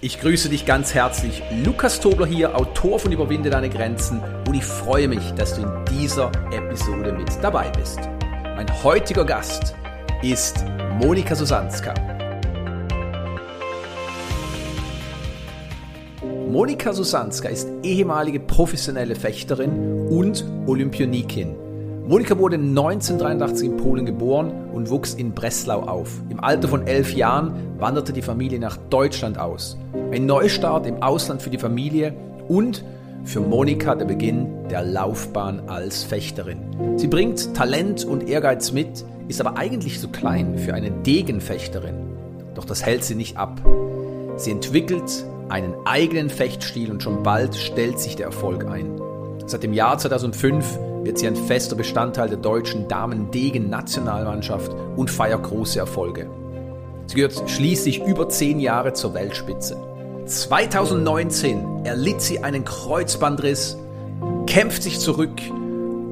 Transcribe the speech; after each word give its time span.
Ich 0.00 0.20
grüße 0.20 0.48
dich 0.48 0.64
ganz 0.64 0.94
herzlich. 0.94 1.42
Lukas 1.64 1.98
Tobler 1.98 2.26
hier, 2.26 2.56
Autor 2.56 3.00
von 3.00 3.10
Überwinde 3.10 3.50
deine 3.50 3.68
Grenzen 3.68 4.22
und 4.46 4.54
ich 4.54 4.62
freue 4.62 5.08
mich, 5.08 5.32
dass 5.32 5.56
du 5.56 5.62
in 5.62 5.84
dieser 5.90 6.30
Episode 6.52 7.12
mit 7.12 7.28
dabei 7.42 7.68
bist. 7.70 7.98
Mein 8.54 8.68
heutiger 8.84 9.24
Gast 9.24 9.74
ist 10.22 10.64
Monika 11.00 11.34
Susanska. 11.34 11.94
Monika 16.22 16.92
Susanska 16.92 17.48
ist 17.48 17.68
ehemalige 17.82 18.38
professionelle 18.38 19.16
Fechterin 19.16 20.06
und 20.10 20.44
Olympionikin. 20.66 21.67
Monika 22.08 22.38
wurde 22.38 22.56
1983 22.56 23.68
in 23.68 23.76
Polen 23.76 24.06
geboren 24.06 24.50
und 24.72 24.88
wuchs 24.88 25.12
in 25.12 25.32
Breslau 25.32 25.80
auf. 25.80 26.22
Im 26.30 26.42
Alter 26.42 26.66
von 26.66 26.86
elf 26.86 27.12
Jahren 27.12 27.52
wanderte 27.78 28.14
die 28.14 28.22
Familie 28.22 28.58
nach 28.58 28.78
Deutschland 28.78 29.36
aus. 29.36 29.76
Ein 30.10 30.24
Neustart 30.24 30.86
im 30.86 31.02
Ausland 31.02 31.42
für 31.42 31.50
die 31.50 31.58
Familie 31.58 32.14
und 32.48 32.82
für 33.24 33.40
Monika 33.40 33.94
der 33.94 34.06
Beginn 34.06 34.48
der 34.70 34.84
Laufbahn 34.84 35.68
als 35.68 36.02
Fechterin. 36.02 36.96
Sie 36.96 37.08
bringt 37.08 37.52
Talent 37.54 38.06
und 38.06 38.26
Ehrgeiz 38.26 38.72
mit, 38.72 39.04
ist 39.28 39.42
aber 39.42 39.58
eigentlich 39.58 40.00
zu 40.00 40.08
klein 40.08 40.56
für 40.56 40.72
eine 40.72 40.90
Degenfechterin. 40.90 41.96
Doch 42.54 42.64
das 42.64 42.86
hält 42.86 43.04
sie 43.04 43.16
nicht 43.16 43.36
ab. 43.36 43.60
Sie 44.38 44.50
entwickelt 44.50 45.26
einen 45.50 45.74
eigenen 45.84 46.30
Fechtstil 46.30 46.90
und 46.90 47.02
schon 47.02 47.22
bald 47.22 47.54
stellt 47.54 48.00
sich 48.00 48.16
der 48.16 48.24
Erfolg 48.24 48.66
ein. 48.66 48.98
Seit 49.44 49.62
dem 49.62 49.74
Jahr 49.74 49.98
2005 49.98 50.87
wird 51.08 51.16
sie 51.16 51.26
ein 51.26 51.36
fester 51.36 51.74
Bestandteil 51.74 52.28
der 52.28 52.36
deutschen 52.36 52.86
Damen-Degen-Nationalmannschaft 52.86 54.76
und 54.94 55.10
feiert 55.10 55.42
große 55.42 55.78
Erfolge. 55.78 56.28
Sie 57.06 57.14
gehört 57.14 57.48
schließlich 57.48 58.04
über 58.04 58.28
zehn 58.28 58.60
Jahre 58.60 58.92
zur 58.92 59.14
Weltspitze. 59.14 59.78
2019 60.26 61.86
erlitt 61.86 62.20
sie 62.20 62.40
einen 62.40 62.66
Kreuzbandriss, 62.66 63.78
kämpft 64.46 64.82
sich 64.82 65.00
zurück 65.00 65.40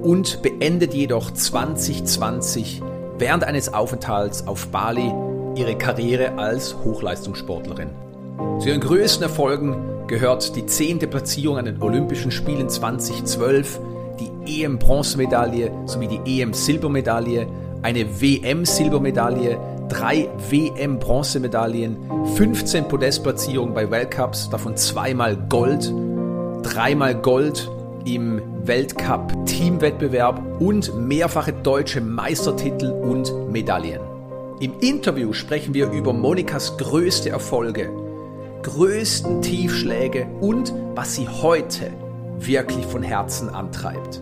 und 0.02 0.40
beendet 0.40 0.94
jedoch 0.94 1.30
2020 1.30 2.80
während 3.18 3.44
eines 3.44 3.74
Aufenthalts 3.74 4.46
auf 4.46 4.68
Bali 4.68 5.12
ihre 5.56 5.76
Karriere 5.76 6.38
als 6.38 6.74
Hochleistungssportlerin. 6.74 7.90
Zu 8.60 8.70
ihren 8.70 8.80
größten 8.80 9.24
Erfolgen 9.24 9.76
gehört 10.06 10.56
die 10.56 10.64
zehnte 10.64 11.06
Platzierung 11.06 11.58
an 11.58 11.66
den 11.66 11.82
Olympischen 11.82 12.30
Spielen 12.30 12.70
2012, 12.70 13.78
die 14.18 14.62
EM-Bronzemedaille 14.62 15.70
sowie 15.86 16.08
die 16.08 16.40
EM-Silbermedaille, 16.40 17.46
eine 17.82 18.20
WM-Silbermedaille, 18.20 19.58
drei 19.88 20.28
WM-Bronzemedaillen, 20.50 21.96
15 22.34 22.88
Podestplatzierungen 22.88 23.74
bei 23.74 23.90
Weltcups, 23.90 24.50
davon 24.50 24.76
zweimal 24.76 25.36
Gold, 25.48 25.92
dreimal 26.62 27.14
Gold 27.14 27.70
im 28.04 28.40
Weltcup-Teamwettbewerb 28.64 30.40
und 30.60 30.94
mehrfache 30.96 31.52
deutsche 31.52 32.00
Meistertitel 32.00 32.90
und 32.90 33.32
Medaillen. 33.50 34.00
Im 34.60 34.72
Interview 34.80 35.32
sprechen 35.32 35.74
wir 35.74 35.90
über 35.90 36.12
Monikas 36.12 36.78
größte 36.78 37.30
Erfolge, 37.30 37.90
größten 38.62 39.42
Tiefschläge 39.42 40.26
und 40.40 40.72
was 40.94 41.14
sie 41.14 41.28
heute 41.28 41.92
wirklich 42.38 42.84
von 42.86 43.02
Herzen 43.02 43.48
antreibt. 43.48 44.20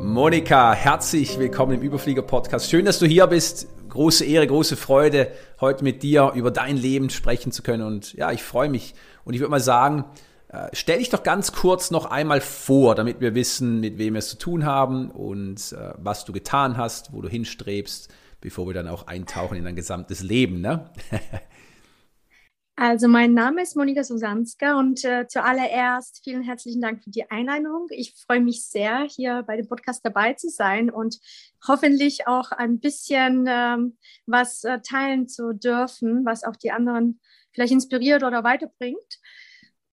Monika, 0.00 0.74
herzlich 0.74 1.38
willkommen 1.38 1.74
im 1.74 1.82
Überflieger 1.82 2.22
Podcast. 2.22 2.68
Schön, 2.68 2.84
dass 2.84 2.98
du 2.98 3.06
hier 3.06 3.26
bist. 3.26 3.68
Große 3.88 4.24
Ehre, 4.24 4.46
große 4.46 4.76
Freude, 4.76 5.30
heute 5.60 5.84
mit 5.84 6.02
dir 6.02 6.32
über 6.34 6.50
dein 6.50 6.76
Leben 6.76 7.10
sprechen 7.10 7.52
zu 7.52 7.62
können. 7.62 7.82
Und 7.82 8.12
ja, 8.14 8.32
ich 8.32 8.42
freue 8.42 8.68
mich. 8.68 8.94
Und 9.24 9.34
ich 9.34 9.40
würde 9.40 9.50
mal 9.50 9.60
sagen, 9.60 10.04
äh, 10.48 10.68
stell 10.72 10.98
dich 10.98 11.10
doch 11.10 11.22
ganz 11.22 11.52
kurz 11.52 11.90
noch 11.90 12.06
einmal 12.06 12.40
vor, 12.40 12.94
damit 12.94 13.20
wir 13.20 13.34
wissen, 13.34 13.80
mit 13.80 13.98
wem 13.98 14.14
wir 14.14 14.18
es 14.18 14.28
zu 14.28 14.38
tun 14.38 14.64
haben 14.64 15.10
und 15.10 15.72
äh, 15.72 15.94
was 15.96 16.24
du 16.24 16.32
getan 16.32 16.76
hast, 16.76 17.12
wo 17.12 17.22
du 17.22 17.28
hinstrebst, 17.28 18.12
bevor 18.40 18.66
wir 18.66 18.74
dann 18.74 18.88
auch 18.88 19.06
eintauchen 19.06 19.56
in 19.56 19.64
dein 19.64 19.76
gesamtes 19.76 20.22
Leben. 20.22 20.60
Ne? 20.60 20.90
Also 22.76 23.06
mein 23.06 23.34
Name 23.34 23.62
ist 23.62 23.76
Monika 23.76 24.02
Susanska 24.02 24.76
und 24.76 25.04
äh, 25.04 25.28
zuallererst 25.28 26.22
vielen 26.24 26.42
herzlichen 26.42 26.80
Dank 26.80 27.04
für 27.04 27.10
die 27.10 27.30
Einladung. 27.30 27.86
Ich 27.90 28.14
freue 28.26 28.40
mich 28.40 28.66
sehr, 28.66 29.06
hier 29.08 29.44
bei 29.46 29.56
dem 29.56 29.68
Podcast 29.68 30.04
dabei 30.04 30.32
zu 30.32 30.48
sein 30.48 30.90
und 30.90 31.20
hoffentlich 31.68 32.26
auch 32.26 32.50
ein 32.50 32.80
bisschen 32.80 33.44
ähm, 33.48 33.96
was 34.26 34.64
äh, 34.64 34.80
teilen 34.80 35.28
zu 35.28 35.52
dürfen, 35.52 36.24
was 36.24 36.42
auch 36.42 36.56
die 36.56 36.72
anderen 36.72 37.20
vielleicht 37.52 37.72
inspiriert 37.72 38.24
oder 38.24 38.42
weiterbringt. 38.42 39.20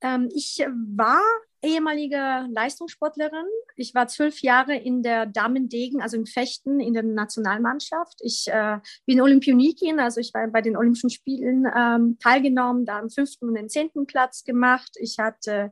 Ähm, 0.01 0.29
ich 0.33 0.65
war 0.67 1.21
ehemalige 1.61 2.47
Leistungssportlerin. 2.49 3.45
Ich 3.75 3.93
war 3.93 4.07
zwölf 4.07 4.41
Jahre 4.41 4.75
in 4.75 5.03
der 5.03 5.25
Damen-Degen, 5.25 6.01
also 6.01 6.17
im 6.17 6.25
Fechten 6.25 6.79
in 6.79 6.93
der 6.93 7.03
Nationalmannschaft. 7.03 8.19
Ich 8.21 8.47
äh, 8.47 8.79
bin 9.05 9.21
Olympionikin, 9.21 9.99
also 9.99 10.19
ich 10.19 10.33
war 10.33 10.47
bei 10.47 10.61
den 10.61 10.75
Olympischen 10.75 11.09
Spielen 11.09 11.65
ähm, 11.75 12.17
teilgenommen, 12.19 12.85
da 12.85 12.99
am 12.99 13.09
fünften 13.09 13.49
und 13.49 13.55
den 13.55 13.69
zehnten 13.69 14.05
Platz 14.05 14.43
gemacht. 14.43 14.91
Ich 14.99 15.19
hatte 15.19 15.71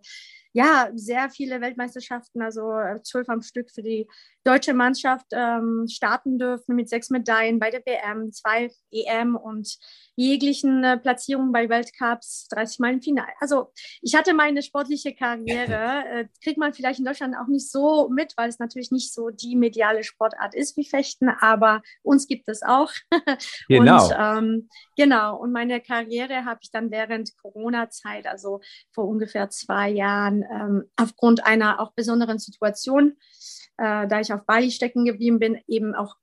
ja 0.53 0.89
sehr 0.95 1.29
viele 1.29 1.61
Weltmeisterschaften, 1.61 2.41
also 2.41 2.71
äh, 2.71 3.01
zwölf 3.03 3.29
am 3.29 3.41
Stück 3.41 3.69
für 3.71 3.83
die 3.83 4.07
deutsche 4.43 4.73
Mannschaft 4.73 5.27
ähm, 5.31 5.85
starten 5.87 6.39
dürfen 6.39 6.75
mit 6.75 6.89
sechs 6.89 7.09
Medaillen 7.09 7.59
bei 7.59 7.69
der 7.69 7.85
WM, 7.85 8.31
zwei 8.31 8.71
EM 8.91 9.35
und 9.35 9.77
jeglichen 10.15 10.83
äh, 10.83 10.97
Platzierungen 10.97 11.51
bei 11.51 11.69
Weltcups, 11.69 12.47
30 12.49 12.79
Mal 12.79 12.93
im 12.93 13.01
Finale. 13.01 13.31
Also 13.39 13.71
ich 14.01 14.15
hatte 14.15 14.33
meine 14.33 14.61
sportliche 14.61 15.13
Karriere, 15.13 16.03
äh, 16.11 16.27
kriegt 16.43 16.57
man 16.57 16.73
vielleicht 16.73 16.99
in 16.99 17.05
Deutschland 17.05 17.35
auch 17.35 17.47
nicht 17.47 17.69
so 17.69 18.09
mit, 18.09 18.33
weil 18.37 18.49
es 18.49 18.59
natürlich 18.59 18.91
nicht 18.91 19.13
so 19.13 19.29
die 19.29 19.55
mediale 19.55 20.03
Sportart 20.03 20.55
ist 20.55 20.75
wie 20.77 20.85
Fechten, 20.85 21.29
aber 21.29 21.81
uns 22.01 22.27
gibt 22.27 22.47
es 22.47 22.63
auch. 22.63 22.91
Genau. 23.67 24.05
und, 24.05 24.15
ähm, 24.17 24.69
genau. 24.97 25.37
Und 25.37 25.51
meine 25.51 25.79
Karriere 25.81 26.45
habe 26.45 26.59
ich 26.63 26.71
dann 26.71 26.91
während 26.91 27.37
Corona-Zeit, 27.37 28.25
also 28.25 28.61
vor 28.93 29.07
ungefähr 29.07 29.49
zwei 29.49 29.89
Jahren, 29.89 30.38
ähm, 30.43 30.85
aufgrund 30.95 31.45
einer 31.45 31.79
auch 31.79 31.91
besonderen 31.93 32.39
Situation 32.39 33.17
äh, 33.79 34.07
da 34.07 34.19
ich 34.19 34.33
auf 34.33 34.45
Bali 34.45 34.71
stecken 34.71 35.05
geblieben 35.05 35.39
bin, 35.39 35.57
eben 35.67 35.95
auch 35.95 36.17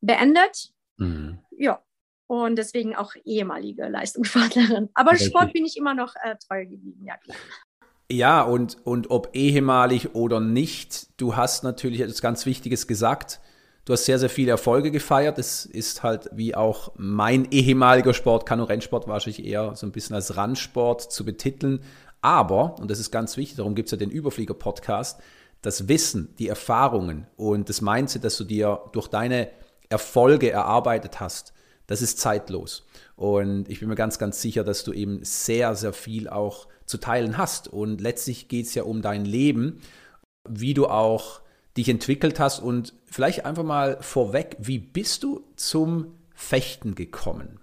beendet. 0.00 0.72
Mhm. 0.96 1.38
Ja, 1.50 1.82
und 2.26 2.56
deswegen 2.56 2.96
auch 2.96 3.12
ehemalige 3.24 3.86
Leistungssportlerin. 3.88 4.88
Aber 4.94 5.12
Richtig. 5.12 5.28
Sport 5.28 5.52
bin 5.52 5.64
ich 5.66 5.76
immer 5.76 5.94
noch 5.94 6.14
äh, 6.16 6.36
treu 6.36 6.64
geblieben, 6.64 7.04
ja 7.04 7.16
klar. 7.18 7.36
Ja, 8.10 8.42
und, 8.42 8.78
und 8.84 9.10
ob 9.10 9.30
ehemalig 9.34 10.14
oder 10.14 10.40
nicht, 10.40 11.08
du 11.20 11.36
hast 11.36 11.64
natürlich 11.64 12.00
etwas 12.00 12.20
ganz 12.20 12.46
Wichtiges 12.46 12.86
gesagt. 12.86 13.40
Du 13.84 13.92
hast 13.92 14.04
sehr, 14.04 14.18
sehr 14.18 14.30
viele 14.30 14.50
Erfolge 14.50 14.90
gefeiert. 14.90 15.38
Das 15.38 15.66
ist 15.66 16.02
halt 16.02 16.30
wie 16.32 16.54
auch 16.54 16.92
mein 16.96 17.50
ehemaliger 17.50 18.14
Sport, 18.14 18.46
Kanu-Rennsport, 18.46 19.08
wahrscheinlich 19.08 19.44
eher 19.44 19.74
so 19.74 19.86
ein 19.86 19.92
bisschen 19.92 20.14
als 20.14 20.36
Randsport 20.36 21.12
zu 21.12 21.24
betiteln. 21.24 21.80
Aber, 22.22 22.78
und 22.78 22.90
das 22.90 22.98
ist 22.98 23.10
ganz 23.10 23.36
wichtig, 23.36 23.56
darum 23.56 23.74
gibt 23.74 23.88
es 23.88 23.90
ja 23.90 23.98
den 23.98 24.10
Überflieger-Podcast, 24.10 25.20
das 25.60 25.88
Wissen, 25.88 26.34
die 26.38 26.48
Erfahrungen 26.48 27.26
und 27.36 27.68
das 27.68 27.80
Mindset, 27.80 28.24
das 28.24 28.36
du 28.36 28.44
dir 28.44 28.80
durch 28.92 29.08
deine 29.08 29.50
Erfolge 29.88 30.50
erarbeitet 30.50 31.20
hast, 31.20 31.52
das 31.86 32.00
ist 32.00 32.18
zeitlos. 32.18 32.86
Und 33.16 33.68
ich 33.68 33.80
bin 33.80 33.88
mir 33.88 33.94
ganz, 33.94 34.18
ganz 34.18 34.40
sicher, 34.40 34.64
dass 34.64 34.84
du 34.84 34.92
eben 34.92 35.24
sehr, 35.24 35.74
sehr 35.74 35.92
viel 35.92 36.28
auch 36.28 36.68
zu 36.86 36.98
teilen 36.98 37.36
hast. 37.36 37.68
Und 37.68 38.00
letztlich 38.00 38.48
geht 38.48 38.66
es 38.66 38.74
ja 38.74 38.84
um 38.84 39.02
dein 39.02 39.24
Leben, 39.24 39.80
wie 40.48 40.74
du 40.74 40.86
auch 40.86 41.40
dich 41.76 41.88
entwickelt 41.88 42.38
hast 42.38 42.60
und 42.60 42.94
vielleicht 43.06 43.44
einfach 43.44 43.64
mal 43.64 43.98
vorweg, 44.00 44.56
wie 44.58 44.78
bist 44.78 45.22
du 45.22 45.44
zum 45.56 46.14
Fechten 46.34 46.94
gekommen? 46.94 47.61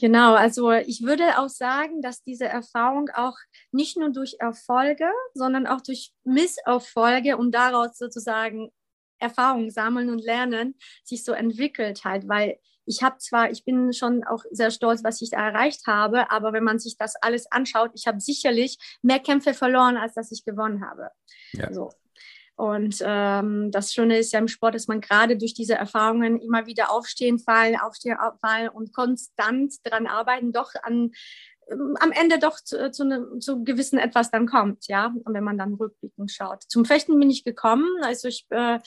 Genau, 0.00 0.32
also 0.32 0.72
ich 0.72 1.02
würde 1.02 1.38
auch 1.38 1.50
sagen, 1.50 2.00
dass 2.00 2.22
diese 2.22 2.46
Erfahrung 2.46 3.10
auch 3.14 3.36
nicht 3.70 3.98
nur 3.98 4.10
durch 4.10 4.36
Erfolge, 4.38 5.10
sondern 5.34 5.66
auch 5.66 5.82
durch 5.82 6.14
Misserfolge 6.24 7.36
und 7.36 7.54
daraus 7.54 7.98
sozusagen 7.98 8.70
Erfahrung 9.18 9.68
sammeln 9.68 10.08
und 10.08 10.24
lernen, 10.24 10.74
sich 11.04 11.22
so 11.22 11.32
entwickelt 11.32 12.02
hat, 12.04 12.26
weil 12.28 12.58
ich 12.86 13.02
habe 13.02 13.18
zwar, 13.18 13.50
ich 13.50 13.66
bin 13.66 13.92
schon 13.92 14.24
auch 14.24 14.42
sehr 14.50 14.70
stolz, 14.70 15.04
was 15.04 15.20
ich 15.20 15.30
da 15.30 15.46
erreicht 15.46 15.86
habe, 15.86 16.30
aber 16.30 16.54
wenn 16.54 16.64
man 16.64 16.78
sich 16.78 16.96
das 16.96 17.14
alles 17.16 17.52
anschaut, 17.52 17.90
ich 17.94 18.06
habe 18.06 18.20
sicherlich 18.20 18.78
mehr 19.02 19.20
Kämpfe 19.20 19.52
verloren, 19.52 19.98
als 19.98 20.14
dass 20.14 20.32
ich 20.32 20.46
gewonnen 20.46 20.82
habe. 20.82 21.10
Ja. 21.52 21.70
So. 21.74 21.90
Und 22.60 23.02
ähm, 23.02 23.70
das 23.70 23.94
Schöne 23.94 24.18
ist 24.18 24.34
ja 24.34 24.38
im 24.38 24.46
Sport, 24.46 24.74
dass 24.74 24.86
man 24.86 25.00
gerade 25.00 25.38
durch 25.38 25.54
diese 25.54 25.76
Erfahrungen 25.76 26.38
immer 26.38 26.66
wieder 26.66 26.92
aufstehen, 26.92 27.38
fallen, 27.38 27.80
aufstehen, 27.80 28.18
fallen 28.38 28.68
und 28.68 28.92
konstant 28.92 29.74
daran 29.82 30.06
arbeiten, 30.06 30.52
doch 30.52 30.72
an 30.82 31.12
am 31.70 32.12
Ende 32.12 32.38
doch 32.38 32.60
zu, 32.60 32.90
zu, 32.90 33.04
ne, 33.04 33.38
zu 33.38 33.64
gewissen 33.64 33.98
etwas 33.98 34.30
dann 34.30 34.46
kommt, 34.46 34.88
ja, 34.88 35.14
und 35.24 35.34
wenn 35.34 35.44
man 35.44 35.58
dann 35.58 35.74
rückblickend 35.74 36.30
schaut. 36.30 36.64
Zum 36.68 36.84
Fechten 36.84 37.18
bin 37.18 37.30
ich 37.30 37.44
gekommen, 37.44 37.88
also 38.02 38.28
ich, 38.28 38.46
äh, 38.50 38.78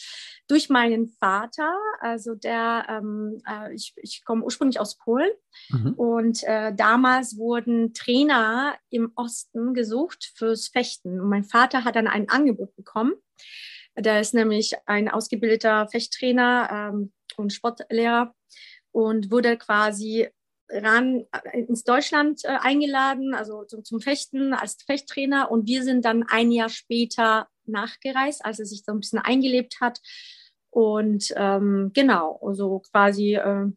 durch 0.47 0.69
meinen 0.69 1.07
Vater, 1.07 1.73
also 1.99 2.35
der, 2.35 2.85
ähm, 2.89 3.41
äh, 3.47 3.73
ich, 3.73 3.93
ich 3.97 4.23
komme 4.25 4.43
ursprünglich 4.43 4.79
aus 4.79 4.97
Polen 4.97 5.31
mhm. 5.69 5.93
und 5.93 6.43
äh, 6.43 6.73
damals 6.73 7.37
wurden 7.37 7.93
Trainer 7.93 8.75
im 8.89 9.11
Osten 9.15 9.73
gesucht 9.73 10.31
fürs 10.35 10.67
Fechten 10.67 11.19
und 11.19 11.29
mein 11.29 11.43
Vater 11.43 11.85
hat 11.85 11.95
dann 11.95 12.07
ein 12.07 12.29
Angebot 12.29 12.75
bekommen. 12.75 13.13
Der 13.95 14.19
ist 14.19 14.33
nämlich 14.33 14.73
ein 14.87 15.07
ausgebildeter 15.07 15.87
Fechttrainer 15.87 16.91
ähm, 16.93 17.13
und 17.37 17.53
Sportlehrer 17.53 18.33
und 18.91 19.31
wurde 19.31 19.57
quasi 19.57 20.29
ran 20.69 21.25
äh, 21.31 21.59
ins 21.59 21.83
Deutschland 21.83 22.43
äh, 22.45 22.57
eingeladen, 22.59 23.33
also 23.33 23.63
zum, 23.63 23.83
zum 23.83 24.01
Fechten 24.01 24.53
als 24.53 24.77
Fechttrainer. 24.85 25.51
Und 25.51 25.67
wir 25.67 25.83
sind 25.83 26.05
dann 26.05 26.23
ein 26.23 26.51
Jahr 26.51 26.69
später 26.69 27.47
nachgereist, 27.65 28.43
als 28.45 28.59
er 28.59 28.65
sich 28.65 28.83
so 28.85 28.91
ein 28.91 28.99
bisschen 28.99 29.19
eingelebt 29.19 29.81
hat. 29.81 29.99
Und 30.69 31.33
ähm, 31.35 31.91
genau, 31.93 32.39
also 32.41 32.79
quasi 32.79 33.35
äh, 33.35 33.67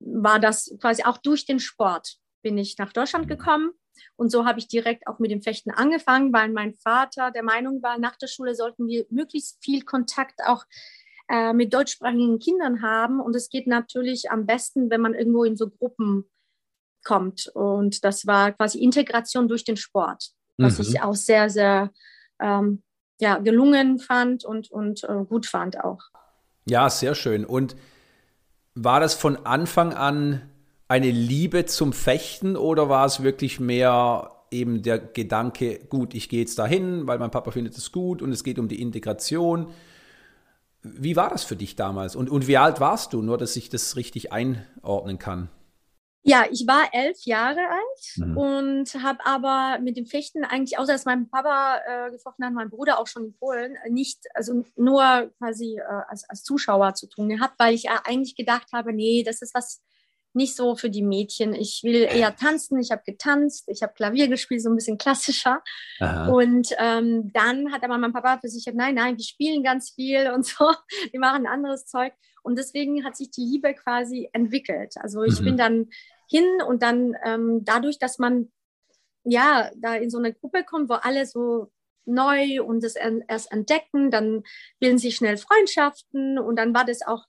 war 0.00 0.40
das 0.40 0.74
quasi 0.80 1.04
auch 1.04 1.18
durch 1.18 1.46
den 1.46 1.60
Sport 1.60 2.20
bin 2.42 2.58
ich 2.58 2.78
nach 2.78 2.92
Deutschland 2.92 3.26
mhm. 3.26 3.30
gekommen. 3.30 3.70
Und 4.16 4.30
so 4.30 4.46
habe 4.46 4.58
ich 4.58 4.68
direkt 4.68 5.06
auch 5.06 5.18
mit 5.18 5.30
dem 5.30 5.42
Fechten 5.42 5.70
angefangen, 5.70 6.32
weil 6.32 6.48
mein 6.50 6.74
Vater 6.74 7.30
der 7.30 7.42
Meinung 7.42 7.82
war, 7.82 7.98
nach 7.98 8.16
der 8.16 8.28
Schule 8.28 8.54
sollten 8.54 8.86
wir 8.86 9.04
möglichst 9.10 9.62
viel 9.62 9.82
Kontakt 9.82 10.40
auch 10.46 10.64
äh, 11.30 11.52
mit 11.52 11.72
deutschsprachigen 11.72 12.38
Kindern 12.40 12.82
haben. 12.82 13.20
Und 13.20 13.36
es 13.36 13.48
geht 13.48 13.66
natürlich 13.66 14.30
am 14.30 14.46
besten, 14.46 14.90
wenn 14.90 15.00
man 15.00 15.14
irgendwo 15.14 15.44
in 15.44 15.56
so 15.56 15.70
Gruppen 15.70 16.24
kommt. 17.04 17.48
Und 17.54 18.04
das 18.04 18.26
war 18.26 18.52
quasi 18.52 18.82
Integration 18.82 19.46
durch 19.46 19.64
den 19.64 19.76
Sport, 19.76 20.30
was 20.58 20.78
mhm. 20.78 20.84
ich 20.84 21.02
auch 21.02 21.14
sehr, 21.14 21.48
sehr 21.48 21.90
ähm, 22.40 22.82
ja, 23.20 23.38
gelungen 23.38 23.98
fand 23.98 24.44
und, 24.44 24.70
und 24.70 25.04
äh, 25.04 25.24
gut 25.24 25.46
fand 25.46 25.82
auch. 25.82 26.00
Ja, 26.66 26.90
sehr 26.90 27.14
schön. 27.14 27.44
Und 27.44 27.76
war 28.74 29.00
das 29.00 29.14
von 29.14 29.46
Anfang 29.46 29.92
an 29.92 30.42
eine 30.88 31.10
Liebe 31.10 31.66
zum 31.66 31.92
Fechten 31.92 32.56
oder 32.56 32.88
war 32.88 33.06
es 33.06 33.22
wirklich 33.22 33.60
mehr 33.60 34.32
eben 34.50 34.82
der 34.82 34.98
Gedanke, 34.98 35.78
gut, 35.88 36.14
ich 36.14 36.28
gehe 36.28 36.40
jetzt 36.40 36.58
dahin, 36.58 37.06
weil 37.06 37.20
mein 37.20 37.30
Papa 37.30 37.52
findet 37.52 37.76
es 37.76 37.92
gut 37.92 38.20
und 38.20 38.32
es 38.32 38.42
geht 38.42 38.58
um 38.58 38.66
die 38.66 38.82
Integration? 38.82 39.68
Wie 40.82 41.16
war 41.16 41.28
das 41.28 41.44
für 41.44 41.56
dich 41.56 41.76
damals? 41.76 42.16
Und, 42.16 42.30
und 42.30 42.46
wie 42.46 42.56
alt 42.56 42.80
warst 42.80 43.12
du, 43.12 43.22
nur 43.22 43.38
dass 43.38 43.56
ich 43.56 43.68
das 43.68 43.96
richtig 43.96 44.32
einordnen 44.32 45.18
kann? 45.18 45.50
Ja, 46.22 46.44
ich 46.50 46.66
war 46.66 46.92
elf 46.92 47.24
Jahre 47.24 47.60
alt 47.60 48.16
mhm. 48.16 48.36
und 48.36 48.94
habe 49.02 49.24
aber 49.24 49.78
mit 49.80 49.96
dem 49.96 50.04
Fechten 50.04 50.44
eigentlich, 50.44 50.78
außer 50.78 50.92
dass 50.92 51.06
mein 51.06 51.30
Papa 51.30 51.78
äh, 51.86 52.10
gefochten 52.10 52.44
hat, 52.44 52.52
mein 52.52 52.68
Bruder 52.68 52.98
auch 52.98 53.06
schon 53.06 53.24
in 53.24 53.36
Polen, 53.38 53.76
nicht, 53.88 54.26
also 54.34 54.62
nur 54.76 55.32
quasi 55.38 55.78
äh, 55.78 56.02
als, 56.08 56.28
als 56.28 56.42
Zuschauer 56.42 56.92
zu 56.92 57.08
tun 57.08 57.30
gehabt, 57.30 57.54
weil 57.58 57.74
ich 57.74 57.88
eigentlich 57.88 58.36
gedacht 58.36 58.68
habe, 58.74 58.92
nee, 58.92 59.22
das 59.22 59.40
ist 59.40 59.54
was 59.54 59.80
nicht 60.32 60.56
so 60.56 60.76
für 60.76 60.90
die 60.90 61.02
Mädchen. 61.02 61.54
Ich 61.54 61.80
will 61.82 62.02
eher 62.02 62.34
tanzen. 62.36 62.78
Ich 62.80 62.90
habe 62.90 63.02
getanzt, 63.04 63.64
ich 63.68 63.82
habe 63.82 63.92
Klavier 63.94 64.28
gespielt, 64.28 64.62
so 64.62 64.70
ein 64.70 64.76
bisschen 64.76 64.98
klassischer. 64.98 65.62
Aha. 65.98 66.28
Und 66.28 66.74
ähm, 66.78 67.32
dann 67.32 67.72
hat 67.72 67.82
aber 67.82 67.98
mein 67.98 68.12
Papa 68.12 68.38
versichert, 68.38 68.74
nein, 68.74 68.94
nein, 68.94 69.16
wir 69.16 69.24
spielen 69.24 69.62
ganz 69.62 69.90
viel 69.90 70.30
und 70.30 70.46
so. 70.46 70.72
Wir 71.10 71.20
machen 71.20 71.46
anderes 71.46 71.86
Zeug. 71.86 72.12
Und 72.42 72.58
deswegen 72.58 73.04
hat 73.04 73.16
sich 73.16 73.30
die 73.30 73.44
Liebe 73.44 73.74
quasi 73.74 74.28
entwickelt. 74.32 74.94
Also 74.96 75.22
ich 75.22 75.40
mhm. 75.40 75.44
bin 75.44 75.56
dann 75.56 75.90
hin 76.28 76.46
und 76.66 76.82
dann 76.82 77.14
ähm, 77.24 77.64
dadurch, 77.64 77.98
dass 77.98 78.18
man 78.18 78.50
ja 79.24 79.70
da 79.76 79.94
in 79.96 80.10
so 80.10 80.18
eine 80.18 80.32
Gruppe 80.32 80.64
kommt, 80.64 80.88
wo 80.88 80.94
alle 80.94 81.26
so 81.26 81.70
neu 82.06 82.62
und 82.62 82.82
das 82.82 82.94
erst 82.96 83.52
entdecken, 83.52 84.10
dann 84.10 84.42
bilden 84.78 84.98
sich 84.98 85.16
schnell 85.16 85.36
Freundschaften 85.36 86.38
und 86.38 86.56
dann 86.56 86.74
war 86.74 86.84
das 86.84 87.02
auch 87.02 87.24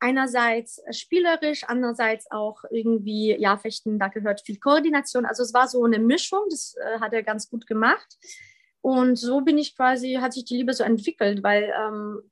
einerseits 0.00 0.80
spielerisch, 0.90 1.64
andererseits 1.66 2.30
auch 2.30 2.64
irgendwie, 2.70 3.36
ja, 3.38 3.56
Fechten, 3.56 3.98
da 3.98 4.08
gehört 4.08 4.40
viel 4.40 4.58
Koordination. 4.58 5.26
Also 5.26 5.42
es 5.42 5.54
war 5.54 5.68
so 5.68 5.84
eine 5.84 5.98
Mischung, 5.98 6.40
das 6.50 6.74
äh, 6.76 7.00
hat 7.00 7.12
er 7.12 7.22
ganz 7.22 7.48
gut 7.48 7.66
gemacht. 7.66 8.18
Und 8.82 9.16
so 9.16 9.42
bin 9.42 9.58
ich 9.58 9.76
quasi, 9.76 10.14
hat 10.14 10.32
sich 10.32 10.46
die 10.46 10.56
Liebe 10.56 10.72
so 10.72 10.82
entwickelt, 10.84 11.42
weil 11.42 11.70
ähm, 11.78 12.22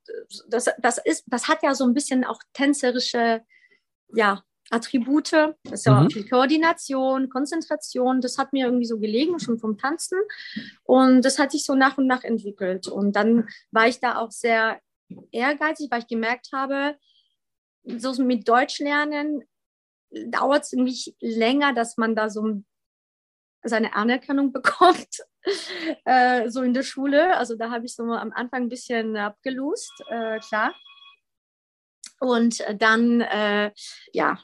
das, 0.48 0.70
das, 0.78 0.98
ist, 0.98 1.24
das 1.26 1.46
hat 1.46 1.62
ja 1.62 1.74
so 1.74 1.84
ein 1.84 1.92
bisschen 1.92 2.24
auch 2.24 2.40
tänzerische, 2.54 3.42
ja, 4.14 4.42
Attribute. 4.70 5.32
Das 5.32 5.80
ist 5.80 5.86
ja 5.86 6.00
mhm. 6.00 6.10
viel 6.10 6.28
Koordination, 6.28 7.28
Konzentration. 7.28 8.20
Das 8.20 8.38
hat 8.38 8.52
mir 8.52 8.66
irgendwie 8.66 8.86
so 8.86 8.98
gelegen, 8.98 9.38
schon 9.38 9.58
vom 9.58 9.78
Tanzen. 9.78 10.18
Und 10.84 11.22
das 11.22 11.38
hat 11.38 11.52
sich 11.52 11.64
so 11.64 11.74
nach 11.74 11.98
und 11.98 12.06
nach 12.06 12.24
entwickelt. 12.24 12.88
Und 12.88 13.16
dann 13.16 13.48
war 13.70 13.88
ich 13.88 14.00
da 14.00 14.18
auch 14.18 14.30
sehr 14.30 14.80
ehrgeizig, 15.32 15.90
weil 15.90 16.00
ich 16.00 16.06
gemerkt 16.06 16.48
habe, 16.52 16.96
so 17.84 18.22
mit 18.22 18.48
Deutsch 18.48 18.78
lernen 18.80 19.44
dauert 20.10 20.64
es 20.64 20.72
irgendwie 20.72 21.16
länger, 21.20 21.74
dass 21.74 21.96
man 21.96 22.14
da 22.14 22.30
so 22.30 22.62
seine 23.62 23.94
Anerkennung 23.94 24.52
bekommt, 24.52 25.08
äh, 26.04 26.48
so 26.48 26.62
in 26.62 26.74
der 26.74 26.82
Schule. 26.82 27.36
Also 27.36 27.56
da 27.56 27.70
habe 27.70 27.86
ich 27.86 27.94
so 27.94 28.04
am 28.04 28.32
Anfang 28.32 28.62
ein 28.62 28.68
bisschen 28.68 29.16
abgelust, 29.16 29.92
äh, 30.08 30.38
klar. 30.40 30.74
Und 32.20 32.64
dann, 32.80 33.20
äh, 33.20 33.70
ja, 34.12 34.38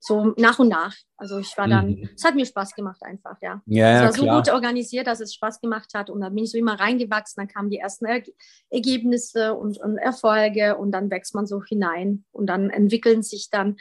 so 0.00 0.32
nach 0.36 0.58
und 0.58 0.68
nach. 0.68 0.94
Also 1.16 1.38
ich 1.38 1.56
war 1.56 1.66
dann, 1.66 1.90
mhm. 1.90 2.10
es 2.14 2.24
hat 2.24 2.34
mir 2.34 2.46
Spaß 2.46 2.74
gemacht 2.74 3.02
einfach, 3.02 3.36
ja. 3.42 3.60
ja 3.66 3.96
es 3.96 4.02
war 4.02 4.12
so 4.12 4.22
klar. 4.22 4.36
gut 4.36 4.52
organisiert, 4.52 5.06
dass 5.06 5.20
es 5.20 5.34
Spaß 5.34 5.60
gemacht 5.60 5.92
hat 5.94 6.10
und 6.10 6.20
dann 6.20 6.34
bin 6.34 6.44
ich 6.44 6.50
so 6.52 6.58
immer 6.58 6.78
reingewachsen, 6.78 7.40
dann 7.40 7.48
kamen 7.48 7.70
die 7.70 7.78
ersten 7.78 8.06
er 8.06 8.22
Ergebnisse 8.70 9.54
und, 9.54 9.78
und, 9.78 9.98
Erfolge 9.98 10.76
und 10.76 10.92
dann 10.92 11.10
wächst 11.10 11.34
man 11.34 11.46
so 11.46 11.62
hinein 11.64 12.24
und 12.30 12.46
dann 12.46 12.70
entwickeln 12.70 13.22
sich 13.22 13.50
dann 13.50 13.76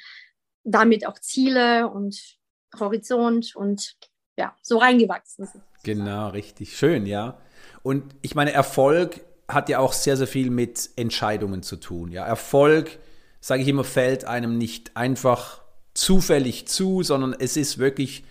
damit 0.64 1.08
auch 1.08 1.20
Ziele 1.20 1.88
und 1.90 2.38
Horizont 2.80 3.56
und 3.56 3.96
ja, 4.38 4.56
so 4.62 4.78
reingewachsen. 4.78 5.48
Genau, 5.84 6.30
richtig. 6.30 6.78
Schön, 6.78 7.06
ja. 7.06 7.38
Und 7.84 8.16
ich 8.22 8.36
meine, 8.36 8.52
Erfolg 8.52 9.22
hat 9.48 9.70
ja 9.70 9.80
auch 9.80 9.94
sehr, 9.94 10.18
sehr 10.18 10.28
viel 10.28 10.50
mit 10.50 10.90
Entscheidungen 10.96 11.64
zu 11.64 11.78
tun. 11.78 12.12
Ja, 12.12 12.26
Erfolg, 12.26 13.00
sage 13.40 13.62
ich 13.62 13.68
immer, 13.68 13.84
fällt 13.84 14.26
einem 14.26 14.58
nicht 14.58 14.98
einfach 14.98 15.67
zufällig 15.98 16.68
zu, 16.68 17.02
sondern 17.02 17.36
es 17.38 17.58
ist 17.58 17.80
wirklich 17.80 18.24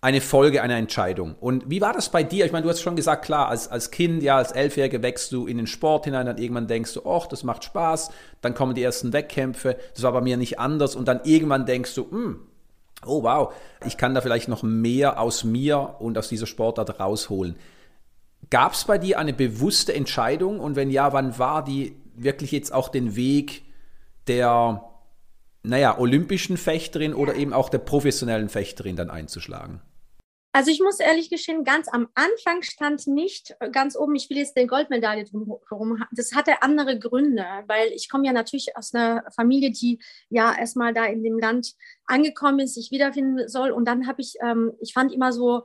eine 0.00 0.20
Folge 0.20 0.62
einer 0.62 0.76
Entscheidung. 0.76 1.34
Und 1.40 1.68
wie 1.68 1.80
war 1.80 1.92
das 1.92 2.10
bei 2.10 2.22
dir? 2.22 2.46
Ich 2.46 2.52
meine, 2.52 2.62
du 2.62 2.70
hast 2.70 2.80
schon 2.80 2.94
gesagt, 2.94 3.24
klar, 3.24 3.48
als, 3.48 3.66
als 3.66 3.90
Kind, 3.90 4.22
ja, 4.22 4.36
als 4.36 4.52
Elfjährige 4.52 5.02
wächst 5.02 5.32
du 5.32 5.46
in 5.46 5.56
den 5.56 5.66
Sport 5.66 6.04
hinein, 6.04 6.26
dann 6.26 6.38
irgendwann 6.38 6.68
denkst 6.68 6.94
du, 6.94 7.04
ach, 7.04 7.26
das 7.26 7.42
macht 7.42 7.64
Spaß, 7.64 8.10
dann 8.40 8.54
kommen 8.54 8.74
die 8.74 8.84
ersten 8.84 9.12
Wettkämpfe, 9.12 9.76
das 9.94 10.04
war 10.04 10.12
bei 10.12 10.20
mir 10.20 10.36
nicht 10.36 10.60
anders 10.60 10.94
und 10.94 11.08
dann 11.08 11.20
irgendwann 11.24 11.66
denkst 11.66 11.94
du, 11.96 12.08
hm, 12.08 12.40
oh 13.04 13.24
wow, 13.24 13.52
ich 13.84 13.96
kann 13.96 14.14
da 14.14 14.20
vielleicht 14.20 14.48
noch 14.48 14.62
mehr 14.62 15.20
aus 15.20 15.42
mir 15.42 15.96
und 15.98 16.16
aus 16.16 16.28
dieser 16.28 16.46
Sportart 16.46 17.00
rausholen. 17.00 17.56
Gab 18.48 18.74
es 18.74 18.84
bei 18.84 18.98
dir 18.98 19.18
eine 19.18 19.32
bewusste 19.32 19.92
Entscheidung 19.92 20.60
und 20.60 20.76
wenn 20.76 20.90
ja, 20.90 21.12
wann 21.12 21.36
war 21.38 21.64
die 21.64 21.96
wirklich 22.14 22.52
jetzt 22.52 22.72
auch 22.72 22.90
den 22.90 23.16
Weg 23.16 23.64
der 24.28 24.84
naja, 25.66 25.98
olympischen 25.98 26.56
Fechterin 26.56 27.14
oder 27.14 27.34
eben 27.34 27.52
auch 27.52 27.68
der 27.68 27.78
professionellen 27.78 28.48
Fechterin 28.48 28.96
dann 28.96 29.10
einzuschlagen? 29.10 29.80
Also 30.52 30.70
ich 30.70 30.80
muss 30.80 31.00
ehrlich 31.00 31.28
gestehen, 31.28 31.64
ganz 31.64 31.86
am 31.86 32.08
Anfang 32.14 32.62
stand 32.62 33.06
nicht 33.06 33.54
ganz 33.72 33.94
oben, 33.94 34.14
ich 34.14 34.30
will 34.30 34.38
jetzt 34.38 34.56
den 34.56 34.68
Goldmedaille 34.68 35.24
drumherum. 35.24 36.02
Das 36.12 36.34
hatte 36.34 36.62
andere 36.62 36.98
Gründe, 36.98 37.44
weil 37.66 37.88
ich 37.88 38.08
komme 38.08 38.24
ja 38.24 38.32
natürlich 38.32 38.74
aus 38.74 38.94
einer 38.94 39.22
Familie, 39.34 39.70
die 39.70 39.98
ja 40.30 40.56
erstmal 40.58 40.94
da 40.94 41.04
in 41.04 41.22
dem 41.22 41.38
Land 41.38 41.74
angekommen 42.06 42.60
ist, 42.60 42.74
sich 42.74 42.90
wiederfinden 42.90 43.46
soll. 43.48 43.70
Und 43.70 43.84
dann 43.86 44.06
habe 44.06 44.22
ich, 44.22 44.36
ähm, 44.42 44.72
ich 44.80 44.94
fand 44.94 45.12
immer 45.12 45.30
so 45.30 45.62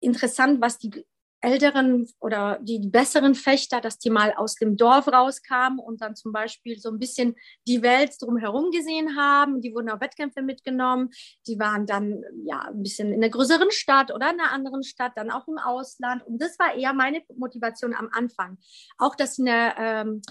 interessant, 0.00 0.62
was 0.62 0.78
die 0.78 1.04
älteren 1.44 2.08
oder 2.20 2.58
die 2.62 2.88
besseren 2.88 3.34
Fechter, 3.34 3.80
dass 3.80 3.98
die 3.98 4.10
mal 4.10 4.32
aus 4.34 4.54
dem 4.54 4.76
Dorf 4.76 5.08
rauskamen 5.08 5.78
und 5.78 6.00
dann 6.00 6.16
zum 6.16 6.32
Beispiel 6.32 6.78
so 6.78 6.90
ein 6.90 6.98
bisschen 6.98 7.36
die 7.68 7.82
Welt 7.82 8.12
drumherum 8.20 8.70
gesehen 8.70 9.16
haben. 9.16 9.60
Die 9.60 9.74
wurden 9.74 9.90
auf 9.90 10.00
Wettkämpfe 10.00 10.42
mitgenommen. 10.42 11.10
Die 11.46 11.58
waren 11.58 11.86
dann 11.86 12.22
ja 12.44 12.60
ein 12.62 12.82
bisschen 12.82 13.12
in 13.12 13.22
einer 13.22 13.30
größeren 13.30 13.70
Stadt 13.70 14.12
oder 14.12 14.32
in 14.32 14.40
einer 14.40 14.52
anderen 14.52 14.82
Stadt, 14.82 15.12
dann 15.16 15.30
auch 15.30 15.46
im 15.46 15.58
Ausland. 15.58 16.26
Und 16.26 16.40
das 16.40 16.58
war 16.58 16.74
eher 16.74 16.94
meine 16.94 17.22
Motivation 17.36 17.94
am 17.94 18.08
Anfang. 18.12 18.58
Auch, 18.98 19.14
dass 19.14 19.38
eine 19.38 19.74
ähm, 19.78 20.22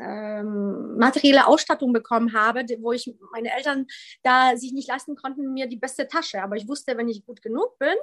ähm, 0.00 0.96
materielle 0.96 1.46
Ausstattung 1.46 1.92
bekommen 1.92 2.32
habe, 2.32 2.64
wo 2.80 2.92
ich 2.92 3.12
meine 3.32 3.54
Eltern 3.54 3.86
da 4.22 4.56
sich 4.56 4.72
nicht 4.72 4.88
leisten 4.88 5.16
konnten, 5.16 5.52
mir 5.52 5.66
die 5.66 5.76
beste 5.76 6.06
Tasche. 6.08 6.42
Aber 6.42 6.56
ich 6.56 6.68
wusste, 6.68 6.96
wenn 6.96 7.08
ich 7.08 7.26
gut 7.26 7.42
genug 7.42 7.78
bin, 7.78 7.94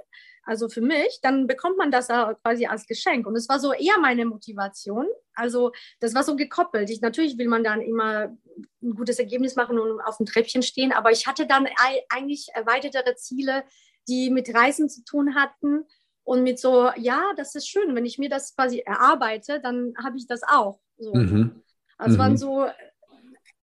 also 0.43 0.69
für 0.69 0.81
mich, 0.81 1.19
dann 1.21 1.47
bekommt 1.47 1.77
man 1.77 1.91
das 1.91 2.07
quasi 2.07 2.65
als 2.67 2.85
Geschenk. 2.85 3.25
Und 3.25 3.35
es 3.35 3.49
war 3.49 3.59
so 3.59 3.73
eher 3.73 3.97
meine 3.99 4.25
Motivation. 4.25 5.07
Also 5.33 5.71
das 5.99 6.13
war 6.13 6.23
so 6.23 6.35
gekoppelt. 6.35 6.89
Ich, 6.89 7.01
natürlich 7.01 7.37
will 7.37 7.47
man 7.47 7.63
dann 7.63 7.81
immer 7.81 8.35
ein 8.81 8.95
gutes 8.95 9.19
Ergebnis 9.19 9.55
machen 9.55 9.79
und 9.79 9.99
auf 10.01 10.17
dem 10.17 10.25
Treppchen 10.25 10.61
stehen, 10.61 10.93
aber 10.93 11.11
ich 11.11 11.27
hatte 11.27 11.47
dann 11.47 11.67
eigentlich 12.09 12.49
erweitertere 12.53 13.15
Ziele, 13.15 13.63
die 14.07 14.29
mit 14.29 14.53
Reisen 14.53 14.87
zu 14.87 15.03
tun 15.03 15.35
hatten 15.35 15.85
und 16.23 16.43
mit 16.43 16.59
so, 16.59 16.89
ja, 16.97 17.33
das 17.37 17.55
ist 17.55 17.67
schön, 17.67 17.95
wenn 17.95 18.05
ich 18.05 18.17
mir 18.17 18.29
das 18.29 18.55
quasi 18.55 18.79
erarbeite, 18.79 19.59
dann 19.59 19.93
habe 20.03 20.17
ich 20.17 20.27
das 20.27 20.41
auch. 20.43 20.79
So. 20.97 21.13
Mhm. 21.13 21.63
Also 21.97 22.15
mhm. 22.15 22.19
waren 22.19 22.37
so 22.37 22.67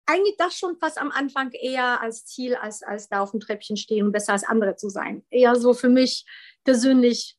eigentlich 0.06 0.36
das 0.36 0.56
schon 0.56 0.76
fast 0.76 0.98
am 0.98 1.10
Anfang 1.10 1.50
eher 1.52 2.00
als 2.00 2.26
Ziel, 2.26 2.54
als, 2.56 2.82
als 2.82 3.08
da 3.08 3.20
auf 3.20 3.30
dem 3.30 3.40
Treppchen 3.40 3.76
stehen 3.76 4.06
und 4.06 4.12
besser 4.12 4.32
als 4.32 4.44
andere 4.44 4.76
zu 4.76 4.88
sein. 4.88 5.24
Eher 5.30 5.56
so 5.56 5.72
für 5.72 5.88
mich 5.88 6.26
persönlich 6.64 7.38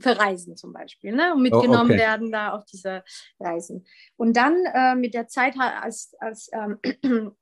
verreisen 0.00 0.56
zum 0.56 0.72
Beispiel 0.72 1.12
ne? 1.12 1.32
und 1.34 1.42
mitgenommen 1.42 1.90
oh, 1.90 1.94
okay. 1.94 1.98
werden 1.98 2.32
da 2.32 2.52
auf 2.52 2.64
diese 2.64 3.04
Reisen. 3.38 3.86
Und 4.16 4.36
dann 4.36 4.64
äh, 4.74 4.94
mit 4.94 5.14
der 5.14 5.28
Zeit, 5.28 5.54
als, 5.58 6.14
als 6.18 6.50
ähm, 6.52 6.78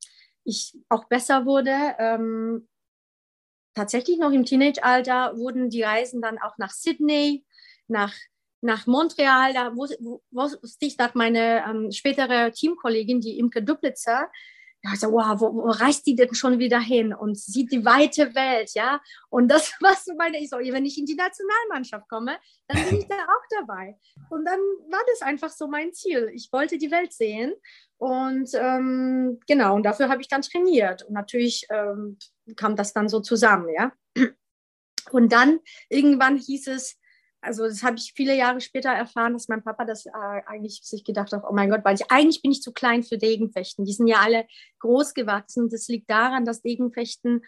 ich 0.45 0.77
auch 0.89 1.05
besser 1.07 1.47
wurde, 1.47 1.95
ähm, 1.99 2.69
tatsächlich 3.75 4.19
noch 4.19 4.33
im 4.33 4.45
Teenage-Alter, 4.45 5.37
wurden 5.37 5.71
die 5.71 5.83
Reisen 5.83 6.21
dann 6.21 6.39
auch 6.39 6.59
nach 6.59 6.71
Sydney, 6.71 7.47
nach, 7.89 8.15
nach 8.61 8.87
Montreal, 8.87 9.55
da 9.55 9.75
wusste 9.75 10.87
ich, 10.87 10.97
dass 10.97 11.15
meine 11.15 11.65
ähm, 11.69 11.91
spätere 11.91 12.53
Teamkollegin, 12.53 13.21
die 13.21 13.39
Imke 13.39 13.63
Duplitzer, 13.63 14.31
ja, 14.83 14.97
so, 14.97 15.13
wow, 15.13 15.39
wo, 15.39 15.55
wo 15.55 15.71
reist 15.71 16.07
die 16.07 16.15
denn 16.15 16.35
schon 16.35 16.59
wieder 16.59 16.81
hin 16.81 17.13
und 17.13 17.39
sieht 17.39 17.71
die 17.71 17.85
weite 17.85 18.35
Welt, 18.35 18.71
ja? 18.75 19.01
Und 19.29 19.49
das, 19.49 19.75
was 19.81 20.05
du 20.05 20.15
meine, 20.15 20.39
ich 20.39 20.49
so, 20.49 20.57
wenn 20.57 20.87
ich 20.87 20.99
in 20.99 21.07
die 21.07 21.15
Nationalmannschaft 21.15 22.09
komme, 22.09 22.39
dann 22.67 22.89
bin 22.89 22.99
ich 22.99 23.09
da 23.09 23.17
auch 23.17 23.59
dabei. 23.59 23.97
Und 24.31 24.45
dann 24.47 24.59
war 24.91 25.03
das 25.09 25.23
einfach 25.23 25.51
so 25.51 25.69
mein 25.69 25.93
Ziel. 25.93 26.31
Ich 26.35 26.49
wollte 26.53 26.79
die 26.79 26.91
Welt 26.91 27.13
sehen 27.13 27.53
und 27.99 28.51
ähm, 28.55 29.41
genau, 29.47 29.75
und 29.75 29.83
dafür 29.83 30.09
habe 30.09 30.23
ich 30.23 30.29
dann 30.29 30.43
trainiert. 30.43 31.03
Und 31.03 31.13
natürlich 31.13 31.67
ähm, 31.71 32.19
kam 32.57 32.75
das 32.75 32.95
dann 32.95 33.09
so 33.09 33.21
zusammen, 33.21 33.69
ja. 33.75 33.93
Und 35.11 35.33
dann 35.33 35.61
irgendwann 35.89 36.39
hieß 36.39 36.69
es, 36.69 37.00
also 37.43 37.67
das 37.67 37.83
habe 37.83 37.97
ich 37.97 38.13
viele 38.15 38.37
Jahre 38.37 38.61
später 38.61 38.91
erfahren, 38.91 39.33
dass 39.33 39.49
mein 39.49 39.63
Papa 39.63 39.85
das 39.85 40.07
äh, 40.07 40.11
eigentlich 40.47 40.81
sich 40.83 41.05
gedacht 41.05 41.33
hat, 41.33 41.43
oh 41.49 41.53
mein 41.53 41.71
Gott, 41.71 41.85
weil 41.85 41.95
ich 41.95 42.11
eigentlich 42.11 42.43
bin 42.43 42.53
ich 42.53 42.63
zu 42.63 42.73
klein 42.73 43.03
für 43.03 43.19
Degenfechten. 43.19 43.85
Die 43.85 43.93
sind 43.93 44.09
ja 44.09 44.19
alle 44.19 44.47
groß 44.81 45.15
gewachsen. 45.15 45.69
Das 45.71 45.89
liegt 45.89 46.11
daran, 46.11 46.45
dass 46.45 46.63
Degenfechten, 46.63 47.43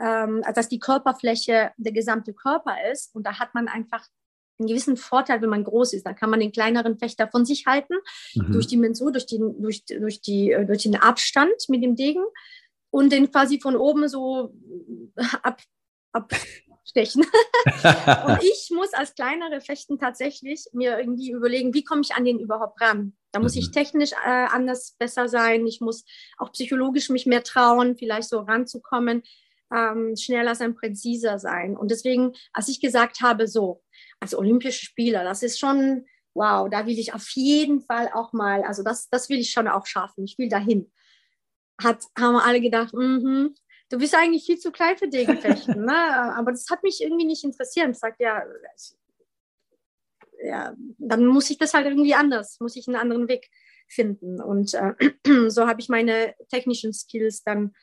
ähm, 0.00 0.42
dass 0.54 0.68
die 0.68 0.78
Körperfläche 0.78 1.72
der 1.76 1.92
gesamte 1.92 2.34
Körper 2.34 2.76
ist 2.92 3.14
und 3.14 3.26
da 3.26 3.38
hat 3.38 3.54
man 3.54 3.68
einfach 3.68 4.06
einen 4.58 4.68
gewissen 4.68 4.96
Vorteil, 4.96 5.40
wenn 5.40 5.50
man 5.50 5.64
groß 5.64 5.92
ist. 5.92 6.04
Da 6.04 6.12
kann 6.12 6.30
man 6.30 6.40
den 6.40 6.52
kleineren 6.52 6.98
Fechter 6.98 7.28
von 7.28 7.44
sich 7.44 7.66
halten 7.66 7.94
mhm. 8.34 8.52
durch 8.52 8.66
die 8.66 8.76
Mensur, 8.76 9.12
durch, 9.12 9.26
den, 9.26 9.62
durch, 9.62 9.84
durch, 9.84 10.20
die, 10.20 10.52
äh, 10.52 10.66
durch 10.66 10.82
den 10.82 10.96
Abstand 10.96 11.68
mit 11.68 11.82
dem 11.82 11.94
Degen 11.94 12.24
und 12.90 13.12
den 13.12 13.30
quasi 13.30 13.60
von 13.60 13.76
oben 13.76 14.08
so 14.08 14.52
ab, 15.42 15.62
ab 16.12 16.32
stechen. 16.88 17.22
und 18.26 18.38
ich 18.42 18.70
muss 18.72 18.92
als 18.94 19.14
kleinere 19.14 19.60
Fechten 19.60 19.98
tatsächlich 19.98 20.66
mir 20.72 20.98
irgendwie 20.98 21.30
überlegen, 21.30 21.74
wie 21.74 21.84
komme 21.84 22.02
ich 22.02 22.14
an 22.14 22.24
den 22.24 22.38
überhaupt 22.40 22.80
ran? 22.80 23.14
Da 23.32 23.40
muss 23.40 23.54
mhm. 23.54 23.60
ich 23.60 23.70
technisch 23.70 24.12
äh, 24.12 24.46
anders 24.50 24.94
besser 24.98 25.28
sein. 25.28 25.66
Ich 25.66 25.80
muss 25.80 26.04
auch 26.38 26.52
psychologisch 26.52 27.10
mich 27.10 27.26
mehr 27.26 27.42
trauen, 27.42 27.96
vielleicht 27.96 28.28
so 28.28 28.40
ranzukommen, 28.40 29.22
ähm, 29.74 30.16
schneller 30.16 30.54
sein, 30.54 30.74
präziser 30.74 31.38
sein. 31.38 31.76
Und 31.76 31.90
deswegen, 31.90 32.32
als 32.52 32.68
ich 32.68 32.80
gesagt 32.80 33.20
habe, 33.20 33.46
so, 33.46 33.82
als 34.20 34.34
olympische 34.34 34.84
Spieler, 34.84 35.24
das 35.24 35.42
ist 35.42 35.58
schon, 35.58 36.06
wow, 36.34 36.68
da 36.70 36.86
will 36.86 36.98
ich 36.98 37.14
auf 37.14 37.28
jeden 37.30 37.80
Fall 37.82 38.10
auch 38.14 38.32
mal, 38.32 38.62
also 38.62 38.82
das, 38.82 39.08
das 39.10 39.28
will 39.28 39.38
ich 39.38 39.50
schon 39.50 39.68
auch 39.68 39.86
schaffen. 39.86 40.24
Ich 40.24 40.38
will 40.38 40.48
dahin. 40.48 40.90
Hat, 41.80 42.02
haben 42.18 42.36
alle 42.36 42.60
gedacht, 42.60 42.94
mhm, 42.94 43.54
du 43.88 43.98
bist 43.98 44.14
eigentlich 44.14 44.44
viel 44.44 44.58
zu 44.58 44.70
klein 44.70 44.96
für 44.96 45.08
Degenfechten. 45.08 45.84
ne? 45.84 46.34
Aber 46.36 46.50
das 46.50 46.68
hat 46.70 46.82
mich 46.82 47.02
irgendwie 47.02 47.24
nicht 47.24 47.44
interessiert. 47.44 47.90
Ich 47.90 47.98
sagte, 47.98 48.24
ja, 48.24 48.42
ja, 50.42 50.74
dann 50.98 51.26
muss 51.26 51.50
ich 51.50 51.58
das 51.58 51.74
halt 51.74 51.86
irgendwie 51.86 52.14
anders, 52.14 52.60
muss 52.60 52.76
ich 52.76 52.86
einen 52.86 52.96
anderen 52.96 53.28
Weg 53.28 53.50
finden. 53.88 54.40
Und 54.40 54.74
äh, 54.74 54.94
so 55.48 55.66
habe 55.66 55.80
ich 55.80 55.88
meine 55.88 56.34
technischen 56.48 56.92
Skills 56.92 57.42
dann 57.42 57.74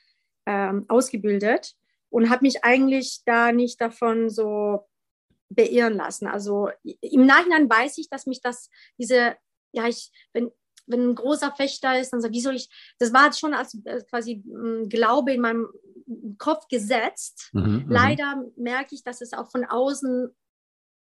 ähm, 0.45 0.85
ausgebildet 0.87 1.75
und 2.09 2.29
habe 2.29 2.45
mich 2.45 2.63
eigentlich 2.63 3.23
da 3.25 3.51
nicht 3.51 3.81
davon 3.81 4.29
so 4.29 4.87
beirren 5.49 5.95
lassen. 5.95 6.27
Also 6.27 6.69
im 6.83 7.25
Nachhinein 7.25 7.69
weiß 7.69 7.97
ich, 7.97 8.09
dass 8.09 8.25
mich 8.25 8.41
das, 8.41 8.69
diese, 8.97 9.35
ja, 9.71 9.87
ich, 9.87 10.11
wenn, 10.33 10.51
wenn 10.87 11.09
ein 11.09 11.15
großer 11.15 11.51
Fechter 11.51 11.99
ist, 11.99 12.11
dann 12.11 12.21
so, 12.21 12.31
wie 12.31 12.41
soll 12.41 12.55
ich, 12.55 12.69
das 12.99 13.13
war 13.13 13.31
schon 13.33 13.53
als 13.53 13.77
äh, 13.85 14.01
quasi 14.09 14.43
hm, 14.45 14.89
Glaube 14.89 15.33
in 15.33 15.41
meinem 15.41 15.67
Kopf 16.37 16.67
gesetzt. 16.67 17.49
Mhm, 17.53 17.61
mhm, 17.61 17.85
Leider 17.89 18.43
merke 18.55 18.95
ich, 18.95 19.03
dass 19.03 19.21
es 19.21 19.33
auch 19.33 19.49
von 19.49 19.65
außen 19.65 20.29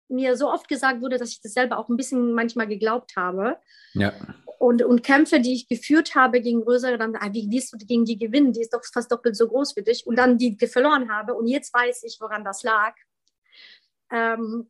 mir 0.09 0.37
so 0.37 0.49
oft 0.51 0.67
gesagt 0.67 1.01
wurde, 1.01 1.17
dass 1.17 1.29
ich 1.29 1.41
das 1.41 1.53
selber 1.53 1.77
auch 1.77 1.89
ein 1.89 1.97
bisschen 1.97 2.33
manchmal 2.33 2.67
geglaubt 2.67 3.15
habe. 3.15 3.57
Ja. 3.93 4.13
Und, 4.59 4.83
und 4.83 5.03
Kämpfe, 5.03 5.39
die 5.39 5.53
ich 5.53 5.67
geführt 5.67 6.15
habe 6.15 6.39
gegen 6.39 6.63
größere, 6.63 6.97
dann, 6.97 7.15
ah, 7.15 7.33
wie 7.33 7.49
wirst 7.49 7.73
du 7.73 7.77
gegen 7.77 8.05
die 8.05 8.17
gewinnen? 8.17 8.53
Die 8.53 8.61
ist 8.61 8.73
doch 8.73 8.81
fast 8.93 9.11
doppelt 9.11 9.35
so 9.35 9.47
groß 9.47 9.75
wie 9.75 9.83
dich. 9.83 10.05
Und 10.05 10.17
dann 10.17 10.37
die 10.37 10.55
verloren 10.67 11.11
habe. 11.11 11.33
Und 11.33 11.47
jetzt 11.47 11.73
weiß 11.73 12.03
ich, 12.03 12.17
woran 12.21 12.43
das 12.43 12.63
lag. 12.63 12.95
Ähm, 14.11 14.69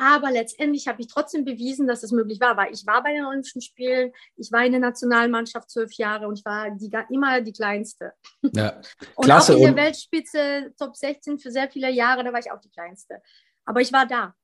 aber 0.00 0.30
letztendlich 0.30 0.88
habe 0.88 1.02
ich 1.02 1.08
trotzdem 1.08 1.44
bewiesen, 1.44 1.86
dass 1.86 2.02
es 2.02 2.10
möglich 2.10 2.40
war, 2.40 2.56
weil 2.56 2.72
ich 2.72 2.86
war 2.86 3.02
bei 3.02 3.12
den 3.12 3.26
Olympischen 3.26 3.60
Spielen, 3.60 4.12
ich 4.36 4.50
war 4.50 4.64
in 4.64 4.72
der 4.72 4.80
Nationalmannschaft 4.80 5.70
zwölf 5.70 5.92
Jahre 5.92 6.26
und 6.26 6.38
ich 6.38 6.44
war 6.46 6.70
die, 6.70 6.90
immer 7.10 7.42
die 7.42 7.52
Kleinste. 7.52 8.14
Ja. 8.54 8.80
und 9.16 9.26
Klasse. 9.26 9.52
auch 9.52 9.58
in 9.58 9.74
der 9.74 9.76
Weltspitze 9.76 10.72
Top 10.78 10.96
16 10.96 11.38
für 11.38 11.50
sehr 11.50 11.68
viele 11.68 11.90
Jahre, 11.90 12.24
da 12.24 12.32
war 12.32 12.40
ich 12.40 12.50
auch 12.50 12.60
die 12.60 12.70
Kleinste. 12.70 13.20
Aber 13.66 13.82
ich 13.82 13.92
war 13.92 14.06
da. 14.06 14.34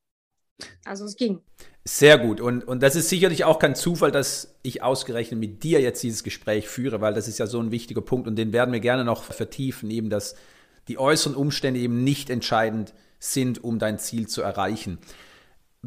Also 0.85 1.07
es 1.07 1.17
ging. 1.17 1.41
Sehr 1.85 2.19
gut. 2.19 2.41
Und, 2.41 2.65
und 2.65 2.83
das 2.83 2.95
ist 2.95 3.09
sicherlich 3.09 3.45
auch 3.45 3.59
kein 3.59 3.75
Zufall, 3.75 4.11
dass 4.11 4.59
ich 4.63 4.83
ausgerechnet 4.83 5.41
mit 5.41 5.63
dir 5.63 5.81
jetzt 5.81 6.03
dieses 6.03 6.23
Gespräch 6.23 6.69
führe, 6.69 7.01
weil 7.01 7.15
das 7.15 7.29
ist 7.29 7.39
ja 7.39 7.47
so 7.47 7.61
ein 7.61 7.71
wichtiger 7.71 8.03
Punkt 8.03 8.29
und 8.29 8.37
den 8.37 8.53
werden 8.53 8.73
wir 8.73 8.81
gerne 8.81 9.05
noch 9.05 9.23
vertiefen, 9.23 9.91
eben 9.91 10.11
dass 10.11 10.35
die 10.89 10.99
äußeren 10.99 11.35
Umstände 11.35 11.81
eben 11.81 12.05
nicht 12.05 12.29
entscheidend 12.29 12.93
sind, 13.19 13.65
um 13.65 13.79
dein 13.79 13.99
Ziel 13.99 14.29
zu 14.29 14.43
erreichen. 14.43 14.99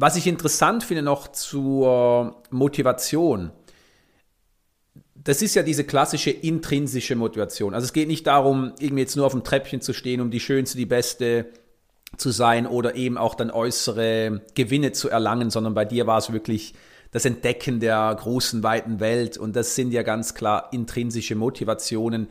Was 0.00 0.16
ich 0.16 0.26
interessant 0.26 0.82
finde 0.82 1.02
noch 1.02 1.28
zur 1.28 2.42
Motivation, 2.48 3.50
das 5.14 5.42
ist 5.42 5.54
ja 5.54 5.62
diese 5.62 5.84
klassische 5.84 6.30
intrinsische 6.30 7.16
Motivation. 7.16 7.74
Also 7.74 7.84
es 7.84 7.92
geht 7.92 8.08
nicht 8.08 8.26
darum, 8.26 8.72
irgendwie 8.78 9.02
jetzt 9.02 9.16
nur 9.16 9.26
auf 9.26 9.32
dem 9.32 9.44
Treppchen 9.44 9.82
zu 9.82 9.92
stehen, 9.92 10.22
um 10.22 10.30
die 10.30 10.40
schönste, 10.40 10.78
die 10.78 10.86
beste 10.86 11.50
zu 12.16 12.30
sein 12.30 12.66
oder 12.66 12.94
eben 12.94 13.18
auch 13.18 13.34
dann 13.34 13.50
äußere 13.50 14.40
Gewinne 14.54 14.92
zu 14.92 15.10
erlangen, 15.10 15.50
sondern 15.50 15.74
bei 15.74 15.84
dir 15.84 16.06
war 16.06 16.16
es 16.16 16.32
wirklich 16.32 16.72
das 17.10 17.26
Entdecken 17.26 17.78
der 17.78 18.16
großen, 18.18 18.62
weiten 18.62 19.00
Welt 19.00 19.36
und 19.36 19.54
das 19.54 19.74
sind 19.74 19.92
ja 19.92 20.02
ganz 20.02 20.32
klar 20.32 20.70
intrinsische 20.72 21.34
Motivationen. 21.34 22.28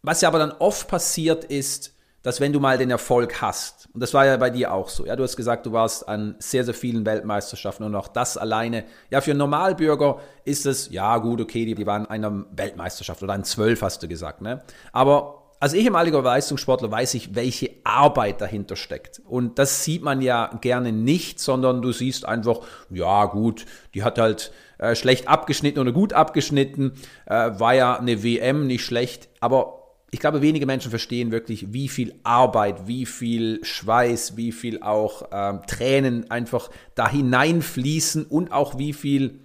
Was 0.00 0.22
ja 0.22 0.28
aber 0.28 0.38
dann 0.38 0.52
oft 0.52 0.88
passiert 0.88 1.44
ist, 1.44 1.95
dass 2.26 2.40
wenn 2.40 2.52
du 2.52 2.58
mal 2.58 2.76
den 2.76 2.90
Erfolg 2.90 3.40
hast, 3.40 3.88
und 3.94 4.02
das 4.02 4.12
war 4.12 4.26
ja 4.26 4.36
bei 4.36 4.50
dir 4.50 4.72
auch 4.72 4.88
so, 4.88 5.06
ja, 5.06 5.14
du 5.14 5.22
hast 5.22 5.36
gesagt, 5.36 5.64
du 5.64 5.70
warst 5.70 6.08
an 6.08 6.34
sehr, 6.40 6.64
sehr 6.64 6.74
vielen 6.74 7.06
Weltmeisterschaften 7.06 7.84
und 7.84 7.94
auch 7.94 8.08
das 8.08 8.36
alleine, 8.36 8.82
ja, 9.10 9.20
für 9.20 9.30
einen 9.30 9.38
Normalbürger 9.38 10.18
ist 10.44 10.66
es, 10.66 10.90
ja, 10.90 11.18
gut, 11.18 11.40
okay, 11.40 11.64
die, 11.64 11.76
die 11.76 11.86
waren 11.86 12.04
an 12.06 12.10
einer 12.10 12.44
Weltmeisterschaft 12.50 13.22
oder 13.22 13.32
an 13.32 13.44
zwölf, 13.44 13.80
hast 13.80 14.02
du 14.02 14.08
gesagt, 14.08 14.40
ne? 14.40 14.60
Aber 14.90 15.44
als 15.60 15.72
ehemaliger 15.72 16.20
Leistungssportler 16.20 16.90
weiß 16.90 17.14
ich, 17.14 17.36
welche 17.36 17.70
Arbeit 17.84 18.40
dahinter 18.40 18.74
steckt. 18.74 19.22
Und 19.24 19.60
das 19.60 19.84
sieht 19.84 20.02
man 20.02 20.20
ja 20.20 20.50
gerne 20.60 20.90
nicht, 20.90 21.38
sondern 21.38 21.80
du 21.80 21.92
siehst 21.92 22.26
einfach, 22.26 22.58
ja 22.90 23.26
gut, 23.26 23.66
die 23.94 24.02
hat 24.02 24.18
halt 24.18 24.50
äh, 24.78 24.96
schlecht 24.96 25.28
abgeschnitten 25.28 25.78
oder 25.78 25.92
gut 25.92 26.12
abgeschnitten, 26.12 26.94
äh, 27.26 27.52
war 27.58 27.74
ja 27.74 27.96
eine 27.96 28.24
WM 28.24 28.66
nicht 28.66 28.84
schlecht, 28.84 29.28
aber 29.38 29.75
ich 30.10 30.20
glaube, 30.20 30.40
wenige 30.40 30.66
Menschen 30.66 30.90
verstehen 30.90 31.32
wirklich, 31.32 31.72
wie 31.72 31.88
viel 31.88 32.14
Arbeit, 32.22 32.86
wie 32.86 33.06
viel 33.06 33.64
Schweiß, 33.64 34.36
wie 34.36 34.52
viel 34.52 34.80
auch 34.82 35.28
ähm, 35.32 35.60
Tränen 35.66 36.30
einfach 36.30 36.70
da 36.94 37.10
hineinfließen 37.10 38.24
und 38.24 38.52
auch 38.52 38.78
wie 38.78 38.92
viel 38.92 39.40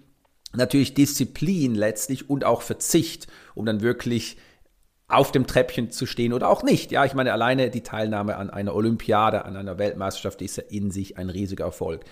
natürlich 0.53 0.94
Disziplin 0.94 1.74
letztlich 1.74 2.30
und 2.30 2.46
auch 2.46 2.62
Verzicht, 2.62 3.27
um 3.56 3.65
dann 3.65 3.82
wirklich 3.82 4.38
auf 5.08 5.32
dem 5.32 5.48
Treppchen 5.48 5.91
zu 5.91 6.06
stehen 6.06 6.32
oder 6.32 6.48
auch 6.48 6.63
nicht. 6.63 6.91
Ja, 6.91 7.06
ich 7.06 7.13
meine, 7.13 7.34
alleine 7.34 7.70
die 7.70 7.84
Teilnahme 7.84 8.38
an 8.38 8.50
einer 8.50 8.75
Olympiade, 8.75 9.46
an 9.46 9.58
einer 9.58 9.77
Weltmeisterschaft 9.77 10.41
ist 10.41 10.58
ja 10.58 10.63
in 10.70 10.91
sich 10.91 11.18
ein 11.18 11.30
riesiger 11.30 11.65
Erfolg. 11.65 12.06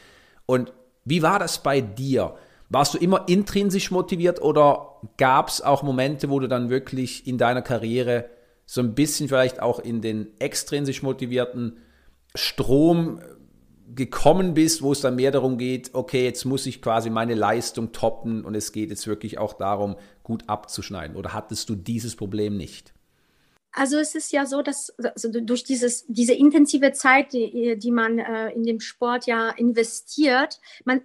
Und 0.46 0.74
wie 1.06 1.22
war 1.22 1.40
das 1.40 1.64
bei 1.64 1.82
dir? 1.82 2.36
Warst 2.68 2.94
du 2.94 2.98
immer 2.98 3.28
intrinsisch 3.28 3.90
motiviert 3.90 4.42
oder 4.42 5.00
gab 5.18 5.50
es 5.50 5.62
auch 5.62 5.82
Momente, 5.82 6.30
wo 6.30 6.40
du 6.40 6.48
dann 6.48 6.70
wirklich 6.70 7.26
in 7.26 7.38
deiner 7.38 7.62
Karriere 7.62 8.30
so 8.72 8.82
ein 8.82 8.94
bisschen 8.94 9.28
vielleicht 9.28 9.64
auch 9.64 9.80
in 9.80 10.00
den 10.00 10.28
extrinsisch 10.38 11.02
motivierten 11.02 11.78
Strom 12.36 13.20
gekommen 13.96 14.54
bist, 14.54 14.84
wo 14.84 14.92
es 14.92 15.02
dann 15.02 15.16
mehr 15.16 15.32
darum 15.32 15.58
geht, 15.58 15.96
okay, 15.96 16.24
jetzt 16.24 16.46
muss 16.46 16.68
ich 16.68 16.80
quasi 16.80 17.10
meine 17.10 17.34
Leistung 17.34 17.94
toppen 17.94 18.46
und 18.46 18.54
es 18.54 18.72
geht 18.72 18.92
jetzt 18.92 19.08
wirklich 19.08 19.40
auch 19.40 19.54
darum, 19.54 19.96
gut 20.22 20.44
abzuschneiden? 20.46 21.18
Oder 21.18 21.34
hattest 21.34 21.68
du 21.70 21.76
dieses 21.76 22.16
Problem 22.16 22.58
nicht? 22.58 22.94
Also 23.72 23.98
es 23.98 24.14
ist 24.14 24.32
ja 24.32 24.46
so, 24.46 24.62
dass 24.62 24.94
also 25.00 25.32
durch 25.42 25.64
dieses, 25.64 26.06
diese 26.06 26.34
intensive 26.34 26.92
Zeit, 26.92 27.34
die, 27.34 27.76
die 27.80 27.92
man 27.92 28.20
äh, 28.20 28.52
in 28.52 28.66
dem 28.66 28.82
Sport 28.82 29.26
ja 29.26 29.50
investiert, 29.50 30.60
man 30.86 31.02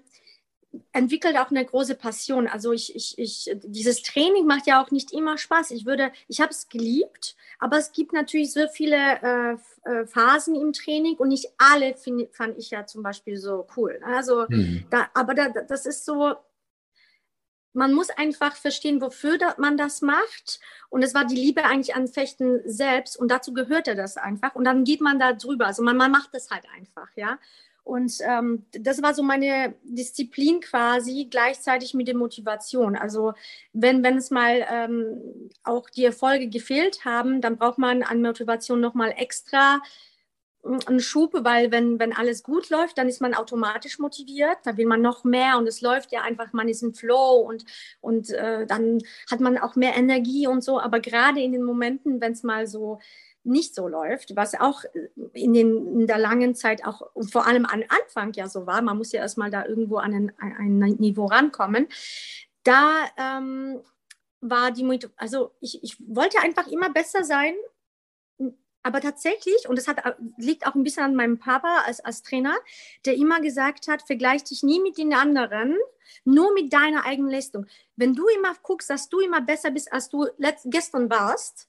entwickelt 0.93 1.37
auch 1.37 1.51
eine 1.51 1.65
große 1.65 1.95
Passion. 1.95 2.49
Also 2.49 2.73
ich, 2.73 2.95
ich, 2.95 3.19
ich, 3.19 3.51
dieses 3.65 4.03
Training 4.03 4.47
macht 4.47 4.67
ja 4.67 4.83
auch 4.83 4.91
nicht 4.91 5.13
immer 5.13 5.39
Spaß. 5.39 5.71
Ich 5.71 5.87
würde, 5.87 6.13
ich 6.29 6.41
habe 6.41 6.51
es 6.51 6.69
geliebt, 6.69 7.37
aber 7.59 7.79
es 7.79 7.93
gibt 7.93 8.13
natürlich 8.13 8.53
so 8.53 8.67
viele 8.69 8.97
äh, 8.97 9.57
äh, 9.89 10.07
Phasen 10.07 10.55
im 10.55 10.73
Training 10.73 11.17
und 11.17 11.29
nicht 11.29 11.49
alle 11.59 11.95
find, 11.97 12.35
fand 12.35 12.59
ich 12.59 12.71
ja 12.71 12.87
zum 12.87 13.03
Beispiel 13.03 13.37
so 13.37 13.67
cool. 13.77 14.01
Also, 14.05 14.47
mhm. 14.49 14.85
da, 14.91 15.09
aber 15.15 15.35
da, 15.35 15.49
das 15.49 15.87
ist 15.87 16.05
so, 16.05 16.35
man 17.75 17.93
muss 17.93 18.11
einfach 18.11 18.55
verstehen, 18.57 19.01
wofür 19.01 19.37
man 19.59 19.77
das 19.77 20.01
macht. 20.01 20.61
Und 20.89 21.03
es 21.03 21.15
war 21.15 21.25
die 21.25 21.35
Liebe 21.35 21.65
eigentlich 21.65 21.95
an 21.95 22.09
Fechten 22.09 22.61
selbst 22.65 23.17
und 23.17 23.31
dazu 23.31 23.53
gehörte 23.53 23.95
das 23.97 24.17
einfach. 24.17 24.55
Und 24.55 24.65
dann 24.65 24.85
geht 24.85 25.01
man 25.01 25.19
da 25.19 25.33
drüber. 25.33 25.67
Also 25.67 25.83
man, 25.83 25.97
man 25.97 26.11
macht 26.11 26.31
das 26.33 26.51
halt 26.51 26.65
einfach, 26.77 27.09
ja. 27.17 27.39
Und 27.85 28.15
ähm, 28.27 28.65
das 28.73 29.03
war 29.03 29.13
so 29.13 29.23
meine 29.23 29.75
Disziplin 29.83 30.61
quasi, 30.61 31.29
gleichzeitig 31.31 31.93
mit 31.93 32.09
der 32.09 32.17
Motivation. 32.17 32.97
Also 32.97 33.35
wenn, 33.75 34.03
wenn 34.03 34.17
es 34.17 34.31
mal 34.31 34.67
ähm, 34.71 35.51
auch 35.65 35.91
die 35.91 36.07
Erfolge 36.07 36.49
gefehlt 36.49 37.05
haben, 37.05 37.43
dann 37.43 37.59
braucht 37.59 37.77
man 37.77 38.03
an 38.03 38.23
Motivation 38.23 38.81
nochmal 38.81 39.13
extra 39.19 39.83
hm, 40.65 40.79
einen 40.87 41.01
Schub, 41.01 41.33
weil 41.35 41.71
wenn, 41.73 41.99
wenn 41.99 42.15
alles 42.15 42.43
gut 42.43 42.71
läuft, 42.71 42.97
dann 42.97 43.09
ist 43.09 43.21
man 43.21 43.35
automatisch 43.35 43.99
motiviert, 43.99 44.57
da 44.65 44.79
will 44.79 44.87
man 44.87 45.03
noch 45.03 45.25
mehr 45.25 45.59
und 45.59 45.67
es 45.67 45.83
läuft 45.83 46.11
ja 46.11 46.23
einfach, 46.23 46.55
man 46.55 46.69
ist 46.71 46.83
im 46.83 46.95
Flow 46.95 47.37
und, 47.47 47.67
und 48.01 48.31
äh, 48.31 48.67
dann 48.67 49.01
hat 49.31 49.41
man 49.41 49.59
auch 49.59 49.77
mehr 49.77 49.95
Energie 49.95 50.47
und 50.47 50.65
so. 50.65 50.81
Aber 50.81 51.01
gerade 51.01 51.43
in 51.43 51.53
den 51.53 51.63
Momenten, 51.63 52.23
wenn 52.23 52.33
es 52.33 52.43
mal 52.43 52.67
so 52.67 52.99
nicht 53.45 53.75
so 53.75 53.89
läuft, 53.89 54.37
was 54.37 54.55
auch 54.55 54.83
in, 55.33 55.53
den, 55.53 56.01
in 56.01 56.07
der 56.07 56.19
langen 56.19 56.55
Zeit 56.55 56.85
auch 56.85 57.03
vor 57.31 57.47
allem 57.47 57.67
am 57.67 57.83
Anfang 57.89 58.33
ja 58.35 58.49
so 58.49 58.67
war, 58.67 58.83
man 58.83 58.99
muss 58.99 59.13
ja 59.13 59.21
erstmal 59.21 59.51
da 59.51 59.67
irgendwo 59.67 59.99
an 59.99 60.33
ein, 60.39 60.83
ein 60.83 60.97
Niveau 60.99 61.27
rankommen, 61.27 61.87
da 62.63 63.05
ähm, 63.17 63.81
war 64.41 64.71
die, 64.73 64.99
also 65.17 65.53
ich, 65.61 65.83
ich 65.83 65.97
wollte 66.07 66.41
einfach 66.41 66.67
immer 66.67 66.91
besser 66.91 67.25
sein, 67.25 67.55
aber 68.83 69.01
tatsächlich, 69.01 69.67
und 69.67 69.77
das 69.77 69.89
hat, 69.89 70.17
liegt 70.37 70.67
auch 70.67 70.75
ein 70.75 70.83
bisschen 70.83 71.05
an 71.05 71.15
meinem 71.15 71.39
Papa 71.39 71.85
als, 71.87 72.01
als 72.01 72.23
Trainer, 72.23 72.55
der 73.07 73.15
immer 73.15 73.41
gesagt 73.41 73.89
hat, 73.89 74.03
vergleich 74.03 74.45
dich 74.45 74.63
nie 74.63 74.81
mit 74.81 74.99
den 74.99 75.15
anderen, 75.15 75.79
nur 76.25 76.53
mit 76.53 76.73
deiner 76.73 77.07
eigenen 77.07 77.31
Leistung. 77.31 77.67
Wenn 77.97 78.15
du 78.15 78.27
immer 78.29 78.55
guckst, 78.63 78.91
dass 78.91 79.09
du 79.09 79.21
immer 79.21 79.41
besser 79.41 79.71
bist, 79.71 79.91
als 79.91 80.11
du 80.11 80.27
gestern 80.67 81.09
warst, 81.09 81.69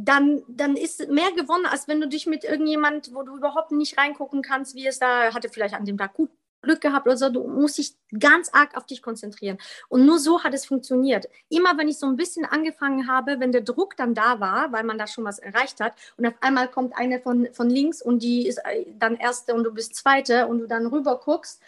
dann, 0.00 0.44
dann 0.46 0.76
ist 0.76 1.08
mehr 1.08 1.32
gewonnen, 1.32 1.66
als 1.66 1.88
wenn 1.88 2.00
du 2.00 2.06
dich 2.08 2.26
mit 2.26 2.44
irgendjemand, 2.44 3.12
wo 3.12 3.24
du 3.24 3.36
überhaupt 3.36 3.72
nicht 3.72 3.98
reingucken 3.98 4.42
kannst, 4.42 4.76
wie 4.76 4.86
es 4.86 5.00
da, 5.00 5.34
hatte 5.34 5.48
vielleicht 5.48 5.74
an 5.74 5.84
dem 5.84 5.98
Tag 5.98 6.14
gut 6.14 6.30
Glück 6.62 6.80
gehabt 6.80 7.06
oder 7.06 7.16
so, 7.16 7.28
du 7.30 7.46
musst 7.46 7.78
dich 7.78 7.94
ganz 8.18 8.50
arg 8.52 8.76
auf 8.76 8.86
dich 8.86 9.02
konzentrieren. 9.02 9.58
Und 9.88 10.06
nur 10.06 10.18
so 10.18 10.42
hat 10.42 10.54
es 10.54 10.66
funktioniert. 10.66 11.28
Immer 11.48 11.78
wenn 11.78 11.88
ich 11.88 11.98
so 11.98 12.06
ein 12.06 12.16
bisschen 12.16 12.44
angefangen 12.44 13.08
habe, 13.08 13.38
wenn 13.38 13.52
der 13.52 13.60
Druck 13.60 13.96
dann 13.96 14.14
da 14.14 14.40
war, 14.40 14.72
weil 14.72 14.84
man 14.84 14.98
da 14.98 15.06
schon 15.06 15.24
was 15.24 15.38
erreicht 15.38 15.80
hat 15.80 15.94
und 16.16 16.26
auf 16.26 16.34
einmal 16.40 16.68
kommt 16.68 16.96
eine 16.96 17.20
von, 17.20 17.48
von 17.52 17.70
links 17.70 18.02
und 18.02 18.22
die 18.22 18.46
ist 18.46 18.58
äh, 18.58 18.86
dann 18.98 19.16
erste 19.16 19.54
und 19.54 19.64
du 19.64 19.72
bist 19.72 19.94
zweite 19.96 20.46
und 20.46 20.60
du 20.60 20.66
dann 20.66 20.86
rüber 20.86 21.20
guckst, 21.24 21.60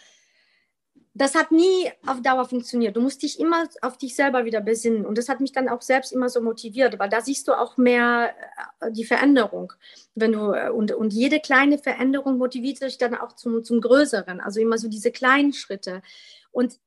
das 1.21 1.35
hat 1.35 1.51
nie 1.51 1.91
auf 2.07 2.19
Dauer 2.23 2.45
funktioniert. 2.45 2.95
Du 2.95 3.01
musst 3.01 3.21
dich 3.21 3.39
immer 3.39 3.69
auf 3.83 3.95
dich 3.95 4.15
selber 4.15 4.43
wieder 4.43 4.59
besinnen. 4.59 5.05
Und 5.05 5.19
das 5.19 5.29
hat 5.29 5.39
mich 5.39 5.51
dann 5.51 5.69
auch 5.69 5.83
selbst 5.83 6.11
immer 6.11 6.29
so 6.29 6.41
motiviert, 6.41 6.97
weil 6.97 7.09
da 7.09 7.21
siehst 7.21 7.47
du 7.47 7.53
auch 7.53 7.77
mehr 7.77 8.33
äh, 8.79 8.91
die 8.91 9.05
Veränderung. 9.05 9.71
Wenn 10.15 10.31
du, 10.31 10.51
äh, 10.51 10.71
und, 10.71 10.91
und 10.93 11.13
jede 11.13 11.39
kleine 11.39 11.77
Veränderung 11.77 12.39
motiviert 12.39 12.81
dich 12.81 12.97
dann 12.97 13.13
auch 13.13 13.33
zum, 13.33 13.63
zum 13.63 13.81
Größeren. 13.81 14.41
Also 14.41 14.61
immer 14.61 14.79
so 14.79 14.87
diese 14.87 15.11
kleinen 15.11 15.53
Schritte. 15.53 16.01
Und 16.49 16.79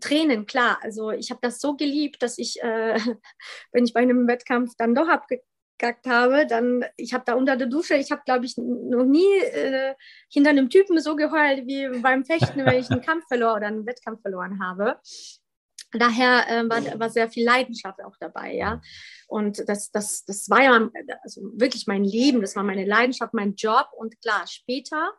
Tränen, 0.00 0.44
klar. 0.44 0.78
Also 0.82 1.10
ich 1.10 1.30
habe 1.30 1.40
das 1.42 1.58
so 1.58 1.74
geliebt, 1.74 2.22
dass 2.22 2.36
ich, 2.36 2.62
äh, 2.62 2.98
wenn 3.72 3.86
ich 3.86 3.94
bei 3.94 4.00
einem 4.00 4.28
Wettkampf 4.28 4.74
dann 4.76 4.94
doch 4.94 5.08
abge 5.08 5.42
abgekackt 5.82 6.06
habe, 6.06 6.46
dann, 6.46 6.84
ich 6.96 7.12
habe 7.12 7.24
da 7.26 7.34
unter 7.34 7.56
der 7.56 7.66
Dusche, 7.66 7.94
ich 7.94 8.10
habe, 8.10 8.22
glaube 8.24 8.46
ich, 8.46 8.56
noch 8.56 9.04
nie 9.04 9.38
äh, 9.52 9.94
hinter 10.30 10.50
einem 10.50 10.70
Typen 10.70 11.00
so 11.00 11.16
geheult 11.16 11.66
wie 11.66 12.00
beim 12.00 12.24
Fechten, 12.24 12.64
wenn 12.64 12.80
ich 12.80 12.90
einen 12.90 13.02
Kampf 13.04 13.26
verloren 13.26 13.56
oder 13.56 13.66
einen 13.66 13.86
Wettkampf 13.86 14.22
verloren 14.22 14.60
habe. 14.62 14.98
Daher 15.92 16.48
äh, 16.48 16.68
war, 16.68 16.98
war 16.98 17.10
sehr 17.10 17.28
viel 17.28 17.44
Leidenschaft 17.44 18.02
auch 18.02 18.16
dabei, 18.18 18.54
ja. 18.54 18.80
Und 19.26 19.68
das, 19.68 19.90
das, 19.90 20.24
das 20.24 20.48
war 20.48 20.62
ja 20.62 20.90
also 21.22 21.42
wirklich 21.54 21.86
mein 21.86 22.04
Leben, 22.04 22.40
das 22.40 22.56
war 22.56 22.62
meine 22.62 22.86
Leidenschaft, 22.86 23.34
mein 23.34 23.54
Job. 23.54 23.88
Und 23.96 24.20
klar, 24.22 24.46
später 24.46 25.12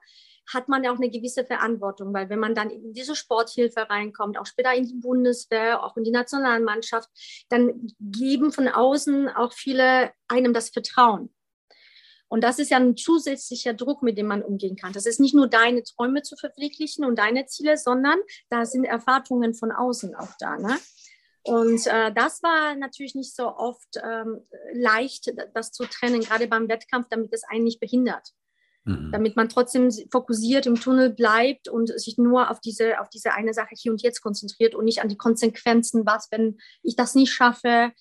hat 0.52 0.68
man 0.68 0.84
ja 0.84 0.92
auch 0.92 0.98
eine 0.98 1.10
gewisse 1.10 1.46
Verantwortung, 1.46 2.14
weil 2.14 2.30
wenn 2.30 2.40
man 2.40 2.56
dann 2.56 2.70
in 2.70 2.94
diese 2.94 3.16
Sporthilfe 3.16 3.90
reinkommt, 3.90 4.38
auch 4.38 4.46
später 4.46 4.74
in 4.74 4.88
die 4.88 4.96
Bundeswehr, 4.96 5.84
auch 5.84 5.98
in 5.98 6.04
die 6.04 6.12
Nationalmannschaft, 6.12 7.10
dann 7.50 7.88
geben 8.00 8.52
von 8.52 8.68
außen 8.68 9.30
auch 9.30 9.54
viele 9.54 10.12
einem 10.28 10.54
das 10.54 10.70
Vertrauen. 10.70 11.34
Und 12.28 12.44
das 12.44 12.58
ist 12.58 12.72
ja 12.72 12.78
ein 12.78 12.98
zusätzlicher 12.98 13.76
Druck, 13.76 14.02
mit 14.02 14.18
dem 14.18 14.26
man 14.26 14.42
umgehen 14.42 14.76
kann. 14.76 14.92
Das 14.92 15.06
ist 15.06 15.20
nicht 15.20 15.36
nur 15.36 15.48
deine 15.48 15.84
Träume 15.84 16.24
zu 16.24 16.36
verwirklichen 16.36 17.06
und 17.06 17.20
deine 17.20 17.46
Ziele, 17.46 17.78
sondern 17.78 18.18
da 18.50 18.66
sind 18.66 18.86
Erwartungen 18.86 19.54
von 19.54 19.72
außen 19.72 20.16
auch 20.16 20.32
da. 20.40 20.58
Ne? 20.58 20.76
Und 21.44 21.86
äh, 21.88 22.12
das 22.14 22.42
war 22.42 22.76
natürlich 22.76 23.16
nicht 23.16 23.36
so 23.36 23.56
oft 23.56 24.02
ähm, 24.02 24.42
leicht, 24.74 25.32
das 25.54 25.72
zu 25.72 25.86
trennen, 25.86 26.22
gerade 26.22 26.48
beim 26.48 26.70
Wettkampf, 26.70 27.08
damit 27.10 27.34
es 27.34 27.44
einen 27.44 27.66
nicht 27.66 27.80
behindert. 27.80 28.30
Mhm. 28.86 29.12
Damit 29.12 29.36
man 29.36 29.50
trotzdem 29.50 29.89
fokussiert 30.12 30.65
im 30.65 30.76
Tunnel 30.76 31.10
bleibt 31.10 31.69
und 31.69 31.88
sich 32.00 32.17
nur 32.17 32.52
auf 32.52 32.60
diese, 32.60 33.00
auf 33.00 33.10
diese 33.10 33.34
eine 33.34 33.54
Sache 33.54 33.76
hier 33.78 33.91
und 33.91 34.02
jetzt 34.02 34.22
konzentriert 34.22 34.76
und 34.76 34.86
nicht 34.86 35.02
an 35.02 35.10
die 35.10 35.17
Konsequenzen, 35.17 36.06
was, 36.06 36.28
wenn 36.32 36.58
ich 36.82 36.96
das 36.96 37.15
nicht 37.15 37.32
schaffe, 37.32 37.91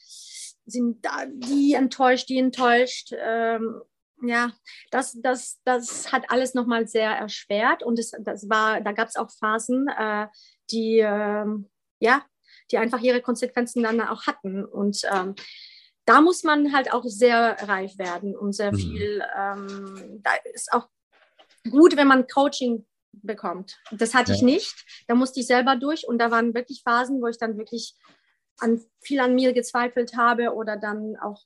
sind 0.66 1.04
da 1.04 1.24
die 1.26 1.74
enttäuscht, 1.74 2.28
die 2.28 2.38
enttäuscht. 2.38 3.12
Ähm, 3.16 3.80
ja, 4.24 4.52
das, 4.90 5.18
das, 5.20 5.60
das 5.64 6.12
hat 6.12 6.30
alles 6.30 6.54
nochmal 6.54 6.86
sehr 6.86 7.10
erschwert 7.10 7.82
und 7.82 7.98
es, 7.98 8.12
das 8.20 8.48
war, 8.48 8.80
da 8.80 8.92
gab 8.92 9.08
es 9.08 9.16
auch 9.16 9.30
Phasen, 9.30 9.88
äh, 9.88 10.28
die, 10.70 11.00
äh, 11.00 11.46
ja, 11.98 12.24
die 12.70 12.78
einfach 12.78 13.00
ihre 13.00 13.20
Konsequenzen 13.20 13.82
dann 13.82 14.00
auch 14.00 14.26
hatten. 14.26 14.64
Und 14.64 15.02
ähm, 15.12 15.34
da 16.04 16.20
muss 16.20 16.42
man 16.42 16.72
halt 16.72 16.92
auch 16.92 17.04
sehr 17.04 17.56
reif 17.68 17.98
werden 17.98 18.36
und 18.36 18.52
sehr 18.52 18.72
mhm. 18.72 18.76
viel. 18.76 19.22
Ähm, 19.36 20.20
da 20.22 20.30
ist 20.52 20.72
auch 20.72 20.88
gut, 21.70 21.96
wenn 21.96 22.08
man 22.08 22.26
Coaching 22.26 22.86
bekommt. 23.12 23.78
Das 23.90 24.14
hatte 24.14 24.32
ja. 24.32 24.36
ich 24.36 24.42
nicht. 24.42 25.04
Da 25.06 25.14
musste 25.14 25.40
ich 25.40 25.46
selber 25.46 25.76
durch 25.76 26.06
und 26.06 26.18
da 26.18 26.30
waren 26.30 26.54
wirklich 26.54 26.82
Phasen, 26.82 27.20
wo 27.20 27.28
ich 27.28 27.38
dann 27.38 27.58
wirklich 27.58 27.94
an, 28.58 28.80
viel 29.00 29.20
an 29.20 29.34
mir 29.34 29.52
gezweifelt 29.52 30.16
habe 30.16 30.54
oder 30.54 30.76
dann 30.76 31.16
auch, 31.16 31.42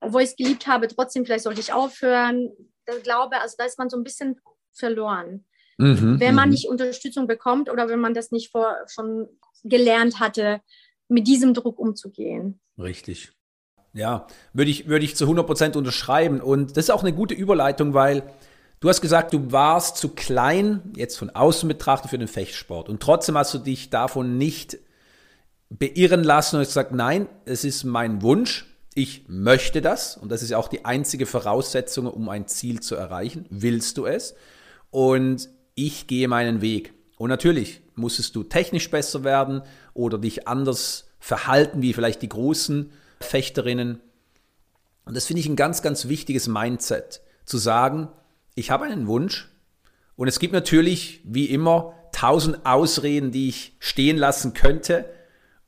obwohl 0.00 0.22
ich 0.22 0.30
es 0.30 0.36
geliebt 0.36 0.66
habe, 0.66 0.88
trotzdem 0.88 1.24
vielleicht 1.24 1.44
sollte 1.44 1.60
ich 1.60 1.72
aufhören. 1.72 2.50
Ich 2.86 3.02
glaube, 3.02 3.40
also 3.40 3.54
da 3.58 3.64
ist 3.64 3.78
man 3.78 3.88
so 3.88 3.96
ein 3.96 4.04
bisschen 4.04 4.40
verloren. 4.72 5.46
Mhm, 5.78 6.20
wenn 6.20 6.34
man 6.34 6.48
mhm. 6.48 6.52
nicht 6.52 6.68
Unterstützung 6.68 7.26
bekommt 7.26 7.70
oder 7.70 7.88
wenn 7.88 8.00
man 8.00 8.14
das 8.14 8.30
nicht 8.30 8.50
vor, 8.50 8.76
schon 8.88 9.28
gelernt 9.64 10.20
hatte, 10.20 10.60
mit 11.08 11.26
diesem 11.26 11.54
Druck 11.54 11.78
umzugehen. 11.78 12.60
Richtig. 12.78 13.32
Ja, 13.94 14.26
würde 14.52 14.70
ich, 14.70 14.88
würde 14.88 15.04
ich 15.04 15.16
zu 15.16 15.26
100% 15.26 15.76
unterschreiben. 15.76 16.40
Und 16.40 16.76
das 16.76 16.84
ist 16.84 16.90
auch 16.90 17.02
eine 17.02 17.12
gute 17.12 17.34
Überleitung, 17.34 17.92
weil 17.92 18.22
du 18.80 18.88
hast 18.88 19.00
gesagt, 19.00 19.34
du 19.34 19.52
warst 19.52 19.98
zu 19.98 20.10
klein, 20.10 20.92
jetzt 20.96 21.18
von 21.18 21.30
außen 21.30 21.68
betrachtet, 21.68 22.10
für 22.10 22.18
den 22.18 22.28
Fechtsport. 22.28 22.88
Und 22.88 23.02
trotzdem 23.02 23.36
hast 23.36 23.52
du 23.52 23.58
dich 23.58 23.90
davon 23.90 24.38
nicht 24.38 24.78
beirren 25.68 26.24
lassen 26.24 26.56
und 26.56 26.64
gesagt, 26.64 26.92
nein, 26.92 27.28
es 27.44 27.64
ist 27.64 27.84
mein 27.84 28.22
Wunsch, 28.22 28.66
ich 28.94 29.24
möchte 29.28 29.80
das. 29.80 30.16
Und 30.16 30.30
das 30.30 30.42
ist 30.42 30.50
ja 30.50 30.58
auch 30.58 30.68
die 30.68 30.84
einzige 30.84 31.26
Voraussetzung, 31.26 32.06
um 32.06 32.28
ein 32.28 32.46
Ziel 32.46 32.80
zu 32.80 32.94
erreichen. 32.94 33.46
Willst 33.50 33.98
du 33.98 34.06
es? 34.06 34.34
Und 34.90 35.48
ich 35.74 36.06
gehe 36.06 36.28
meinen 36.28 36.60
Weg. 36.60 36.92
Und 37.16 37.28
natürlich 37.28 37.82
musstest 37.94 38.36
du 38.36 38.42
technisch 38.42 38.90
besser 38.90 39.24
werden 39.24 39.62
oder 39.94 40.18
dich 40.18 40.48
anders 40.48 41.08
verhalten 41.18 41.82
wie 41.82 41.92
vielleicht 41.92 42.20
die 42.22 42.28
Großen 42.28 42.90
Fechterinnen. 43.22 44.00
Und 45.04 45.16
das 45.16 45.26
finde 45.26 45.40
ich 45.40 45.48
ein 45.48 45.56
ganz, 45.56 45.82
ganz 45.82 46.08
wichtiges 46.08 46.48
Mindset, 46.48 47.22
zu 47.44 47.58
sagen, 47.58 48.08
ich 48.54 48.70
habe 48.70 48.84
einen 48.84 49.06
Wunsch 49.06 49.48
und 50.16 50.28
es 50.28 50.38
gibt 50.38 50.52
natürlich, 50.52 51.20
wie 51.24 51.46
immer, 51.46 51.94
tausend 52.12 52.64
Ausreden, 52.66 53.32
die 53.32 53.48
ich 53.48 53.76
stehen 53.80 54.16
lassen 54.16 54.52
könnte 54.52 55.06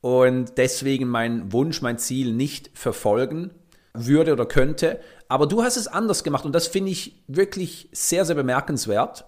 und 0.00 0.58
deswegen 0.58 1.08
meinen 1.08 1.52
Wunsch, 1.52 1.80
mein 1.80 1.98
Ziel 1.98 2.32
nicht 2.32 2.70
verfolgen 2.74 3.52
würde 3.94 4.32
oder 4.34 4.46
könnte. 4.46 5.00
Aber 5.28 5.46
du 5.46 5.62
hast 5.62 5.76
es 5.76 5.88
anders 5.88 6.22
gemacht 6.22 6.44
und 6.44 6.54
das 6.54 6.66
finde 6.66 6.90
ich 6.90 7.22
wirklich 7.26 7.88
sehr, 7.92 8.24
sehr 8.24 8.34
bemerkenswert, 8.34 9.24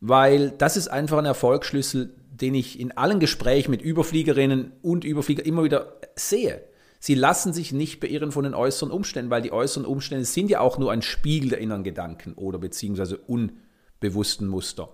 weil 0.00 0.50
das 0.50 0.76
ist 0.76 0.88
einfach 0.88 1.18
ein 1.18 1.24
Erfolgsschlüssel, 1.24 2.14
den 2.30 2.54
ich 2.54 2.78
in 2.78 2.96
allen 2.96 3.20
Gesprächen 3.20 3.70
mit 3.70 3.82
Überfliegerinnen 3.82 4.72
und 4.82 5.04
Überflieger 5.04 5.46
immer 5.46 5.64
wieder 5.64 5.94
sehe. 6.14 6.62
Sie 7.04 7.16
lassen 7.16 7.52
sich 7.52 7.72
nicht 7.72 7.98
beirren 7.98 8.30
von 8.30 8.44
den 8.44 8.54
äußeren 8.54 8.92
Umständen, 8.92 9.28
weil 9.28 9.42
die 9.42 9.50
äußeren 9.50 9.84
Umstände 9.84 10.24
sind 10.24 10.48
ja 10.48 10.60
auch 10.60 10.78
nur 10.78 10.92
ein 10.92 11.02
Spiegel 11.02 11.48
der 11.48 11.58
inneren 11.58 11.82
Gedanken 11.82 12.34
oder 12.34 12.60
beziehungsweise 12.60 13.16
unbewussten 13.16 14.46
Muster. 14.46 14.88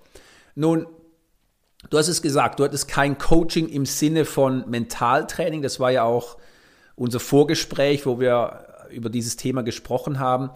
Nun, 0.55 0.87
du 1.91 1.99
hast 1.99 2.09
es 2.09 2.23
gesagt, 2.23 2.61
du 2.61 2.65
hattest 2.65 2.89
kein 2.89 3.19
Coaching 3.19 3.69
im 3.69 3.85
Sinne 3.85 4.25
von 4.25 4.71
Mentaltraining. 4.71 5.61
Das 5.61 5.81
war 5.81 5.91
ja 5.91 6.05
auch 6.05 6.39
unser 6.97 7.21
Vorgespräch, 7.21 8.07
wo 8.07 8.19
wir 8.19 8.87
über 8.91 9.11
dieses 9.11 9.37
Thema 9.37 9.61
gesprochen 9.61 10.19
haben. 10.19 10.49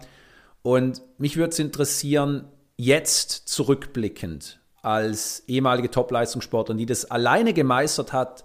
Und 0.63 1.03
mich 1.19 1.37
würde 1.37 1.51
es 1.51 1.59
interessieren, 1.59 2.45
jetzt 2.77 3.29
zurückblickend 3.29 4.59
als 4.81 5.43
ehemalige 5.45 5.91
Top-Leistungssportlerin, 5.91 6.79
die 6.79 6.87
das 6.87 7.05
alleine 7.05 7.53
gemeistert 7.53 8.11
hat, 8.11 8.43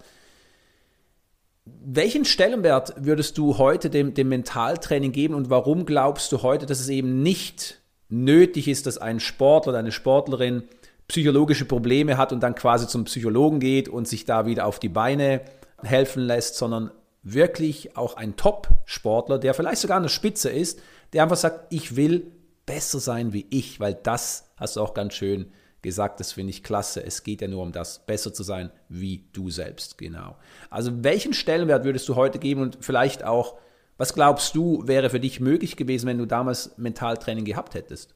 welchen 1.85 2.25
Stellenwert 2.25 2.95
würdest 2.99 3.39
du 3.39 3.59
heute 3.59 3.91
dem, 3.91 4.15
dem 4.15 4.29
Mentaltraining 4.29 5.13
geben 5.13 5.35
und 5.35 5.51
warum 5.51 5.87
glaubst 5.87 6.33
du 6.33 6.43
heute, 6.43 6.67
dass 6.67 6.81
es 6.81 6.89
eben 6.89 7.23
nicht 7.23 7.81
nötig 8.09 8.69
ist, 8.69 8.87
dass 8.87 8.99
ein 8.99 9.21
Sportler 9.21 9.71
oder 9.71 9.79
eine 9.79 9.93
Sportlerin 9.93 10.65
psychologische 11.09 11.65
Probleme 11.65 12.17
hat 12.17 12.33
und 12.33 12.43
dann 12.43 12.55
quasi 12.55 12.87
zum 12.87 13.05
Psychologen 13.05 13.61
geht 13.61 13.89
und 13.89 14.07
sich 14.07 14.25
da 14.25 14.47
wieder 14.47 14.67
auf 14.67 14.79
die 14.79 14.89
Beine 14.89 15.41
helfen 15.83 16.23
lässt, 16.23 16.57
sondern 16.57 16.91
wirklich 17.23 17.97
auch 17.97 18.17
ein 18.17 18.37
Top-Sportler, 18.37 19.39
der 19.39 19.55
vielleicht 19.55 19.81
sogar 19.81 19.97
an 19.97 20.03
der 20.03 20.11
Spitze 20.11 20.51
ist, 20.51 20.81
der 21.13 21.23
einfach 21.23 21.37
sagt, 21.37 21.73
ich 21.73 21.97
will 21.97 22.31
besser 22.67 23.01
sein 23.01 23.33
wie 23.33 23.47
ich, 23.51 23.81
weil 23.81 23.95
das 23.95 24.51
hast 24.57 24.77
du 24.77 24.83
auch 24.83 24.95
ganz 24.95 25.15
schön 25.15 25.53
gesagt, 25.83 26.21
das 26.21 26.33
finde 26.33 26.51
ich 26.51 26.65
klasse. 26.65 27.05
Es 27.05 27.23
geht 27.23 27.41
ja 27.41 27.49
nur 27.49 27.63
um 27.63 27.73
das, 27.73 28.05
besser 28.05 28.33
zu 28.33 28.43
sein 28.43 28.71
wie 28.89 29.29
du 29.33 29.51
selbst, 29.51 29.99
genau. 29.99 30.37
Also 30.71 31.05
welchen 31.05 31.33
Stellenwert 31.33 31.85
würdest 31.85 32.09
du 32.09 32.17
heute 32.17 32.39
geben 32.39 32.63
und 32.63 32.79
vielleicht 32.81 33.25
auch, 33.25 33.59
was 33.97 34.15
glaubst 34.15 34.55
du, 34.55 34.87
wäre 34.87 35.11
für 35.11 35.21
dich 35.21 35.41
möglich 35.41 35.77
gewesen, 35.77 36.07
wenn 36.07 36.19
du 36.19 36.27
damals 36.27 36.77
Mentaltraining 36.79 37.45
gehabt 37.45 37.75
hättest? 37.75 38.15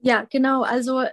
Ja, 0.00 0.26
genau. 0.30 0.62
Also 0.62 1.04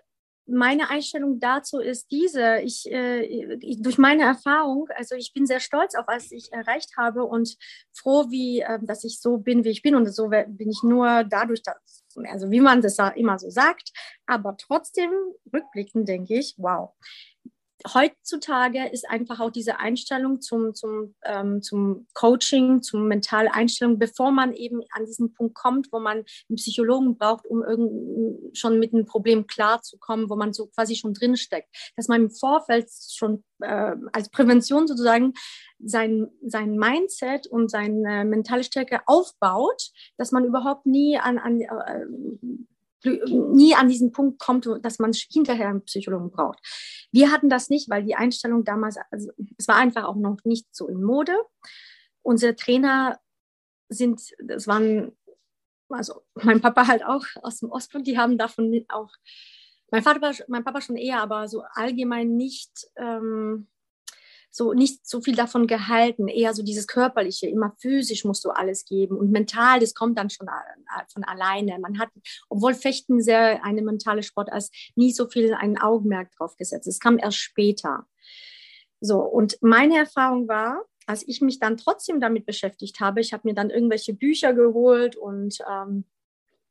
meine 0.46 0.90
Einstellung 0.90 1.40
dazu 1.40 1.80
ist 1.80 2.12
diese. 2.12 2.60
Ich, 2.60 2.92
äh, 2.92 3.22
ich, 3.24 3.82
durch 3.82 3.98
meine 3.98 4.24
Erfahrung, 4.24 4.88
also 4.96 5.16
ich 5.16 5.34
bin 5.34 5.46
sehr 5.46 5.60
stolz 5.60 5.96
auf, 5.96 6.06
was 6.08 6.32
ich 6.32 6.52
erreicht 6.52 6.98
habe 6.98 7.24
und 7.24 7.58
froh, 7.94 8.26
wie, 8.30 8.60
äh, 8.60 8.80
dass 8.82 9.04
ich 9.04 9.20
so 9.20 9.38
bin, 9.38 9.64
wie 9.64 9.70
ich 9.70 9.82
bin. 9.82 9.96
Und 9.96 10.06
so 10.14 10.30
bin 10.30 10.70
ich 10.70 10.82
nur 10.84 11.24
dadurch, 11.24 11.64
dass, 11.64 12.03
also 12.30 12.52
wie 12.52 12.62
man 12.62 12.82
das 12.82 12.98
immer 13.16 13.40
so 13.40 13.50
sagt. 13.50 13.92
Aber 14.26 14.56
trotzdem, 14.58 15.12
rückblickend 15.52 16.08
denke 16.08 16.36
ich, 16.36 16.56
wow, 16.58 16.92
heutzutage 17.92 18.88
ist 18.90 19.10
einfach 19.10 19.40
auch 19.40 19.52
diese 19.52 19.80
Einstellung 19.80 20.42
zum, 20.42 20.74
zum, 20.74 21.16
ähm, 21.24 21.62
zum 21.62 22.08
Coaching, 22.14 22.82
zum 22.82 23.08
mentale 23.08 23.54
Einstellung, 23.54 24.00
bevor 24.00 24.32
man 24.32 24.54
eben 24.54 24.82
an 24.92 25.06
diesen 25.06 25.34
Punkt 25.34 25.56
kommt, 25.56 25.92
wo 25.92 26.00
man 26.00 26.24
einen 26.50 26.56
Psychologen 26.56 27.18
braucht, 27.18 27.46
um 27.46 27.64
schon 28.54 28.80
mit 28.80 28.94
einem 28.94 29.06
Problem 29.06 29.48
klarzukommen, 29.48 30.30
wo 30.30 30.36
man 30.36 30.54
so 30.54 30.68
quasi 30.68 30.96
schon 30.96 31.14
drinsteckt. 31.14 31.68
Dass 31.96 32.08
man 32.08 32.24
im 32.24 32.32
Vorfeld 32.32 32.90
schon 33.12 33.44
äh, 33.60 33.96
als 34.12 34.30
Prävention 34.30 34.88
sozusagen 34.88 35.34
sein, 35.80 36.30
sein 36.46 36.76
Mindset 36.76 37.48
und 37.48 37.70
seine 37.70 38.24
mentale 38.26 38.64
Stärke 38.64 39.02
aufbaut, 39.06 39.92
dass 40.18 40.32
man 40.32 40.46
überhaupt 40.46 40.86
nie 40.86 41.18
an, 41.18 41.38
an 41.38 41.62
äh, 41.62 42.06
nie 43.04 43.76
an 43.76 43.90
diesen 43.90 44.12
Punkt 44.12 44.40
kommt, 44.40 44.68
dass 44.82 45.00
man 45.00 45.14
hinterher 45.14 45.70
einen 45.70 45.86
Psychologen 45.86 46.32
braucht. 46.32 46.60
Wir 47.12 47.32
hatten 47.32 47.50
das 47.50 47.70
nicht, 47.70 47.90
weil 47.90 48.04
die 48.04 48.16
Einstellung 48.16 48.64
damals, 48.64 48.98
also 49.12 49.32
es 49.58 49.68
war 49.68 49.76
einfach 49.76 50.06
auch 50.06 50.16
noch 50.16 50.38
nicht 50.44 50.68
so 50.76 50.88
in 50.88 51.04
Mode. 51.04 51.36
Unsere 52.22 52.56
Trainer 52.56 53.20
sind, 53.90 54.22
das 54.40 54.68
waren, 54.68 55.16
also 55.90 56.22
mein 56.36 56.62
Papa 56.62 56.88
halt 56.88 57.06
auch 57.06 57.26
aus 57.42 57.60
dem 57.60 57.72
Ostblock, 57.72 58.04
die 58.04 58.18
haben 58.18 58.38
davon 58.38 58.86
auch, 58.90 59.12
mein 59.92 60.02
Vater, 60.02 60.34
mein 60.48 60.64
Papa 60.64 60.82
schon 60.82 60.98
eher, 60.98 61.22
aber 61.22 61.48
so 61.48 61.64
allgemein 61.74 62.36
nicht 62.36 62.88
ähm, 62.96 63.68
so 64.56 64.74
nicht 64.74 65.08
so 65.08 65.20
viel 65.20 65.36
davon 65.36 65.66
gehalten, 65.66 66.28
eher 66.28 66.54
so 66.54 66.62
dieses 66.62 66.86
körperliche, 66.86 67.48
immer 67.48 67.76
physisch 67.80 68.24
musst 68.24 68.46
du 68.46 68.52
alles 68.52 68.86
geben 68.86 69.18
und 69.18 69.32
mental, 69.32 69.80
das 69.80 69.96
kommt 69.96 70.16
dann 70.20 70.30
schon 70.30 70.48
von 71.12 71.24
alleine. 71.24 71.80
Man 71.80 71.98
hat, 71.98 72.10
obwohl 72.50 72.76
Fechten 72.76 73.20
sehr 73.20 73.64
eine 73.66 73.82
mentale 73.82 74.22
Sport 74.22 74.52
als 74.52 74.70
nie 74.96 75.12
so 75.12 75.28
viel 75.28 75.56
ein 75.56 75.80
Augenmerk 75.80 76.32
drauf 76.38 76.56
gesetzt. 76.56 76.88
Es 76.88 77.00
kam 77.00 77.18
erst 77.18 77.38
später. 77.38 78.06
So, 79.02 79.22
und 79.22 79.58
meine 79.62 79.98
Erfahrung 79.98 80.48
war, 80.48 80.86
als 81.08 81.28
ich 81.28 81.42
mich 81.42 81.60
dann 81.60 81.76
trotzdem 81.76 82.22
damit 82.22 82.46
beschäftigt 82.46 83.00
habe, 83.00 83.22
ich 83.22 83.34
habe 83.34 83.48
mir 83.48 83.56
dann 83.56 83.72
irgendwelche 83.72 84.14
Bücher 84.14 84.54
geholt 84.54 85.16
und 85.16 85.58
ähm, 85.68 86.06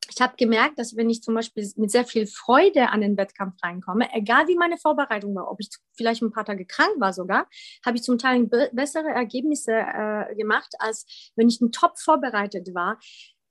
ich 0.09 0.21
habe 0.21 0.35
gemerkt, 0.37 0.79
dass 0.79 0.95
wenn 0.95 1.09
ich 1.09 1.21
zum 1.21 1.35
Beispiel 1.35 1.69
mit 1.77 1.91
sehr 1.91 2.05
viel 2.05 2.27
Freude 2.27 2.89
an 2.89 3.01
den 3.01 3.17
Wettkampf 3.17 3.55
reinkomme, 3.63 4.09
egal 4.13 4.47
wie 4.47 4.55
meine 4.55 4.77
Vorbereitung 4.77 5.35
war, 5.35 5.49
ob 5.49 5.59
ich 5.59 5.69
vielleicht 5.93 6.21
ein 6.21 6.31
paar 6.31 6.45
Tage 6.45 6.65
krank 6.65 6.93
war 6.99 7.13
sogar, 7.13 7.47
habe 7.85 7.97
ich 7.97 8.03
zum 8.03 8.17
Teil 8.17 8.47
bessere 8.71 9.09
Ergebnisse 9.09 9.71
äh, 9.71 10.35
gemacht, 10.35 10.73
als 10.79 11.31
wenn 11.35 11.47
ich 11.47 11.61
ein 11.61 11.71
top 11.71 11.99
vorbereitet 11.99 12.73
war. 12.73 12.99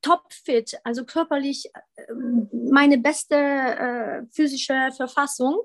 Top 0.03 0.33
fit, 0.33 0.79
also 0.85 1.05
körperlich 1.05 1.71
äh, 1.95 2.13
meine 2.53 2.99
beste 2.99 3.37
äh, 3.37 4.23
physische 4.33 4.91
Verfassung. 4.97 5.61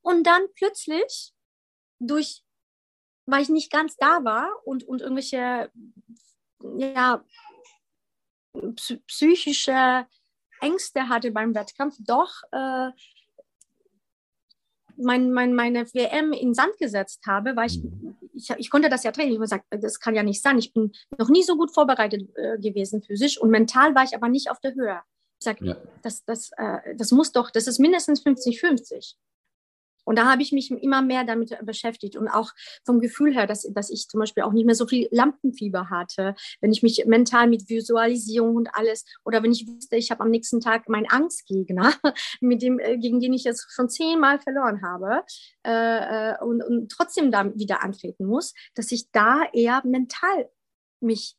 Und 0.00 0.26
dann 0.26 0.42
plötzlich 0.54 1.32
durch, 2.00 2.42
weil 3.26 3.42
ich 3.42 3.48
nicht 3.48 3.70
ganz 3.70 3.96
da 3.96 4.24
war 4.24 4.50
und, 4.64 4.84
und 4.84 5.02
irgendwelche 5.02 5.70
ja, 6.76 7.24
psychische 9.06 10.06
Ängste 10.62 11.08
hatte 11.08 11.30
beim 11.30 11.54
Wettkampf, 11.54 11.96
doch 12.00 12.42
äh, 12.52 12.90
mein, 14.96 15.32
mein, 15.32 15.54
meine 15.54 15.86
WM 15.94 16.32
in 16.32 16.54
Sand 16.54 16.78
gesetzt 16.78 17.22
habe, 17.26 17.56
weil 17.56 17.66
ich, 17.66 17.82
mhm. 17.82 18.16
ich, 18.34 18.50
ich 18.50 18.70
konnte 18.70 18.88
das 18.88 19.04
ja 19.04 19.12
trainieren. 19.12 19.42
Ich 19.42 19.52
habe 19.52 19.62
gesagt, 19.62 19.84
das 19.84 20.00
kann 20.00 20.14
ja 20.14 20.22
nicht 20.22 20.42
sein. 20.42 20.58
Ich 20.58 20.72
bin 20.72 20.92
noch 21.18 21.28
nie 21.28 21.42
so 21.42 21.56
gut 21.56 21.72
vorbereitet 21.72 22.28
äh, 22.36 22.58
gewesen 22.58 23.02
physisch 23.02 23.38
und 23.38 23.50
mental 23.50 23.94
war 23.94 24.04
ich 24.04 24.14
aber 24.14 24.28
nicht 24.28 24.50
auf 24.50 24.60
der 24.60 24.74
Höhe. 24.74 25.00
Ich 25.40 25.44
sage, 25.44 25.64
ja. 25.64 25.76
das, 26.02 26.24
das, 26.24 26.50
äh, 26.56 26.94
das 26.96 27.10
muss 27.10 27.32
doch, 27.32 27.50
das 27.50 27.66
ist 27.66 27.78
mindestens 27.78 28.24
50-50. 28.24 29.16
Und 30.04 30.18
da 30.18 30.30
habe 30.30 30.42
ich 30.42 30.52
mich 30.52 30.70
immer 30.70 31.02
mehr 31.02 31.24
damit 31.24 31.56
beschäftigt 31.64 32.16
und 32.16 32.28
auch 32.28 32.52
vom 32.84 33.00
Gefühl 33.00 33.34
her, 33.34 33.46
dass, 33.46 33.68
dass 33.72 33.90
ich 33.90 34.08
zum 34.08 34.20
Beispiel 34.20 34.42
auch 34.42 34.52
nicht 34.52 34.66
mehr 34.66 34.74
so 34.74 34.86
viel 34.86 35.08
Lampenfieber 35.10 35.90
hatte, 35.90 36.34
wenn 36.60 36.72
ich 36.72 36.82
mich 36.82 37.04
mental 37.06 37.48
mit 37.48 37.68
Visualisierung 37.68 38.56
und 38.56 38.68
alles 38.74 39.04
oder 39.24 39.42
wenn 39.42 39.52
ich 39.52 39.66
wusste, 39.66 39.96
ich 39.96 40.10
habe 40.10 40.22
am 40.22 40.30
nächsten 40.30 40.60
Tag 40.60 40.88
meinen 40.88 41.08
Angstgegner, 41.08 41.92
mit 42.40 42.62
dem, 42.62 42.78
äh, 42.78 42.98
gegen 42.98 43.20
den 43.20 43.32
ich 43.32 43.44
jetzt 43.44 43.66
schon 43.72 43.88
zehnmal 43.88 44.40
verloren 44.40 44.82
habe 44.82 45.22
äh, 45.66 46.30
äh, 46.32 46.42
und, 46.42 46.62
und 46.62 46.90
trotzdem 46.90 47.30
da 47.30 47.52
wieder 47.54 47.82
antreten 47.82 48.26
muss, 48.26 48.54
dass 48.74 48.92
ich 48.92 49.10
da 49.12 49.44
eher 49.52 49.82
mental 49.84 50.48
mich 51.00 51.36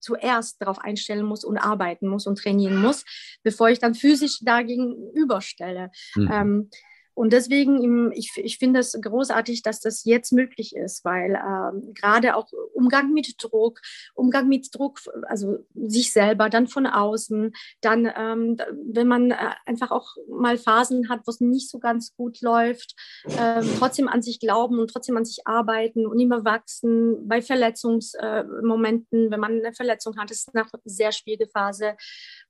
zuerst 0.00 0.60
darauf 0.62 0.78
einstellen 0.78 1.24
muss 1.24 1.44
und 1.44 1.58
arbeiten 1.58 2.06
muss 2.06 2.26
und 2.26 2.38
trainieren 2.38 2.80
muss, 2.80 3.04
bevor 3.42 3.70
ich 3.70 3.78
dann 3.78 3.94
physisch 3.94 4.38
dagegen 4.42 5.10
überstelle. 5.14 5.90
Mhm. 6.14 6.30
Ähm, 6.32 6.70
und 7.16 7.32
deswegen, 7.32 8.12
ich, 8.12 8.30
ich 8.36 8.58
finde 8.58 8.80
es 8.80 8.92
großartig, 8.92 9.62
dass 9.62 9.80
das 9.80 10.04
jetzt 10.04 10.32
möglich 10.32 10.76
ist, 10.76 11.02
weil 11.02 11.34
ähm, 11.34 11.94
gerade 11.94 12.36
auch 12.36 12.52
Umgang 12.74 13.14
mit 13.14 13.42
Druck, 13.42 13.80
Umgang 14.14 14.48
mit 14.48 14.68
Druck, 14.74 15.00
also 15.26 15.64
sich 15.74 16.12
selber, 16.12 16.50
dann 16.50 16.66
von 16.66 16.86
außen, 16.86 17.54
dann, 17.80 18.12
ähm, 18.14 18.58
wenn 18.92 19.08
man 19.08 19.30
äh, 19.30 19.36
einfach 19.64 19.92
auch 19.92 20.14
mal 20.28 20.58
Phasen 20.58 21.08
hat, 21.08 21.20
wo 21.24 21.30
es 21.30 21.40
nicht 21.40 21.70
so 21.70 21.78
ganz 21.78 22.14
gut 22.14 22.42
läuft, 22.42 22.94
äh, 23.24 23.62
trotzdem 23.78 24.08
an 24.08 24.20
sich 24.20 24.38
glauben 24.38 24.78
und 24.78 24.90
trotzdem 24.90 25.16
an 25.16 25.24
sich 25.24 25.46
arbeiten 25.46 26.06
und 26.06 26.20
immer 26.20 26.44
wachsen. 26.44 27.26
Bei 27.26 27.40
Verletzungsmomenten, 27.40 29.28
äh, 29.28 29.30
wenn 29.30 29.40
man 29.40 29.52
eine 29.52 29.72
Verletzung 29.72 30.18
hat, 30.18 30.30
ist 30.30 30.48
es 30.48 30.54
eine 30.54 30.66
sehr 30.84 31.12
schwierige 31.12 31.48
Phase. 31.48 31.96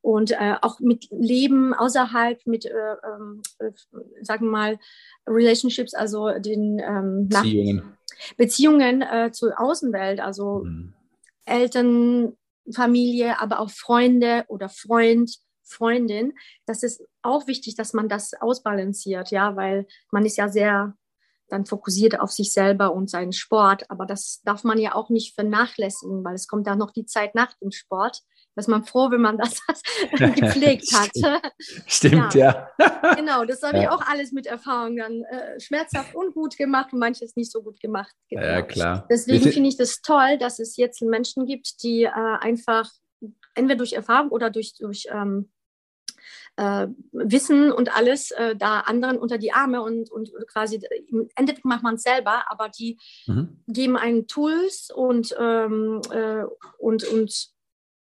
Und 0.07 0.31
äh, 0.31 0.55
auch 0.63 0.79
mit 0.79 1.09
Leben 1.11 1.75
außerhalb, 1.75 2.39
mit, 2.47 2.65
äh, 2.65 2.71
ähm, 2.71 3.43
äh, 3.59 3.73
sagen 4.23 4.47
wir 4.47 4.53
mal, 4.53 4.79
Relationships, 5.27 5.95
also 5.95 6.31
den 6.39 6.79
ähm, 6.79 7.29
Beziehungen, 7.29 7.97
Beziehungen 8.37 9.03
äh, 9.03 9.33
zur 9.33 9.61
Außenwelt, 9.61 10.21
also 10.21 10.63
mhm. 10.65 10.95
Eltern, 11.45 12.37
Familie, 12.73 13.41
aber 13.41 13.59
auch 13.59 13.71
Freunde 13.71 14.45
oder 14.47 14.69
Freund, 14.69 15.39
Freundin. 15.65 16.35
Das 16.67 16.85
ist 16.85 17.03
auch 17.23 17.49
wichtig, 17.49 17.75
dass 17.75 17.93
man 17.93 18.09
das 18.09 18.33
ausbalanciert, 18.35 19.33
ja, 19.33 19.57
weil 19.57 19.89
man 20.13 20.25
ist 20.25 20.37
ja 20.37 20.49
sehr 20.49 20.95
dann 21.49 21.67
fokussiert 21.67 22.21
auf 22.21 22.31
sich 22.31 22.53
selber 22.53 22.95
und 22.95 23.11
seinen 23.11 23.33
Sport, 23.33 23.91
aber 23.91 24.07
das 24.07 24.41
darf 24.45 24.63
man 24.63 24.79
ja 24.79 24.95
auch 24.95 25.11
nicht 25.11 25.35
vernachlässigen, 25.35 26.23
weil 26.23 26.37
es 26.37 26.47
kommt 26.47 26.69
da 26.69 26.77
noch 26.77 26.93
die 26.93 27.07
Zeit 27.07 27.35
nach 27.35 27.55
dem 27.55 27.73
Sport, 27.73 28.23
ist 28.57 28.69
man 28.69 28.85
froh, 28.85 29.11
wenn 29.11 29.21
man 29.21 29.39
das 29.39 29.61
gepflegt 30.35 30.93
hat. 30.93 31.11
Stimmt, 31.87 32.35
ja. 32.35 32.71
ja. 32.79 33.15
genau, 33.15 33.45
das 33.45 33.63
habe 33.63 33.77
ja. 33.77 33.83
ich 33.85 33.89
auch 33.89 34.03
alles 34.07 34.33
mit 34.33 34.47
Erfahrung 34.47 34.97
dann 34.97 35.23
äh, 35.23 35.61
schmerzhaft 35.61 36.15
und 36.15 36.35
gut 36.35 36.57
gemacht 36.57 36.93
und 36.93 36.99
manches 36.99 37.37
nicht 37.37 37.53
so 37.53 37.63
gut 37.63 37.81
gemacht. 37.81 38.13
Genau. 38.31 38.43
Ja, 38.43 38.63
klar. 38.63 39.07
Deswegen 39.11 39.51
finde 39.53 39.69
ich 39.69 39.77
das 39.77 40.01
toll, 40.01 40.39
dass 40.39 40.59
es 40.59 40.77
jetzt 40.77 41.03
Menschen 41.03 41.47
gibt, 41.47 41.83
die 41.83 42.05
äh, 42.05 42.11
einfach 42.11 42.91
entweder 43.55 43.77
durch 43.77 43.93
Erfahrung 43.93 44.31
oder 44.31 44.51
durch, 44.51 44.75
durch 44.79 45.07
ähm, 45.11 45.51
äh, 46.57 46.89
Wissen 47.13 47.71
und 47.73 47.95
alles 47.95 48.31
äh, 48.33 48.57
da 48.57 48.81
anderen 48.81 49.19
unter 49.19 49.39
die 49.39 49.53
Arme 49.53 49.83
und, 49.83 50.11
und 50.11 50.31
quasi 50.49 50.81
im 51.09 51.29
Endeffekt 51.37 51.65
macht 51.65 51.83
man 51.83 51.97
es 51.97 52.03
selber, 52.03 52.51
aber 52.51 52.69
die 52.69 52.99
mhm. 53.27 53.63
geben 53.67 53.97
einen 53.97 54.27
Tools 54.27 54.91
und, 54.95 55.35
ähm, 55.39 56.01
äh, 56.11 56.45
und, 56.79 57.05
und 57.05 57.56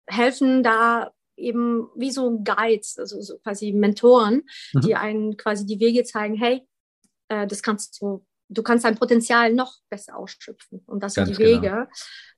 helfen 0.06 0.62
da 0.62 1.12
eben 1.36 1.88
wie 1.96 2.10
so 2.10 2.40
Guides, 2.42 2.98
also 2.98 3.20
so 3.20 3.38
quasi 3.38 3.72
Mentoren, 3.72 4.42
mhm. 4.72 4.80
die 4.80 4.94
einen 4.94 5.36
quasi 5.36 5.66
die 5.66 5.80
Wege 5.80 6.04
zeigen, 6.04 6.36
hey, 6.36 6.66
äh, 7.28 7.46
das 7.46 7.62
kannst 7.62 8.00
du 8.00 8.24
du 8.48 8.62
kannst 8.62 8.84
dein 8.84 8.96
Potenzial 8.96 9.52
noch 9.52 9.78
besser 9.90 10.16
ausschöpfen. 10.16 10.82
Und 10.86 11.02
das 11.02 11.14
Ganz 11.14 11.28
sind 11.28 11.38
die 11.38 11.44
genau. 11.44 11.62
Wege. 11.62 11.88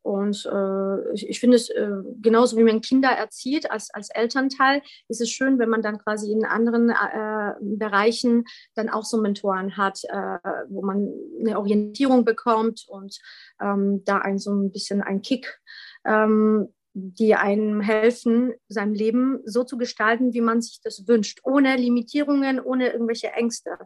Und 0.02 0.46
äh, 0.46 1.12
ich, 1.14 1.28
ich 1.28 1.40
finde 1.40 1.56
es 1.56 1.68
äh, 1.68 1.90
genauso, 2.20 2.56
wie 2.56 2.62
man 2.62 2.80
Kinder 2.80 3.08
erzieht 3.08 3.70
als, 3.70 3.90
als 3.90 4.10
Elternteil, 4.10 4.82
ist 5.08 5.20
es 5.20 5.30
schön, 5.30 5.58
wenn 5.58 5.68
man 5.68 5.82
dann 5.82 5.98
quasi 5.98 6.30
in 6.30 6.44
anderen 6.44 6.90
äh, 6.90 7.54
Bereichen 7.60 8.44
dann 8.74 8.88
auch 8.88 9.04
so 9.04 9.20
Mentoren 9.20 9.76
hat, 9.76 10.00
äh, 10.04 10.38
wo 10.68 10.82
man 10.82 11.12
eine 11.40 11.58
Orientierung 11.58 12.24
bekommt 12.24 12.84
und 12.88 13.18
ähm, 13.60 14.02
da 14.04 14.18
ein 14.18 14.38
so 14.38 14.52
ein 14.52 14.70
bisschen 14.70 15.02
ein 15.02 15.22
Kick. 15.22 15.60
Ähm, 16.04 16.72
die 16.98 17.34
einem 17.34 17.82
helfen, 17.82 18.54
sein 18.68 18.94
Leben 18.94 19.40
so 19.44 19.64
zu 19.64 19.76
gestalten, 19.76 20.32
wie 20.32 20.40
man 20.40 20.62
sich 20.62 20.80
das 20.80 21.06
wünscht, 21.06 21.40
ohne 21.44 21.76
Limitierungen, 21.76 22.58
ohne 22.58 22.88
irgendwelche 22.88 23.32
Ängste. 23.32 23.76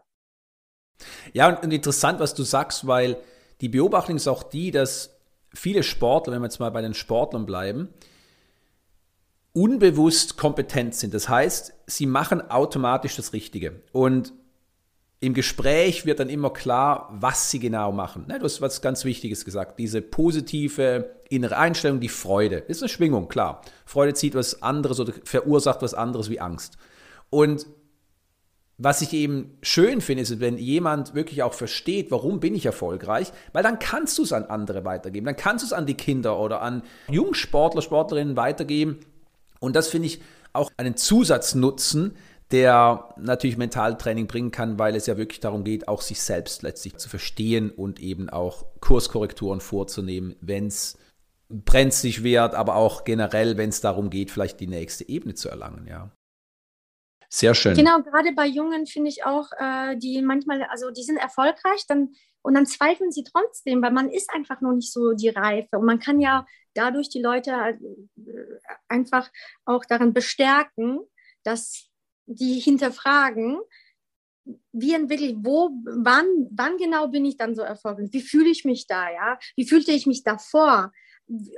Ja, 1.33 1.49
und, 1.49 1.73
interessant, 1.73 2.21
was 2.21 2.35
du 2.35 2.45
sagst, 2.45 2.87
weil 2.87 3.17
die 3.61 3.69
Beobachtung 3.69 4.15
ist 4.15 4.29
auch 4.29 4.45
die, 4.45 4.71
dass 4.71 5.19
viele 5.53 5.83
Sportler, 5.83 6.35
wenn 6.35 6.43
wir 6.43 6.47
jetzt 6.47 6.61
mal 6.61 6.71
bei 6.71 6.83
den 6.83 6.95
Sportlern 6.95 7.47
bleiben, 7.47 7.89
unbewusst 9.53 10.37
kompetent 10.37 10.95
sind. 10.95 11.13
Das 11.13 11.29
heißt, 11.29 11.73
sie 11.87 12.07
machen 12.07 12.49
automatisch 12.49 13.17
das 13.17 13.33
Richtige. 13.33 13.83
Und 13.91 14.33
im 15.21 15.35
Gespräch 15.35 16.07
wird 16.07 16.19
dann 16.19 16.31
immer 16.31 16.51
klar, 16.51 17.11
was 17.13 17.51
sie 17.51 17.59
genau 17.59 17.93
machen. 17.93 18.25
Ne, 18.27 18.39
du 18.39 18.47
hast 18.47 18.63
was 18.63 18.81
ganz 18.81 19.05
Wichtiges 19.05 19.45
gesagt. 19.45 19.79
Diese 19.79 20.01
positive 20.01 21.11
innere 21.29 21.59
Einstellung, 21.59 22.01
die 22.01 22.09
Freude. 22.09 22.57
Ist 22.57 22.83
eine 22.83 22.89
Schwingung, 22.89 23.29
klar. 23.29 23.61
Freude 23.85 24.15
zieht 24.15 24.35
was 24.35 24.63
anderes 24.63 24.99
oder 24.99 25.13
verursacht 25.25 25.83
was 25.83 25.93
anderes 25.93 26.31
wie 26.31 26.41
Angst. 26.41 26.79
Und 27.29 27.67
was 28.79 29.03
ich 29.03 29.13
eben 29.13 29.59
schön 29.61 30.01
finde, 30.01 30.23
ist, 30.23 30.41
wenn 30.41 30.57
jemand 30.57 31.15
wirklich 31.15 31.43
auch 31.43 31.53
versteht, 31.53 32.11
warum 32.11 32.41
bin 32.41 32.55
ich 32.55 32.65
erfolgreich, 32.65 33.31
weil 33.53 33.63
dann 33.63 33.79
kannst 33.79 34.17
du 34.17 34.23
es 34.23 34.33
an 34.33 34.45
andere 34.45 34.87
weitergeben, 34.87 35.27
dann 35.27 35.37
kannst 35.37 35.63
du 35.63 35.67
es 35.67 35.75
an 35.75 35.85
die 35.85 35.95
Kinder 35.95 36.39
oder 36.39 36.63
an 36.63 36.83
Jungsportler, 37.11 37.83
Sportlerinnen 37.83 38.37
weitergeben. 38.37 39.01
Und 39.59 39.77
das 39.77 39.89
finde 39.89 40.07
ich 40.07 40.23
auch 40.55 40.71
einen 40.79 40.97
Zusatznutzen, 40.97 42.17
der 42.51 43.15
natürlich 43.17 43.57
Mentaltraining 43.57 44.27
bringen 44.27 44.51
kann, 44.51 44.79
weil 44.79 44.97
es 44.97 45.07
ja 45.07 45.17
wirklich 45.17 45.41
darum 45.41 45.65
geht, 45.65 45.89
auch 45.89 46.03
sich 46.03 46.21
selbst 46.21 46.63
letztlich 46.63 46.97
zu 46.97 47.09
verstehen 47.09 47.71
und 47.71 48.01
eben 48.01 48.29
auch 48.29 48.67
Kurskorrekturen 48.81 49.61
vorzunehmen, 49.61 50.37
wenn 50.41 50.67
es 50.67 50.99
brenzlig 51.49 52.23
wird, 52.23 52.55
aber 52.55 52.77
auch 52.77 53.05
generell, 53.05 53.57
wenn 53.57 53.71
es 53.71 53.81
darum 53.81 54.11
geht, 54.11 54.31
vielleicht 54.31 54.61
die 54.61 54.67
nächste 54.67 55.09
Ebene 55.09 55.35
zu 55.35 55.49
erlangen, 55.49 55.87
ja. 55.87 56.11
Sehr 57.33 57.55
schön. 57.55 57.77
Genau, 57.77 58.03
gerade 58.03 58.33
bei 58.35 58.47
Jungen 58.47 58.87
finde 58.87 59.09
ich 59.09 59.25
auch, 59.25 59.53
äh, 59.57 59.97
die 59.97 60.21
manchmal, 60.21 60.65
also 60.65 60.91
die 60.91 61.05
sind 61.05 61.17
erfolgreich, 61.17 61.85
dann 61.87 62.13
und 62.43 62.55
dann 62.55 62.67
zweifeln 62.67 63.13
sie 63.13 63.25
trotzdem, 63.25 63.83
weil 63.83 63.93
man 63.93 64.11
ist 64.11 64.31
einfach 64.31 64.61
noch 64.61 64.73
nicht 64.73 64.93
so 64.93 65.13
die 65.13 65.29
Reife. 65.29 65.79
Und 65.79 65.85
man 65.85 65.99
kann 65.99 66.21
ja 66.21 66.47
dadurch 66.75 67.11
die 67.11 67.21
Leute 67.21 67.51
äh, 67.51 67.77
einfach 68.89 69.31
auch 69.65 69.85
daran 69.85 70.13
bestärken, 70.13 71.01
dass 71.43 71.90
die 72.31 72.61
hinterfragen, 72.61 73.59
wie 74.73 74.95
entwickle 74.95 75.27
ich, 75.27 75.37
wo, 75.39 75.71
wann, 75.85 76.49
wann 76.51 76.77
genau 76.77 77.09
bin 77.09 77.25
ich 77.25 77.37
dann 77.37 77.55
so 77.55 77.63
erfolgreich? 77.63 78.09
Wie 78.13 78.23
fühle 78.23 78.49
ich 78.49 78.65
mich 78.65 78.87
da, 78.87 79.11
ja? 79.11 79.39
Wie 79.57 79.67
fühlte 79.67 79.93
ich 79.93 80.07
mich 80.07 80.23
davor? 80.23 80.93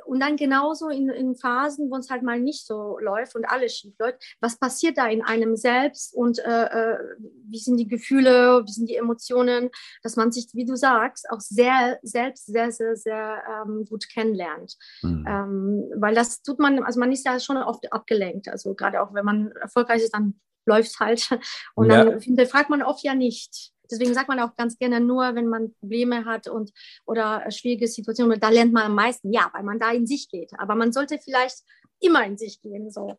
und 0.04 0.20
dann 0.20 0.37
genauso 0.37 0.88
in, 0.88 1.08
in 1.08 1.35
Phasen, 1.35 1.90
wo 1.90 1.96
es 1.96 2.11
halt 2.11 2.22
mal 2.22 2.38
nicht 2.38 2.66
so 2.66 2.98
läuft 2.98 3.35
und 3.35 3.46
alles 3.46 3.76
schief 3.76 3.94
läuft, 3.98 4.22
was 4.40 4.58
passiert 4.58 4.98
da 4.98 5.06
in 5.06 5.22
einem 5.22 5.56
selbst 5.56 6.14
und 6.14 6.38
äh, 6.40 6.64
äh, 6.64 6.98
wie 7.46 7.58
sind 7.58 7.78
die 7.78 7.88
Gefühle, 7.88 8.62
wie 8.66 8.72
sind 8.72 8.90
die 8.90 8.96
Emotionen, 8.96 9.70
dass 10.02 10.16
man 10.16 10.30
sich, 10.30 10.48
wie 10.52 10.66
du 10.66 10.76
sagst, 10.76 11.28
auch 11.30 11.40
sehr 11.40 11.98
selbst 12.02 12.46
sehr, 12.46 12.70
sehr, 12.70 12.96
sehr 12.96 13.42
ähm, 13.48 13.87
gut 13.88 14.08
kennenlernt. 14.12 14.76
Mhm. 15.02 15.24
Ähm, 15.26 15.85
weil 15.96 16.14
das 16.14 16.42
tut 16.42 16.58
man, 16.58 16.82
also 16.82 17.00
man 17.00 17.12
ist 17.12 17.24
ja 17.24 17.40
schon 17.40 17.56
oft 17.56 17.90
abgelenkt. 17.92 18.48
Also 18.48 18.74
gerade 18.74 19.00
auch 19.00 19.14
wenn 19.14 19.24
man 19.24 19.52
erfolgreich 19.52 20.02
ist, 20.02 20.14
dann 20.14 20.38
läuft 20.66 20.90
es 20.90 21.01
halt. 21.01 21.29
Und 21.75 21.90
ja. 21.90 22.05
dann 22.05 22.46
fragt 22.46 22.70
man 22.70 22.83
oft 22.83 23.03
ja 23.05 23.14
nicht. 23.14 23.72
Deswegen 23.90 24.14
sagt 24.14 24.29
man 24.29 24.40
auch 24.40 24.57
ganz 24.57 24.79
gerne 24.79 25.01
nur, 25.01 25.35
wenn 25.35 25.48
man 25.48 25.75
Probleme 25.75 26.25
hat 26.25 26.48
und 26.48 26.72
oder 27.05 27.51
schwierige 27.51 27.87
Situationen, 27.88 28.40
da 28.40 28.48
lernt 28.48 28.72
man 28.72 28.85
am 28.85 28.94
meisten. 28.94 29.33
Ja, 29.33 29.51
weil 29.53 29.64
man 29.64 29.79
da 29.79 29.90
in 29.90 30.07
sich 30.07 30.31
geht. 30.31 30.53
Aber 30.59 30.75
man 30.75 30.92
sollte 30.92 31.18
vielleicht 31.18 31.59
immer 32.01 32.25
in 32.25 32.38
sich 32.38 32.61
gehen, 32.62 32.90
so, 32.90 33.18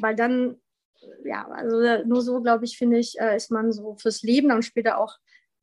weil 0.00 0.16
dann 0.16 0.56
ja, 1.24 1.46
also 1.48 1.76
nur 2.06 2.22
so, 2.22 2.40
glaube 2.40 2.64
ich, 2.64 2.78
finde 2.78 2.98
ich, 2.98 3.18
äh, 3.20 3.36
ist 3.36 3.50
man 3.50 3.72
so 3.72 3.96
fürs 3.96 4.22
Leben 4.22 4.50
und 4.52 4.64
später 4.64 4.98
auch 4.98 5.16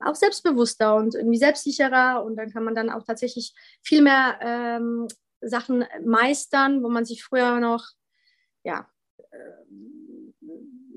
auch 0.04 0.16
selbstbewusster 0.16 0.96
und 0.96 1.14
irgendwie 1.14 1.38
selbstsicherer 1.38 2.24
und 2.24 2.36
dann 2.36 2.52
kann 2.52 2.64
man 2.64 2.74
dann 2.74 2.90
auch 2.90 3.04
tatsächlich 3.04 3.54
viel 3.84 4.02
mehr 4.02 4.40
ähm, 4.42 5.08
Sachen 5.42 5.86
meistern, 6.04 6.82
wo 6.82 6.90
man 6.90 7.06
sich 7.06 7.24
früher 7.24 7.60
noch 7.60 7.86
ja 8.64 8.90
äh, 9.30 10.01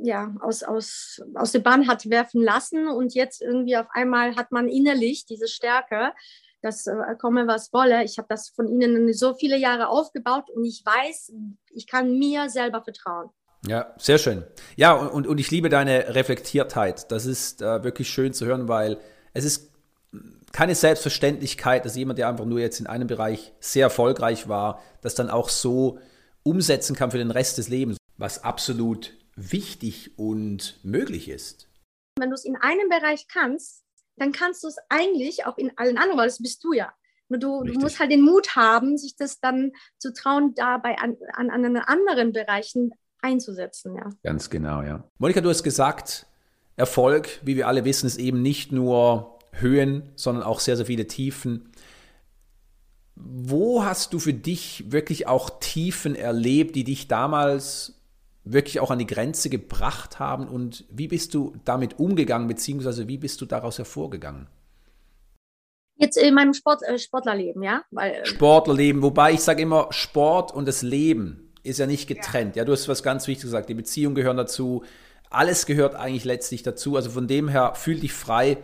ja, 0.05 0.35
aus, 0.41 0.63
aus, 0.63 1.23
aus 1.35 1.53
der 1.53 1.61
Bahn 1.61 1.89
hat 1.89 2.09
werfen 2.11 2.43
lassen 2.43 2.89
und 2.89 3.15
jetzt 3.15 3.43
irgendwie 3.43 3.77
auf 3.77 3.87
einmal 3.91 4.37
hat 4.37 4.53
man 4.53 4.69
innerlich 4.69 5.27
diese 5.27 5.49
Stärke, 5.49 6.13
dass 6.63 6.87
äh, 6.87 6.95
komme 7.19 7.47
was 7.47 7.73
wolle. 7.73 8.05
Ich 8.05 8.19
habe 8.19 8.29
das 8.29 8.49
von 8.51 8.69
Ihnen 8.69 9.13
so 9.13 9.35
viele 9.35 9.57
Jahre 9.57 9.89
aufgebaut 9.89 10.51
und 10.51 10.65
ich 10.65 10.83
weiß, 10.85 11.33
ich 11.73 11.87
kann 11.87 12.19
mir 12.19 12.49
selber 12.49 12.83
vertrauen. 12.83 13.31
Ja, 13.67 13.95
sehr 13.97 14.19
schön. 14.19 14.45
Ja, 14.77 14.93
und, 14.93 15.27
und 15.27 15.39
ich 15.39 15.51
liebe 15.51 15.71
deine 15.71 16.15
Reflektiertheit. 16.15 17.11
Das 17.11 17.25
ist 17.25 17.63
äh, 17.63 17.83
wirklich 17.83 18.09
schön 18.09 18.35
zu 18.35 18.45
hören, 18.45 18.69
weil 18.69 18.99
es 19.33 19.45
ist 19.45 19.71
keine 20.53 20.75
Selbstverständlichkeit, 20.75 21.85
dass 21.85 21.97
jemand, 21.97 22.19
der 22.19 22.29
einfach 22.29 22.45
nur 22.45 22.61
jetzt 22.61 22.79
in 22.79 22.87
einem 22.87 23.09
Bereich 23.09 23.53
sehr 23.59 23.85
erfolgreich 23.85 24.49
war, 24.49 24.83
das 25.01 25.15
dann 25.15 25.31
auch 25.31 25.49
so 25.49 25.99
umsetzen 26.43 26.95
kann 26.95 27.11
für 27.11 27.19
den 27.19 27.31
Rest 27.31 27.59
des 27.59 27.69
Lebens, 27.69 27.97
was 28.19 28.45
absolut 28.45 29.15
wichtig 29.37 30.19
und 30.19 30.79
möglich 30.83 31.29
ist. 31.29 31.69
Wenn 32.19 32.31
du 32.31 32.35
es 32.35 32.45
in 32.45 32.57
einem 32.57 32.89
Bereich 32.89 33.27
kannst, 33.29 33.85
dann 34.17 34.33
kannst 34.33 34.63
du 34.63 34.69
es 34.69 34.77
eigentlich 34.89 35.47
auch 35.47 35.59
in 35.59 35.77
allen 35.77 35.99
anderen, 35.99 36.19
weil 36.19 36.29
das 36.29 36.41
bist 36.41 36.63
du 36.63 36.73
ja. 36.73 36.93
Nur 37.29 37.39
du, 37.39 37.65
du, 37.65 37.81
musst 37.81 37.99
halt 37.99 38.11
den 38.11 38.21
Mut 38.21 38.55
haben, 38.55 38.99
sich 38.99 39.17
das 39.17 39.41
dann 39.41 39.73
zu 39.99 40.13
trauen, 40.13 40.55
dabei 40.55 40.99
an, 40.99 41.17
an, 41.33 41.51
an 41.51 41.77
anderen 41.77 42.33
Bereichen 42.33 42.93
einzusetzen. 43.23 43.97
Ja. 43.97 44.11
Ganz 44.23 44.51
genau, 44.51 44.83
ja. 44.83 45.03
Monika, 45.19 45.41
du 45.41 45.49
hast 45.49 45.63
gesagt, 45.63 46.27
Erfolg, 46.77 47.41
wie 47.43 47.57
wir 47.57 47.67
alle 47.67 47.85
wissen, 47.85 48.07
ist 48.07 48.19
eben 48.19 48.43
nicht 48.43 48.73
nur 48.73 49.39
Höhen, 49.53 50.11
sondern 50.17 50.45
auch 50.45 50.61
sehr, 50.61 50.77
sehr 50.77 50.87
viele 50.87 51.07
Tiefen. 51.07 51.71
Wo 53.17 53.85
hast 53.85 54.13
du 54.13 54.19
für 54.19 54.35
dich 54.35 54.91
wirklich 54.93 55.27
auch 55.27 55.59
Tiefen 55.61 56.15
erlebt, 56.15 56.77
die 56.77 56.85
dich 56.85 57.09
damals 57.09 58.04
wirklich 58.45 58.81
auch 58.81 58.91
an 58.91 58.99
die 58.99 59.07
Grenze 59.07 59.49
gebracht 59.49 60.19
haben 60.19 60.49
und 60.49 60.85
wie 60.91 61.09
bist 61.09 61.35
du 61.35 61.55
damit 61.65 61.99
umgegangen, 61.99 62.47
beziehungsweise 62.47 63.09
wie 63.09 63.19
bist 63.19 63.41
du 63.41 63.47
daraus 63.47 63.79
hervorgegangen? 63.79 64.49
Jetzt 65.97 66.17
in 66.17 66.35
meinem 66.35 66.55
Sport, 66.55 66.83
äh, 66.83 66.99
Sportlerleben, 66.99 67.63
ja? 67.63 67.85
Weil, 67.91 68.13
äh, 68.13 68.27
Sportlerleben, 68.27 69.03
wobei 69.03 69.33
ich 69.33 69.41
sage 69.41 69.63
immer, 69.63 69.87
Sport 69.91 70.53
und 70.53 70.67
das 70.67 70.83
Leben 70.83 71.53
ist 71.63 71.79
ja 71.79 71.87
nicht 71.87 72.07
getrennt. 72.07 72.57
Ja. 72.57 72.63
ja, 72.63 72.65
du 72.67 72.73
hast 72.73 72.89
was 72.89 73.03
ganz 73.03 73.27
Wichtiges 73.27 73.51
gesagt, 73.51 73.69
die 73.69 73.75
Beziehungen 73.75 74.15
gehören 74.15 74.37
dazu, 74.37 74.85
alles 75.31 75.67
gehört 75.67 75.95
eigentlich 75.95 76.25
letztlich 76.25 76.63
dazu. 76.63 76.97
Also 76.97 77.11
von 77.11 77.27
dem 77.27 77.49
her 77.49 77.75
fühl 77.75 78.01
dich 78.01 78.13
frei, 78.13 78.59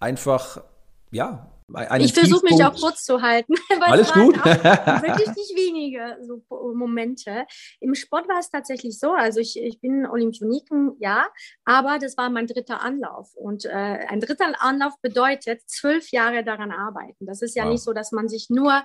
einfach, 0.00 0.62
ja, 1.10 1.50
ich 1.98 2.14
versuche 2.14 2.44
mich 2.44 2.64
auch 2.64 2.74
kurz 2.74 3.04
zu 3.04 3.22
halten, 3.22 3.54
weil 3.80 3.92
Alles 3.92 4.12
gut. 4.12 4.36
wirklich 4.44 5.28
nicht 5.28 5.56
wenige 5.56 6.16
so 6.22 6.42
Momente. 6.74 7.44
Im 7.80 7.94
Sport 7.94 8.28
war 8.28 8.38
es 8.38 8.50
tatsächlich 8.50 8.98
so, 8.98 9.12
also 9.12 9.40
ich, 9.40 9.58
ich 9.58 9.80
bin 9.80 10.06
Olympioniken, 10.06 10.96
ja, 11.00 11.26
aber 11.64 11.98
das 11.98 12.16
war 12.16 12.30
mein 12.30 12.46
dritter 12.46 12.82
Anlauf. 12.82 13.34
Und 13.34 13.64
äh, 13.64 13.70
ein 13.70 14.20
dritter 14.20 14.52
Anlauf 14.60 14.94
bedeutet 15.02 15.62
zwölf 15.66 16.10
Jahre 16.10 16.44
daran 16.44 16.70
arbeiten. 16.70 17.26
Das 17.26 17.42
ist 17.42 17.56
ja 17.56 17.64
wow. 17.64 17.72
nicht 17.72 17.82
so, 17.82 17.92
dass 17.92 18.12
man 18.12 18.28
sich 18.28 18.48
nur 18.48 18.84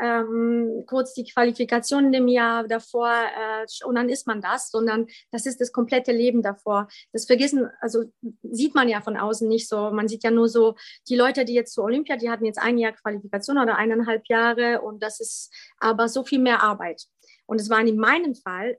ähm, 0.00 0.84
kurz 0.86 1.14
die 1.14 1.24
Qualifikation 1.24 2.06
in 2.06 2.12
dem 2.12 2.28
Jahr 2.28 2.66
davor 2.66 3.10
äh, 3.10 3.66
und 3.84 3.94
dann 3.94 4.08
ist 4.08 4.26
man 4.26 4.40
das, 4.40 4.70
sondern 4.70 5.06
das 5.30 5.46
ist 5.46 5.60
das 5.60 5.72
komplette 5.72 6.12
Leben 6.12 6.42
davor. 6.42 6.88
Das 7.12 7.26
vergessen, 7.26 7.70
also 7.80 8.04
sieht 8.42 8.74
man 8.74 8.88
ja 8.88 9.00
von 9.00 9.16
außen 9.16 9.48
nicht 9.48 9.68
so. 9.68 9.90
Man 9.90 10.08
sieht 10.08 10.24
ja 10.24 10.30
nur 10.30 10.48
so 10.48 10.74
die 11.08 11.16
Leute, 11.16 11.44
die 11.44 11.54
jetzt 11.54 11.74
zur 11.74 11.84
Olympia, 11.84 12.16
die 12.16 12.30
hatten 12.30 12.44
jetzt 12.44 12.58
ein 12.58 12.78
Jahr 12.78 12.92
Qualifikation 12.92 13.58
oder 13.58 13.76
eineinhalb 13.76 14.26
Jahre 14.28 14.80
und 14.82 15.02
das 15.02 15.20
ist 15.20 15.52
aber 15.78 16.08
so 16.08 16.24
viel 16.24 16.40
mehr 16.40 16.62
Arbeit. 16.62 17.04
Und 17.46 17.60
es 17.60 17.70
war 17.70 17.80
in 17.80 17.96
meinem 17.96 18.34
Fall, 18.34 18.78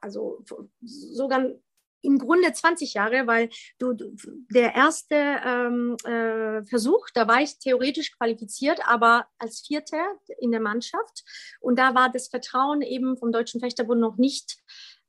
also 0.00 0.44
sogar 0.80 1.52
im 2.02 2.18
Grunde 2.18 2.52
20 2.52 2.94
Jahre, 2.94 3.26
weil 3.26 3.48
du, 3.78 3.94
der 4.50 4.74
erste 4.74 5.14
ähm, 5.14 5.96
äh, 6.04 6.64
Versuch, 6.64 7.06
da 7.14 7.28
war 7.28 7.40
ich 7.40 7.58
theoretisch 7.58 8.12
qualifiziert, 8.16 8.80
aber 8.86 9.26
als 9.38 9.60
Vierte 9.66 9.96
in 10.38 10.50
der 10.50 10.60
Mannschaft. 10.60 11.24
Und 11.60 11.78
da 11.78 11.94
war 11.94 12.10
das 12.10 12.28
Vertrauen 12.28 12.82
eben 12.82 13.16
vom 13.16 13.32
Deutschen 13.32 13.60
Fechterbund 13.60 14.00
noch 14.00 14.16
nicht 14.16 14.58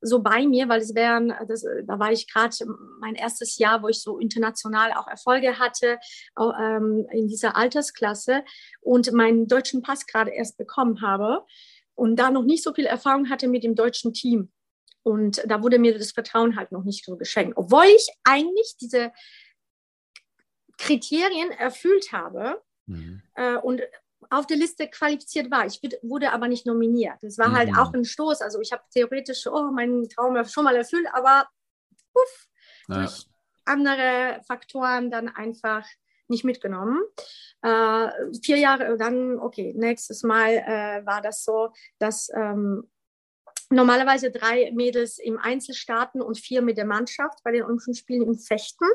so 0.04 0.22
bei 0.22 0.46
mir, 0.46 0.68
weil 0.68 0.82
es 0.82 0.96
wären, 0.96 1.34
das, 1.48 1.66
da 1.86 1.98
war 1.98 2.12
ich 2.12 2.32
gerade 2.32 2.54
mein 3.00 3.16
erstes 3.16 3.58
Jahr, 3.58 3.82
wo 3.82 3.88
ich 3.88 4.02
so 4.02 4.20
international 4.20 4.92
auch 4.94 5.08
Erfolge 5.08 5.60
hatte 5.60 5.98
auch, 6.36 6.54
ähm, 6.60 7.08
in 7.12 7.28
dieser 7.28 7.56
Altersklasse 7.56 8.44
und 8.82 9.12
meinen 9.14 9.48
deutschen 9.48 9.82
Pass 9.82 10.06
gerade 10.06 10.32
erst 10.32 10.58
bekommen 10.58 11.02
habe 11.02 11.46
und 11.96 12.18
da 12.18 12.32
noch 12.32 12.44
nicht 12.44 12.64
so 12.64 12.74
viel 12.74 12.86
Erfahrung 12.86 13.30
hatte 13.30 13.48
mit 13.48 13.64
dem 13.64 13.76
deutschen 13.76 14.14
Team. 14.14 14.52
Und 15.04 15.44
da 15.46 15.62
wurde 15.62 15.80
mir 15.80 15.98
das 15.98 16.12
Vertrauen 16.12 16.56
halt 16.56 16.72
noch 16.72 16.84
nicht 16.84 17.06
so 17.06 17.18
geschenkt, 17.18 17.58
obwohl 17.58 17.86
ich 17.86 18.08
eigentlich 18.24 18.78
diese 18.80 19.12
Kriterien 20.78 21.52
erfüllt 21.52 22.12
habe 22.12 22.62
mhm. 22.86 23.22
äh, 23.36 23.58
und 23.58 23.82
auf 24.30 24.48
der 24.48 24.58
Liste 24.58 24.88
qualifiziert 24.88 25.52
war. 25.52 25.66
Ich 25.66 25.82
wurde 26.02 26.32
aber 26.32 26.48
nicht 26.48 26.66
nominiert. 26.66 27.18
Das 27.22 27.38
war 27.38 27.52
halt 27.52 27.70
mhm. 27.70 27.78
halt 27.78 27.88
auch 27.88 27.94
ein 27.94 28.06
Stoß. 28.06 28.42
Also 28.42 28.60
ich 28.62 28.72
habe 28.72 28.84
theoretisch 28.92 29.46
oh, 29.48 29.72
meinen 29.72 30.08
Traum 30.10 30.44
schon 30.46 30.64
mal 30.64 30.76
erfüllt, 30.76 31.08
aber 31.14 31.48
uff, 32.14 32.48
ja. 32.88 32.96
durch 33.00 33.26
andere 33.66 34.42
Faktoren 34.48 35.12
dann 35.12 35.30
einfach 35.30 35.86
nicht 36.28 36.44
mitgenommen. 36.44 37.02
Äh, 37.62 38.10
vier 38.44 38.58
Jahre 38.58 38.98
dann, 38.98 39.40
okay, 39.40 39.74
nächstes 39.76 40.24
Mal 40.24 40.52
äh, 40.52 41.06
war 41.06 41.22
das 41.22 41.44
so, 41.44 41.72
dass 42.00 42.30
ähm, 42.36 42.90
normalerweise 43.74 44.32
drei 44.32 44.72
Mädels 44.74 45.20
im 45.20 45.38
Einzel 45.38 45.76
starten 45.76 46.22
und 46.22 46.38
vier 46.38 46.62
mit 46.62 46.78
der 46.78 46.86
Mannschaft 46.86 47.40
bei 47.44 47.52
den 47.52 47.64
Olympischen 47.64 47.96
Spielen 47.96 48.24
im 48.24 48.38
Fechten. 48.38 48.86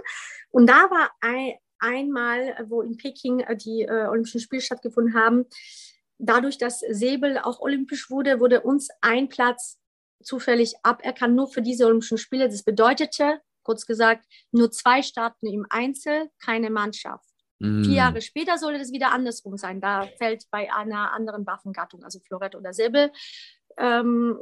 Und 0.50 0.68
da 0.68 0.90
war 0.90 1.10
ein, 1.20 1.54
einmal, 1.78 2.66
wo 2.68 2.82
in 2.82 2.96
Peking 2.96 3.40
äh, 3.40 3.56
die 3.56 3.82
äh, 3.82 4.06
Olympischen 4.08 4.40
Spiele 4.40 4.62
stattgefunden 4.62 5.14
haben, 5.14 5.46
dadurch, 6.18 6.58
dass 6.58 6.80
Säbel 6.80 7.38
auch 7.38 7.60
olympisch 7.60 8.10
wurde, 8.10 8.40
wurde 8.40 8.62
uns 8.62 8.88
ein 9.00 9.28
Platz 9.28 9.78
zufällig 10.22 10.74
aberkannt, 10.82 11.36
nur 11.36 11.48
für 11.48 11.62
diese 11.62 11.86
Olympischen 11.86 12.18
Spiele. 12.18 12.48
Das 12.48 12.64
bedeutete, 12.64 13.40
kurz 13.62 13.86
gesagt, 13.86 14.26
nur 14.50 14.70
zwei 14.70 15.02
starten 15.02 15.46
im 15.46 15.66
Einzel, 15.70 16.30
keine 16.42 16.70
Mannschaft. 16.70 17.28
Mm. 17.60 17.84
Vier 17.84 17.94
Jahre 17.94 18.20
später 18.20 18.58
sollte 18.58 18.78
das 18.78 18.92
wieder 18.92 19.12
andersrum 19.12 19.56
sein. 19.56 19.80
Da 19.80 20.08
fällt 20.18 20.48
bei 20.50 20.72
einer 20.72 21.12
anderen 21.12 21.46
Waffengattung, 21.46 22.02
also 22.04 22.18
Florett 22.20 22.54
oder 22.54 22.72
Säbel, 22.72 23.12
ähm, 23.78 24.36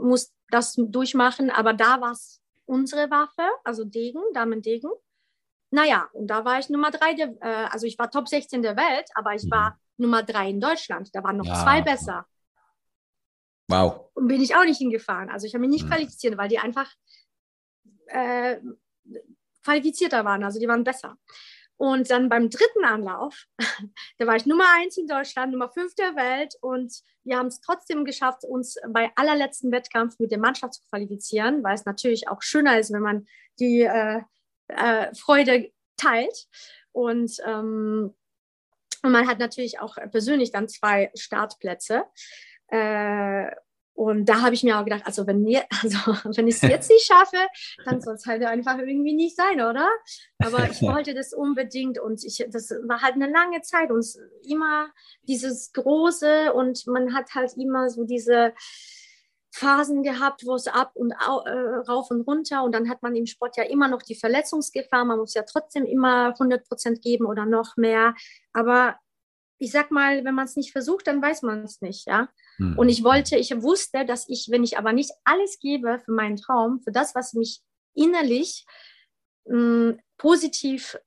muss 0.00 0.32
das 0.50 0.74
durchmachen, 0.76 1.50
aber 1.50 1.74
da 1.74 2.00
war 2.00 2.12
es 2.12 2.40
unsere 2.66 3.10
Waffe, 3.10 3.48
also 3.64 3.84
Degen, 3.84 4.20
Damen-Degen. 4.34 4.90
Naja, 5.70 6.08
und 6.12 6.28
da 6.28 6.44
war 6.44 6.58
ich 6.58 6.70
Nummer 6.70 6.90
drei, 6.90 7.14
der, 7.14 7.34
äh, 7.40 7.68
also 7.70 7.86
ich 7.86 7.98
war 7.98 8.10
Top 8.10 8.28
16 8.28 8.62
der 8.62 8.76
Welt, 8.76 9.08
aber 9.14 9.34
ich 9.34 9.50
war 9.50 9.70
mhm. 9.70 10.04
Nummer 10.04 10.22
drei 10.22 10.50
in 10.50 10.60
Deutschland. 10.60 11.10
Da 11.14 11.22
waren 11.22 11.36
noch 11.36 11.46
ja. 11.46 11.62
zwei 11.62 11.82
besser. 11.82 12.26
Wow. 13.68 14.10
Und 14.14 14.28
bin 14.28 14.40
ich 14.40 14.54
auch 14.54 14.64
nicht 14.64 14.78
hingefahren. 14.78 15.28
Also 15.28 15.46
ich 15.46 15.54
habe 15.54 15.60
mich 15.60 15.70
nicht 15.70 15.84
mhm. 15.84 15.90
qualifiziert, 15.90 16.38
weil 16.38 16.48
die 16.48 16.58
einfach 16.58 16.90
äh, 18.06 18.58
qualifizierter 19.62 20.24
waren, 20.24 20.44
also 20.44 20.58
die 20.58 20.68
waren 20.68 20.84
besser. 20.84 21.18
Und 21.78 22.10
dann 22.10 22.28
beim 22.28 22.50
dritten 22.50 22.84
Anlauf, 22.84 23.46
da 24.18 24.26
war 24.26 24.36
ich 24.36 24.46
Nummer 24.46 24.66
eins 24.76 24.98
in 24.98 25.06
Deutschland, 25.06 25.52
Nummer 25.52 25.70
fünf 25.70 25.94
der 25.94 26.16
Welt 26.16 26.54
und 26.60 26.92
wir 27.22 27.38
haben 27.38 27.46
es 27.46 27.60
trotzdem 27.60 28.04
geschafft, 28.04 28.44
uns 28.44 28.76
bei 28.88 29.12
allerletzten 29.14 29.70
Wettkampf 29.70 30.18
mit 30.18 30.32
der 30.32 30.40
Mannschaft 30.40 30.74
zu 30.74 30.82
qualifizieren, 30.90 31.62
weil 31.62 31.74
es 31.74 31.84
natürlich 31.84 32.28
auch 32.28 32.42
schöner 32.42 32.80
ist, 32.80 32.92
wenn 32.92 33.02
man 33.02 33.26
die 33.60 33.82
äh, 33.82 34.22
äh, 34.68 35.14
Freude 35.14 35.70
teilt. 35.96 36.48
Und, 36.90 37.36
ähm, 37.46 38.14
und 39.02 39.12
man 39.12 39.28
hat 39.28 39.38
natürlich 39.38 39.78
auch 39.78 39.96
persönlich 40.10 40.50
dann 40.50 40.68
zwei 40.68 41.12
Startplätze. 41.14 42.04
Äh, 42.68 43.52
und 43.98 44.26
da 44.26 44.42
habe 44.42 44.54
ich 44.54 44.62
mir 44.62 44.78
auch 44.78 44.84
gedacht, 44.84 45.02
also 45.06 45.26
wenn, 45.26 45.44
also 45.82 45.98
wenn 46.36 46.46
ich 46.46 46.54
es 46.54 46.62
jetzt 46.62 46.88
nicht 46.88 47.04
schaffe, 47.04 47.48
dann 47.84 48.00
soll 48.00 48.14
es 48.14 48.26
halt 48.26 48.44
einfach 48.44 48.78
irgendwie 48.78 49.12
nicht 49.12 49.34
sein, 49.34 49.60
oder? 49.60 49.90
Aber 50.38 50.70
ich 50.70 50.80
wollte 50.82 51.14
das 51.14 51.32
unbedingt 51.32 51.98
und 51.98 52.22
ich, 52.22 52.46
das 52.48 52.70
war 52.86 53.02
halt 53.02 53.14
eine 53.14 53.28
lange 53.28 53.60
Zeit 53.62 53.90
und 53.90 54.06
immer 54.48 54.86
dieses 55.22 55.72
Große 55.72 56.52
und 56.52 56.86
man 56.86 57.12
hat 57.12 57.34
halt 57.34 57.54
immer 57.56 57.90
so 57.90 58.04
diese 58.04 58.52
Phasen 59.50 60.04
gehabt, 60.04 60.46
wo 60.46 60.54
es 60.54 60.68
ab 60.68 60.92
und 60.94 61.12
au, 61.14 61.40
äh, 61.40 61.78
rauf 61.88 62.12
und 62.12 62.20
runter 62.20 62.62
und 62.62 62.76
dann 62.76 62.88
hat 62.88 63.02
man 63.02 63.16
im 63.16 63.26
Sport 63.26 63.56
ja 63.56 63.64
immer 63.64 63.88
noch 63.88 64.02
die 64.02 64.14
Verletzungsgefahr, 64.14 65.04
man 65.06 65.18
muss 65.18 65.34
ja 65.34 65.42
trotzdem 65.42 65.84
immer 65.84 66.34
100 66.34 66.68
Prozent 66.68 67.02
geben 67.02 67.26
oder 67.26 67.46
noch 67.46 67.76
mehr, 67.76 68.14
aber 68.52 68.96
ich 69.58 69.72
sag 69.72 69.90
mal, 69.90 70.24
wenn 70.24 70.34
man 70.34 70.46
es 70.46 70.56
nicht 70.56 70.72
versucht, 70.72 71.06
dann 71.06 71.20
weiß 71.20 71.42
man 71.42 71.64
es 71.64 71.80
nicht, 71.80 72.06
ja. 72.06 72.28
Mhm. 72.58 72.78
Und 72.78 72.88
ich 72.88 73.02
wollte, 73.02 73.36
ich 73.36 73.50
wusste, 73.62 74.04
dass 74.06 74.28
ich, 74.28 74.48
wenn 74.50 74.64
ich 74.64 74.78
aber 74.78 74.92
nicht 74.92 75.10
alles 75.24 75.58
gebe 75.58 75.98
für 75.98 76.12
meinen 76.12 76.36
Traum, 76.36 76.80
für 76.80 76.92
das, 76.92 77.14
was 77.14 77.34
mich 77.34 77.60
innerlich 77.94 78.64
mh, 79.46 79.56
hm, 79.56 80.00
positiv, 80.16 80.98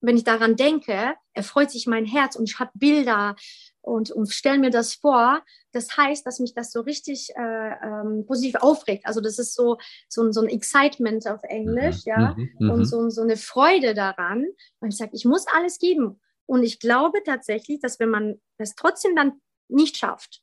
wenn 0.00 0.16
ich 0.16 0.24
daran 0.24 0.56
denke, 0.56 1.14
erfreut 1.32 1.70
sich 1.70 1.86
mein 1.86 2.04
Herz 2.04 2.36
und 2.36 2.48
ich 2.48 2.58
habe 2.58 2.70
Bilder 2.74 3.36
und, 3.80 4.10
und 4.10 4.30
stelle 4.32 4.58
mir 4.58 4.70
das 4.70 4.94
vor. 4.94 5.42
Das 5.72 5.96
heißt, 5.96 6.26
dass 6.26 6.40
mich 6.40 6.54
das 6.54 6.72
so 6.72 6.80
richtig 6.80 7.30
äh, 7.36 7.40
ähm, 7.82 8.24
positiv 8.26 8.56
aufregt. 8.56 9.06
Also 9.06 9.20
das 9.20 9.38
ist 9.38 9.54
so, 9.54 9.78
so, 10.08 10.30
so 10.30 10.40
ein 10.40 10.48
Excitement 10.48 11.26
auf 11.26 11.42
Englisch, 11.42 12.04
mhm. 12.06 12.10
ja, 12.10 12.36
mhm. 12.36 12.70
und 12.70 12.78
mhm. 12.80 12.84
so, 12.84 13.08
so 13.10 13.22
eine 13.22 13.36
Freude 13.36 13.94
daran. 13.94 14.46
Und 14.80 14.88
ich 14.88 14.96
sage, 14.96 15.12
ich 15.14 15.24
muss 15.24 15.46
alles 15.48 15.78
geben. 15.78 16.20
Und 16.46 16.62
ich 16.62 16.78
glaube 16.78 17.22
tatsächlich, 17.24 17.80
dass 17.80 17.98
wenn 18.00 18.10
man 18.10 18.40
es 18.58 18.74
trotzdem 18.74 19.16
dann 19.16 19.40
nicht 19.68 19.96
schafft, 19.96 20.42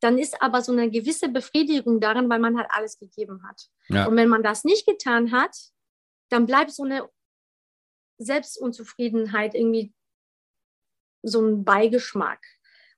dann 0.00 0.18
ist 0.18 0.40
aber 0.42 0.62
so 0.62 0.72
eine 0.72 0.90
gewisse 0.90 1.28
Befriedigung 1.28 2.00
darin, 2.00 2.28
weil 2.28 2.38
man 2.38 2.56
halt 2.56 2.68
alles 2.70 2.98
gegeben 2.98 3.42
hat. 3.46 3.68
Ja. 3.88 4.06
Und 4.06 4.16
wenn 4.16 4.28
man 4.28 4.42
das 4.42 4.64
nicht 4.64 4.86
getan 4.86 5.32
hat, 5.32 5.56
dann 6.30 6.46
bleibt 6.46 6.70
so 6.70 6.84
eine 6.84 7.08
Selbstunzufriedenheit 8.18 9.54
irgendwie 9.54 9.92
so 11.22 11.40
ein 11.40 11.64
Beigeschmack. 11.64 12.40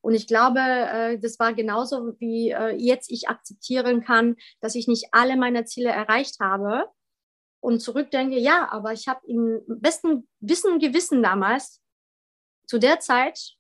Und 0.03 0.15
ich 0.15 0.27
glaube, 0.27 0.61
äh, 0.61 1.19
das 1.19 1.39
war 1.39 1.53
genauso 1.55 2.19
wie 2.19 2.51
äh, 2.51 2.71
jetzt 2.71 3.11
ich 3.11 3.29
akzeptieren 3.29 4.03
kann, 4.03 4.37
dass 4.61 4.75
ich 4.75 4.89
nicht 4.89 5.09
alle 5.13 5.37
meine 5.37 5.65
Ziele 5.65 5.91
erreicht 5.91 6.41
habe 6.41 6.87
und 7.61 7.81
zurückdenke, 7.81 8.39
ja, 8.39 8.69
aber 8.71 8.93
ich 8.93 9.09
habe 9.09 9.21
im 9.27 9.63
besten 9.67 10.27
Wissen 10.41 10.79
Gewissen 10.79 11.23
damals 11.23 11.80
zu 12.71 12.79
der 12.79 13.01
Zeit 13.01 13.57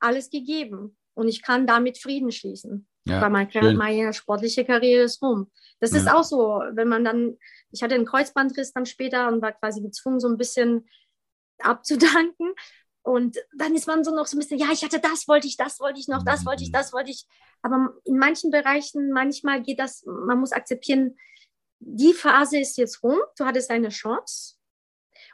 alles 0.00 0.30
gegeben 0.30 0.96
und 1.12 1.28
ich 1.28 1.42
kann 1.42 1.66
damit 1.66 1.98
Frieden 1.98 2.32
schließen. 2.32 2.88
Ja, 3.04 3.20
weil 3.20 3.30
meine, 3.30 3.74
meine 3.74 4.12
sportliche 4.14 4.64
Karriere 4.64 5.02
ist 5.02 5.20
rum. 5.20 5.50
Das 5.80 5.90
ja. 5.90 5.98
ist 5.98 6.08
auch 6.08 6.24
so, 6.24 6.62
wenn 6.72 6.88
man 6.88 7.04
dann, 7.04 7.36
ich 7.72 7.82
hatte 7.82 7.94
einen 7.94 8.06
Kreuzbandriss 8.06 8.72
dann 8.72 8.86
später 8.86 9.28
und 9.28 9.42
war 9.42 9.52
quasi 9.52 9.82
gezwungen, 9.82 10.18
so 10.18 10.28
ein 10.28 10.38
bisschen 10.38 10.88
abzudanken. 11.58 12.54
Und 13.02 13.36
dann 13.58 13.74
ist 13.74 13.86
man 13.86 14.02
so 14.02 14.14
noch 14.14 14.26
so 14.26 14.36
ein 14.36 14.40
bisschen, 14.40 14.58
ja, 14.58 14.68
ich 14.72 14.82
hatte 14.82 15.00
das, 15.00 15.28
wollte 15.28 15.48
ich, 15.48 15.56
das 15.56 15.78
wollte 15.80 16.00
ich 16.00 16.08
noch, 16.08 16.24
das 16.24 16.46
wollte 16.46 16.62
ich, 16.62 16.70
mhm. 16.70 16.74
das 16.74 16.92
wollte 16.92 17.10
ich. 17.10 17.26
Aber 17.60 17.92
in 18.04 18.16
manchen 18.16 18.50
Bereichen, 18.50 19.10
manchmal 19.10 19.62
geht 19.62 19.80
das, 19.80 20.04
man 20.06 20.38
muss 20.38 20.52
akzeptieren, 20.52 21.18
die 21.80 22.14
Phase 22.14 22.60
ist 22.60 22.78
jetzt 22.78 23.02
rum, 23.02 23.18
du 23.36 23.44
hattest 23.44 23.70
eine 23.70 23.88
Chance 23.90 24.54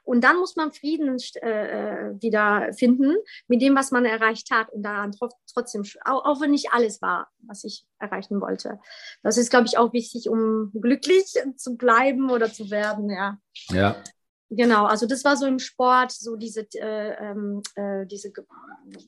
und 0.08 0.22
dann 0.22 0.38
muss 0.38 0.56
man 0.56 0.72
Frieden 0.72 1.18
äh, 1.42 2.14
wieder 2.22 2.72
finden 2.72 3.14
mit 3.46 3.60
dem, 3.60 3.76
was 3.76 3.90
man 3.90 4.06
erreicht 4.06 4.50
hat 4.50 4.72
und 4.72 4.82
daran 4.82 5.14
trotzdem, 5.52 5.82
auch, 6.02 6.24
auch 6.24 6.40
wenn 6.40 6.52
nicht 6.52 6.72
alles 6.72 7.02
war, 7.02 7.28
was 7.40 7.62
ich 7.64 7.84
erreichen 7.98 8.40
wollte. 8.40 8.80
Das 9.22 9.36
ist, 9.36 9.50
glaube 9.50 9.66
ich, 9.66 9.76
auch 9.76 9.92
wichtig, 9.92 10.30
um 10.30 10.72
glücklich 10.72 11.34
zu 11.56 11.76
bleiben 11.76 12.30
oder 12.30 12.50
zu 12.50 12.70
werden, 12.70 13.10
ja. 13.10 13.38
Ja. 13.68 14.02
Genau, 14.48 14.86
also 14.86 15.06
das 15.06 15.24
war 15.24 15.36
so 15.36 15.44
im 15.44 15.58
Sport, 15.58 16.12
so 16.12 16.36
diese, 16.36 16.66
äh, 16.76 17.30
ähm, 17.30 17.60
äh, 17.74 18.06
diese, 18.06 18.32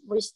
wo 0.04 0.16
ich 0.16 0.34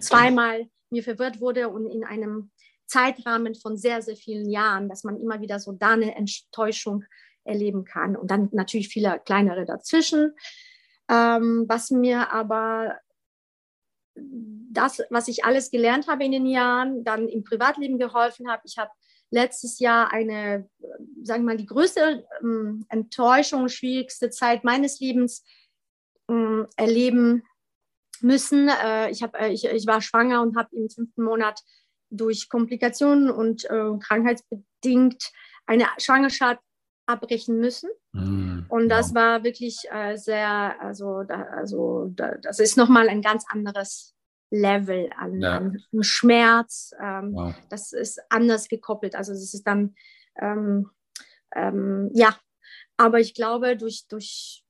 zweimal 0.00 0.66
mir 0.88 1.02
verwirrt 1.02 1.42
wurde 1.42 1.68
und 1.68 1.84
in 1.84 2.04
einem 2.04 2.50
Zeitrahmen 2.86 3.54
von 3.54 3.76
sehr, 3.76 4.00
sehr 4.00 4.16
vielen 4.16 4.48
Jahren, 4.48 4.88
dass 4.88 5.04
man 5.04 5.20
immer 5.20 5.42
wieder 5.42 5.60
so 5.60 5.72
da 5.72 5.90
eine 5.90 6.16
Enttäuschung 6.16 7.04
erleben 7.46 7.84
kann. 7.84 8.16
Und 8.16 8.30
dann 8.30 8.48
natürlich 8.52 8.88
viele 8.88 9.20
kleinere 9.24 9.64
dazwischen. 9.64 10.34
Ähm, 11.08 11.64
was 11.68 11.90
mir 11.90 12.32
aber 12.32 12.98
das, 14.16 15.02
was 15.10 15.28
ich 15.28 15.44
alles 15.44 15.70
gelernt 15.70 16.08
habe 16.08 16.24
in 16.24 16.32
den 16.32 16.46
Jahren, 16.46 17.04
dann 17.04 17.28
im 17.28 17.44
Privatleben 17.44 17.98
geholfen 17.98 18.48
habe. 18.48 18.62
Ich 18.64 18.78
habe 18.78 18.90
letztes 19.30 19.78
Jahr 19.78 20.12
eine, 20.12 20.68
sagen 21.22 21.42
wir 21.42 21.52
mal, 21.52 21.56
die 21.56 21.66
größte 21.66 22.26
ähm, 22.40 22.86
Enttäuschung, 22.88 23.68
schwierigste 23.68 24.30
Zeit 24.30 24.64
meines 24.64 25.00
Lebens 25.00 25.44
ähm, 26.28 26.66
erleben 26.76 27.42
müssen. 28.20 28.68
Äh, 28.68 29.10
ich, 29.10 29.22
hab, 29.22 29.34
äh, 29.38 29.48
ich, 29.48 29.64
ich 29.64 29.86
war 29.86 30.00
schwanger 30.00 30.42
und 30.42 30.56
habe 30.56 30.74
im 30.76 30.88
fünften 30.88 31.22
Monat 31.22 31.60
durch 32.10 32.48
Komplikationen 32.48 33.30
und 33.30 33.64
äh, 33.64 33.98
krankheitsbedingt 34.00 35.32
eine 35.66 35.86
Schwangerschaft 35.98 36.60
abbrechen 37.06 37.58
müssen. 37.58 37.90
Mm, 38.12 38.60
und 38.68 38.88
das 38.88 39.10
wow. 39.10 39.14
war 39.14 39.44
wirklich 39.44 39.78
äh, 39.90 40.16
sehr, 40.16 40.80
also, 40.80 41.22
da, 41.22 41.42
also 41.42 42.10
da, 42.14 42.36
das 42.36 42.58
ist 42.58 42.76
nochmal 42.76 43.08
ein 43.08 43.22
ganz 43.22 43.44
anderes 43.48 44.14
Level 44.50 45.10
an, 45.16 45.40
ja. 45.40 45.56
an 45.56 45.78
Schmerz. 46.00 46.92
Ähm, 47.00 47.32
wow. 47.32 47.54
Das 47.70 47.92
ist 47.92 48.20
anders 48.28 48.68
gekoppelt. 48.68 49.14
Also 49.14 49.32
es 49.32 49.54
ist 49.54 49.66
dann, 49.66 49.94
ähm, 50.40 50.90
ähm, 51.54 52.10
ja, 52.12 52.36
aber 52.96 53.20
ich 53.20 53.34
glaube, 53.34 53.76
durch, 53.76 54.06
durch, 54.08 54.64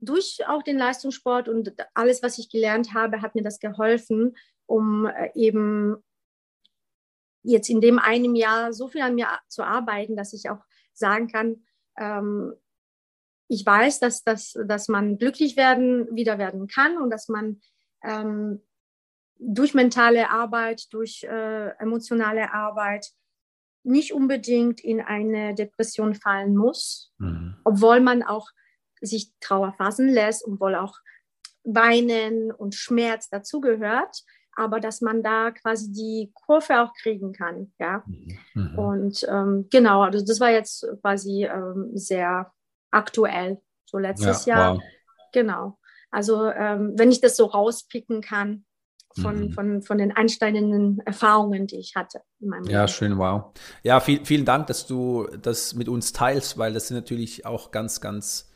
durch 0.00 0.38
auch 0.46 0.62
den 0.62 0.78
Leistungssport 0.78 1.48
und 1.48 1.74
alles, 1.94 2.22
was 2.22 2.38
ich 2.38 2.50
gelernt 2.50 2.94
habe, 2.94 3.22
hat 3.22 3.34
mir 3.34 3.42
das 3.42 3.60
geholfen, 3.60 4.36
um 4.66 5.06
äh, 5.06 5.30
eben 5.34 6.02
jetzt 7.42 7.68
in 7.68 7.80
dem 7.80 7.98
einen 7.98 8.36
Jahr 8.36 8.72
so 8.72 8.88
viel 8.88 9.02
an 9.02 9.14
mir 9.14 9.28
zu 9.48 9.62
arbeiten, 9.62 10.16
dass 10.16 10.32
ich 10.32 10.50
auch 10.50 10.64
sagen 10.92 11.28
kann, 11.28 11.64
ähm, 11.98 12.54
ich 13.48 13.66
weiß, 13.66 14.00
dass, 14.00 14.24
dass, 14.24 14.56
dass 14.66 14.88
man 14.88 15.18
glücklich 15.18 15.56
werden, 15.56 16.08
wieder 16.14 16.38
werden 16.38 16.68
kann 16.68 16.96
und 16.96 17.10
dass 17.10 17.28
man 17.28 17.60
ähm, 18.02 18.62
durch 19.38 19.74
mentale 19.74 20.30
Arbeit, 20.30 20.92
durch 20.92 21.24
äh, 21.24 21.68
emotionale 21.78 22.52
Arbeit 22.54 23.10
nicht 23.82 24.12
unbedingt 24.12 24.80
in 24.80 25.00
eine 25.00 25.54
Depression 25.54 26.14
fallen 26.14 26.56
muss, 26.56 27.12
mhm. 27.18 27.56
obwohl 27.64 28.00
man 28.00 28.22
auch 28.22 28.48
sich 29.00 29.32
Trauer 29.40 29.72
fassen 29.72 30.08
lässt, 30.08 30.46
obwohl 30.46 30.76
auch 30.76 30.96
Weinen 31.64 32.52
und 32.52 32.74
Schmerz 32.74 33.28
dazugehört, 33.28 34.22
aber 34.54 34.80
dass 34.80 35.00
man 35.00 35.22
da 35.22 35.50
quasi 35.50 35.92
die 35.92 36.30
Kurve 36.34 36.82
auch 36.82 36.92
kriegen 36.94 37.32
kann, 37.32 37.72
ja. 37.78 38.02
Mhm. 38.06 38.38
mhm. 38.54 38.78
Und 38.78 39.26
ähm, 39.28 39.68
genau, 39.70 40.02
also 40.02 40.24
das 40.24 40.40
war 40.40 40.50
jetzt 40.50 40.86
quasi 41.00 41.44
ähm, 41.44 41.90
sehr 41.94 42.52
aktuell, 42.90 43.60
so 43.86 43.98
letztes 43.98 44.46
ja, 44.46 44.56
Jahr. 44.56 44.74
Wow. 44.74 44.82
Genau. 45.32 45.78
Also 46.10 46.50
ähm, 46.50 46.92
wenn 46.96 47.10
ich 47.10 47.20
das 47.20 47.36
so 47.36 47.46
rauspicken 47.46 48.20
kann 48.20 48.64
von, 49.20 49.48
mhm. 49.48 49.52
von, 49.52 49.82
von 49.82 49.98
den 49.98 50.12
einsteigenden 50.12 51.00
Erfahrungen, 51.00 51.66
die 51.66 51.78
ich 51.78 51.94
hatte 51.96 52.20
in 52.40 52.48
meinem 52.48 52.64
Ja, 52.64 52.80
Leben. 52.80 52.88
schön, 52.92 53.18
wow. 53.18 53.52
Ja, 53.82 54.00
viel, 54.00 54.24
vielen 54.24 54.44
Dank, 54.44 54.66
dass 54.66 54.86
du 54.86 55.26
das 55.40 55.74
mit 55.74 55.88
uns 55.88 56.12
teilst, 56.12 56.58
weil 56.58 56.74
das 56.74 56.88
sind 56.88 56.96
natürlich 56.96 57.46
auch 57.46 57.70
ganz, 57.70 58.00
ganz 58.00 58.50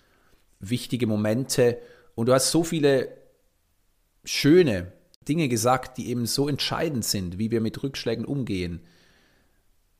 wichtige 0.60 1.06
Momente. 1.06 1.78
Und 2.14 2.26
du 2.26 2.34
hast 2.34 2.50
so 2.50 2.62
viele 2.62 3.08
schöne 4.24 4.92
Dinge 5.28 5.48
gesagt, 5.48 5.98
die 5.98 6.08
eben 6.08 6.26
so 6.26 6.48
entscheidend 6.48 7.04
sind, 7.04 7.38
wie 7.38 7.50
wir 7.50 7.60
mit 7.60 7.82
Rückschlägen 7.82 8.24
umgehen. 8.24 8.80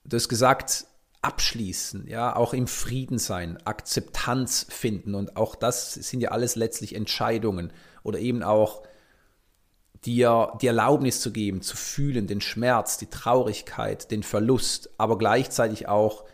Du 0.05 0.17
hast 0.17 0.29
gesagt, 0.29 0.87
abschließen, 1.23 2.07
ja, 2.07 2.37
auch 2.37 2.55
im 2.55 2.69
Frieden 2.69 3.19
sein, 3.19 3.59
Akzeptanz 3.65 4.67
finden 4.69 5.15
und 5.15 5.37
auch 5.37 5.57
das 5.57 5.95
sind 5.95 6.21
ja 6.21 6.31
alles 6.31 6.55
letztlich 6.55 6.95
Entscheidungen 6.95 7.73
oder 8.05 8.21
eben 8.21 8.45
auch 8.45 8.85
dir 10.05 10.53
die 10.63 10.69
Erlaubnis 10.69 11.21
zu 11.21 11.33
geben, 11.33 11.63
zu 11.63 11.77
fühlen, 11.77 12.29
den 12.29 12.41
Schmerz, 12.41 12.97
die 12.97 13.11
Traurigkeit, 13.11 14.11
den 14.11 14.23
Verlust, 14.23 14.91
aber 14.99 15.19
gleichzeitig 15.19 15.89
auch 15.89 16.25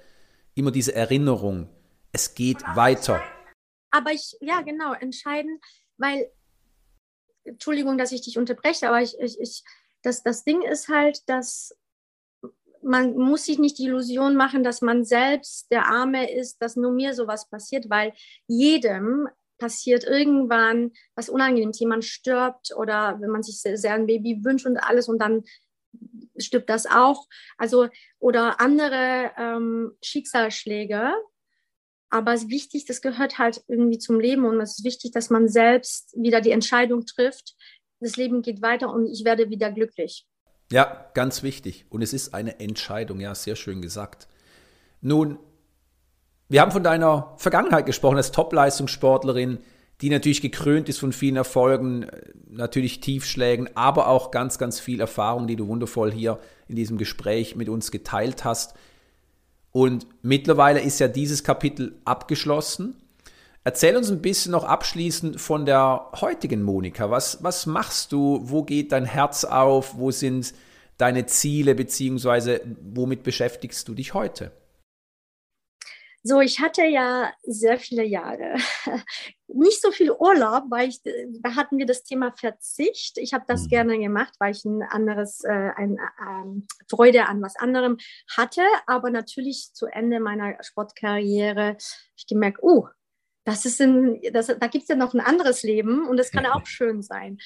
immer 0.55 0.71
diese 0.71 0.95
Erinnerung, 0.95 1.69
es 2.13 2.35
geht 2.35 2.63
weiter. 2.75 3.23
Aber 3.91 4.13
ich, 4.13 4.37
ja, 4.41 4.61
genau, 4.61 4.93
entscheiden, 4.93 5.59
weil, 5.97 6.31
Entschuldigung, 7.45 7.99
dass 7.99 8.13
ich 8.13 8.23
dich 8.23 8.39
unterbreche, 8.39 8.89
aber 8.89 9.03
ich, 9.03 9.19
ich, 9.19 9.41
ich 9.41 9.65
das, 10.03 10.23
das 10.23 10.45
Ding 10.45 10.63
ist 10.63 10.89
halt, 10.89 11.29
dass 11.29 11.77
man 12.83 13.17
muss 13.17 13.45
sich 13.45 13.59
nicht 13.59 13.79
die 13.79 13.87
Illusion 13.87 14.35
machen, 14.35 14.65
dass 14.65 14.83
man 14.83 15.05
selbst 15.05 15.71
der 15.71 15.87
Arme 15.87 16.33
ist, 16.33 16.61
dass 16.61 16.77
nur 16.77 16.91
mir 16.91 17.15
sowas 17.15 17.49
passiert, 17.49 17.89
weil 17.89 18.13
jedem 18.49 19.29
passiert 19.59 20.03
irgendwann 20.03 20.93
was 21.15 21.29
Unangenehmes. 21.29 21.79
Jemand 21.79 22.05
stirbt 22.05 22.75
oder 22.77 23.21
wenn 23.21 23.31
man 23.31 23.45
sich 23.45 23.61
sehr, 23.61 23.95
ein 23.95 24.07
Baby 24.07 24.45
wünscht 24.45 24.67
und 24.67 24.79
alles 24.79 25.09
und 25.09 25.21
dann 25.21 25.45
stirbt 26.37 26.69
das 26.69 26.87
auch. 26.87 27.29
Also 27.57 27.89
oder 28.19 28.61
andere 28.61 29.31
ähm, 29.39 29.93
Schicksalsschläge. 30.03 31.13
Aber 32.13 32.35
es 32.35 32.43
ist 32.43 32.51
wichtig, 32.51 32.85
das 32.85 33.01
gehört 33.01 33.39
halt 33.39 33.65
irgendwie 33.69 33.97
zum 33.97 34.21
Leben 34.21 34.45
und 34.45 34.61
es 34.61 34.79
ist 34.79 34.85
wichtig, 34.85 35.13
dass 35.13 35.31
man 35.31 35.49
selbst 35.49 36.15
wieder 36.15 36.43
die 36.43 36.51
Entscheidung 36.51 37.07
trifft. 37.07 37.55
Das 38.01 38.17
Leben 38.17 38.43
geht 38.43 38.61
weiter 38.61 38.93
und 38.93 39.07
ich 39.07 39.25
werde 39.25 39.49
wieder 39.49 39.73
glücklich. 39.73 40.27
Ja, 40.71 41.11
ganz 41.15 41.43
wichtig. 41.43 41.87
Und 41.89 42.03
es 42.03 42.13
ist 42.13 42.35
eine 42.35 42.61
Entscheidung, 42.61 43.19
ja, 43.19 43.35
sehr 43.35 43.57
schön 43.57 43.81
gesagt. 43.81 44.29
Nun, 45.01 45.39
wir 46.51 46.61
haben 46.61 46.71
von 46.71 46.85
deiner 46.85 47.33
Vergangenheit 47.39 47.87
gesprochen 47.87 48.19
als 48.19 48.31
Top-Leistungssportlerin, 48.31 49.61
die 50.03 50.11
natürlich 50.11 50.43
gekrönt 50.43 50.91
ist 50.91 50.99
von 50.99 51.15
vielen 51.15 51.37
Erfolgen, 51.37 52.09
natürlich 52.47 53.01
Tiefschlägen, 53.01 53.71
aber 53.75 54.09
auch 54.09 54.31
ganz, 54.31 54.59
ganz 54.59 54.81
viel 54.81 55.01
Erfahrung, 55.01 55.47
die 55.47 55.57
du 55.57 55.67
wundervoll 55.67 56.13
hier 56.13 56.39
in 56.69 56.77
diesem 56.77 56.99
Gespräch 56.99 57.57
mit 57.57 57.71
uns 57.71 57.91
geteilt 57.91 58.45
hast. 58.45 58.75
Und 59.73 60.07
mittlerweile 60.21 60.81
ist 60.81 61.01
ja 61.01 61.09
dieses 61.09 61.43
Kapitel 61.43 61.99
abgeschlossen. 62.05 62.97
Erzähl 63.65 63.97
uns 63.97 64.11
ein 64.11 64.21
bisschen 64.21 64.53
noch 64.53 64.65
abschließend 64.65 65.41
von 65.41 65.65
der 65.65 66.11
heutigen 66.21 66.63
Monika. 66.63 67.11
Was, 67.11 67.43
was 67.43 67.67
machst 67.67 68.13
du? 68.13 68.41
Wo 68.43 68.65
geht 68.65 68.93
dein 68.93 69.05
Herz 69.05 69.45
auf? 69.45 69.97
Wo 69.97 70.11
sind 70.11 70.53
deine 70.99 71.27
Ziele? 71.27 71.75
Beziehungsweise 71.75 72.61
womit 72.83 73.23
beschäftigst 73.23 73.89
du 73.89 73.95
dich 73.95 74.15
heute? 74.15 74.53
So, 76.25 76.41
ich 76.41 76.61
hatte 76.61 76.85
ja 76.85 77.33
sehr 77.43 77.79
viele 77.79 78.05
Jahre 78.05 78.55
nicht 79.49 79.81
so 79.81 79.91
viel 79.91 80.13
Urlaub, 80.13 80.65
weil 80.71 80.89
ich, 80.89 81.01
da 81.03 81.57
hatten 81.57 81.79
wir 81.79 81.87
das 81.87 82.05
Thema 82.05 82.33
Verzicht. 82.33 83.19
Ich 83.19 83.33
habe 83.35 83.45
das 83.49 83.65
mhm. 83.65 83.69
gerne 83.69 83.99
gemacht, 83.99 84.35
weil 84.39 84.53
ich 84.53 84.65
ein 84.65 84.83
anderes, 84.83 85.43
äh, 85.45 85.71
ein, 85.77 85.99
äh, 85.99 86.63
Freude 86.89 87.27
an 87.27 87.43
was 87.43 87.57
anderem 87.57 87.99
hatte. 88.37 88.63
Aber 88.87 89.11
natürlich 89.11 89.73
zu 89.75 89.87
Ende 89.87 90.21
meiner 90.21 90.57
Sportkarriere 90.63 91.65
habe 91.71 91.79
ich 92.17 92.27
gemerkt, 92.27 92.59
oh, 92.63 92.89
das 93.45 93.65
ist 93.65 93.81
ein, 93.81 94.21
das, 94.33 94.47
da 94.47 94.67
gibt 94.69 94.83
es 94.83 94.89
ja 94.89 94.95
noch 94.97 95.15
ein 95.15 95.21
anderes 95.21 95.63
Leben 95.63 96.09
und 96.09 96.17
das 96.17 96.31
kann 96.31 96.47
auch 96.47 96.67
schön 96.67 97.03
sein. 97.03 97.39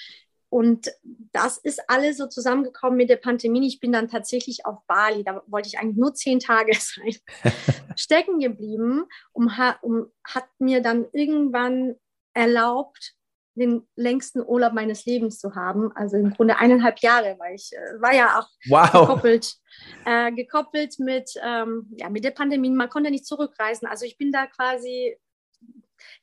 Und 0.48 0.90
das 1.32 1.58
ist 1.58 1.82
alles 1.88 2.18
so 2.18 2.26
zusammengekommen 2.26 2.96
mit 2.96 3.10
der 3.10 3.16
Pandemie. 3.16 3.66
Ich 3.66 3.80
bin 3.80 3.92
dann 3.92 4.08
tatsächlich 4.08 4.64
auf 4.64 4.78
Bali, 4.86 5.24
da 5.24 5.42
wollte 5.46 5.68
ich 5.68 5.78
eigentlich 5.78 5.96
nur 5.96 6.14
zehn 6.14 6.38
Tage 6.38 6.72
sein, 6.78 7.14
stecken 7.96 8.38
geblieben 8.38 9.04
und, 9.32 9.52
um, 9.82 10.10
hat 10.24 10.48
mir 10.58 10.80
dann 10.82 11.06
irgendwann 11.12 11.96
erlaubt, 12.32 13.14
den 13.56 13.86
längsten 13.96 14.42
Urlaub 14.42 14.74
meines 14.74 15.06
Lebens 15.06 15.38
zu 15.38 15.54
haben. 15.54 15.90
Also 15.96 16.16
im 16.16 16.30
Grunde 16.30 16.58
eineinhalb 16.58 16.98
Jahre, 16.98 17.36
weil 17.38 17.54
ich 17.54 17.70
äh, 17.72 18.00
war 18.00 18.14
ja 18.14 18.38
auch 18.38 18.48
wow. 18.68 19.08
gekoppelt, 19.08 19.56
äh, 20.04 20.30
gekoppelt 20.32 20.98
mit, 20.98 21.30
ähm, 21.42 21.86
ja, 21.96 22.10
mit 22.10 22.22
der 22.22 22.32
Pandemie. 22.32 22.70
Man 22.70 22.90
konnte 22.90 23.10
nicht 23.10 23.26
zurückreisen. 23.26 23.88
Also 23.88 24.04
ich 24.04 24.18
bin 24.18 24.30
da 24.30 24.46
quasi 24.46 25.16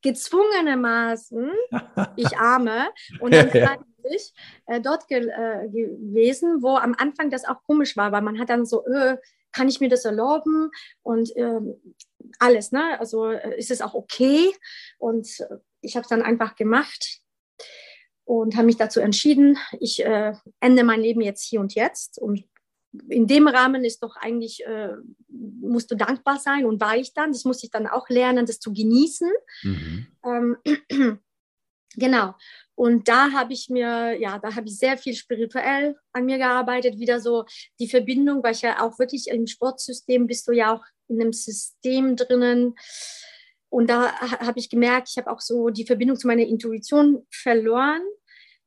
gezwungenermaßen, 0.04 1.52
ich 2.16 2.38
arme, 2.38 2.90
und 3.20 3.34
dann 3.34 3.50
ja, 3.52 3.78
ich, 4.10 4.34
äh, 4.66 4.82
dort 4.82 5.08
ge 5.08 5.28
äh, 5.28 5.70
gewesen, 5.70 6.62
wo 6.62 6.76
am 6.76 6.96
Anfang 6.98 7.30
das 7.30 7.46
auch 7.46 7.64
komisch 7.64 7.98
war, 7.98 8.12
weil 8.12 8.22
man 8.22 8.40
hat 8.40 8.50
dann 8.50 8.66
so, 8.66 8.86
äh, 8.86 9.18
kann 9.52 9.70
ich 9.70 9.80
mir 9.80 9.90
das 9.90 10.06
erlauben 10.06 10.72
und 11.04 11.32
ähm, 11.36 11.76
alles, 12.40 12.72
ne? 12.72 13.00
Also 13.00 13.30
äh, 13.30 13.58
ist 13.58 13.72
es 13.72 13.82
auch 13.82 13.94
okay? 13.94 14.52
Und 14.98 15.28
äh, 15.40 15.58
ich 15.82 15.96
habe 15.96 16.04
es 16.04 16.10
dann 16.10 16.22
einfach 16.22 16.56
gemacht 16.56 17.20
und 18.26 18.56
habe 18.56 18.66
mich 18.66 18.78
dazu 18.78 19.00
entschieden, 19.00 19.58
ich 19.80 20.04
äh, 20.04 20.34
ende 20.60 20.84
mein 20.84 21.02
Leben 21.02 21.22
jetzt 21.22 21.44
hier 21.44 21.60
und 21.60 21.76
jetzt 21.76 22.18
und 22.20 22.46
in 23.10 23.28
dem 23.28 23.48
Rahmen 23.48 23.84
ist 23.84 24.04
doch 24.04 24.16
eigentlich, 24.18 24.66
äh, 24.66 24.90
musst 25.28 25.90
du 25.92 25.96
dankbar 25.96 26.40
sein 26.40 26.66
und 26.66 26.80
war 26.80 26.96
ich 26.96 27.14
dann. 27.14 27.32
Das 27.32 27.44
musste 27.44 27.66
ich 27.66 27.72
dann 27.72 27.88
auch 27.88 28.08
lernen, 28.10 28.46
das 28.46 28.60
zu 28.60 28.72
genießen. 28.72 29.32
Mhm. 29.64 30.08
Ähm, 30.24 30.58
genau. 31.96 32.36
Und 32.76 33.08
da 33.08 33.32
habe 33.32 33.54
ich 33.54 33.70
mir, 33.70 34.20
ja, 34.20 34.40
da 34.40 34.56
habe 34.56 34.68
ich 34.68 34.78
sehr 34.78 34.98
viel 34.98 35.16
spirituell 35.16 35.96
an 36.12 36.26
mir 36.26 36.38
gearbeitet, 36.38 37.00
wieder 37.00 37.20
so 37.20 37.46
die 37.80 37.88
Verbindung, 37.88 38.44
weil 38.44 38.54
ich 38.54 38.62
ja 38.62 38.82
auch 38.82 38.98
wirklich 38.98 39.28
im 39.28 39.46
Sportsystem 39.46 40.26
bist 40.26 40.48
du 40.48 40.54
ja 40.54 40.74
auch 40.74 40.84
in 41.08 41.22
einem 41.22 41.34
System 41.34 42.16
drinnen. 42.16 42.76
Und 43.70 43.90
da 43.90 44.12
habe 44.20 44.60
ich 44.60 44.70
gemerkt, 44.70 45.10
ich 45.10 45.18
habe 45.18 45.32
auch 45.32 45.40
so 45.40 45.70
die 45.70 45.86
Verbindung 45.86 46.18
zu 46.18 46.28
meiner 46.28 46.44
Intuition 46.44 47.26
verloren 47.30 48.02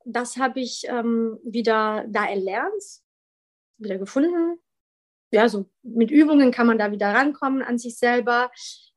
das 0.07 0.37
habe 0.37 0.61
ich 0.61 0.85
ähm, 0.87 1.37
wieder 1.43 2.05
da 2.07 2.25
erlernt, 2.25 2.83
wieder 3.77 3.97
gefunden. 3.97 4.57
Ja, 5.31 5.49
so 5.49 5.69
mit 5.87 6.11
Übungen 6.11 6.51
kann 6.51 6.67
man 6.67 6.77
da 6.77 6.91
wieder 6.91 7.13
rankommen 7.13 7.61
an 7.61 7.77
sich 7.77 7.97
selber 7.97 8.49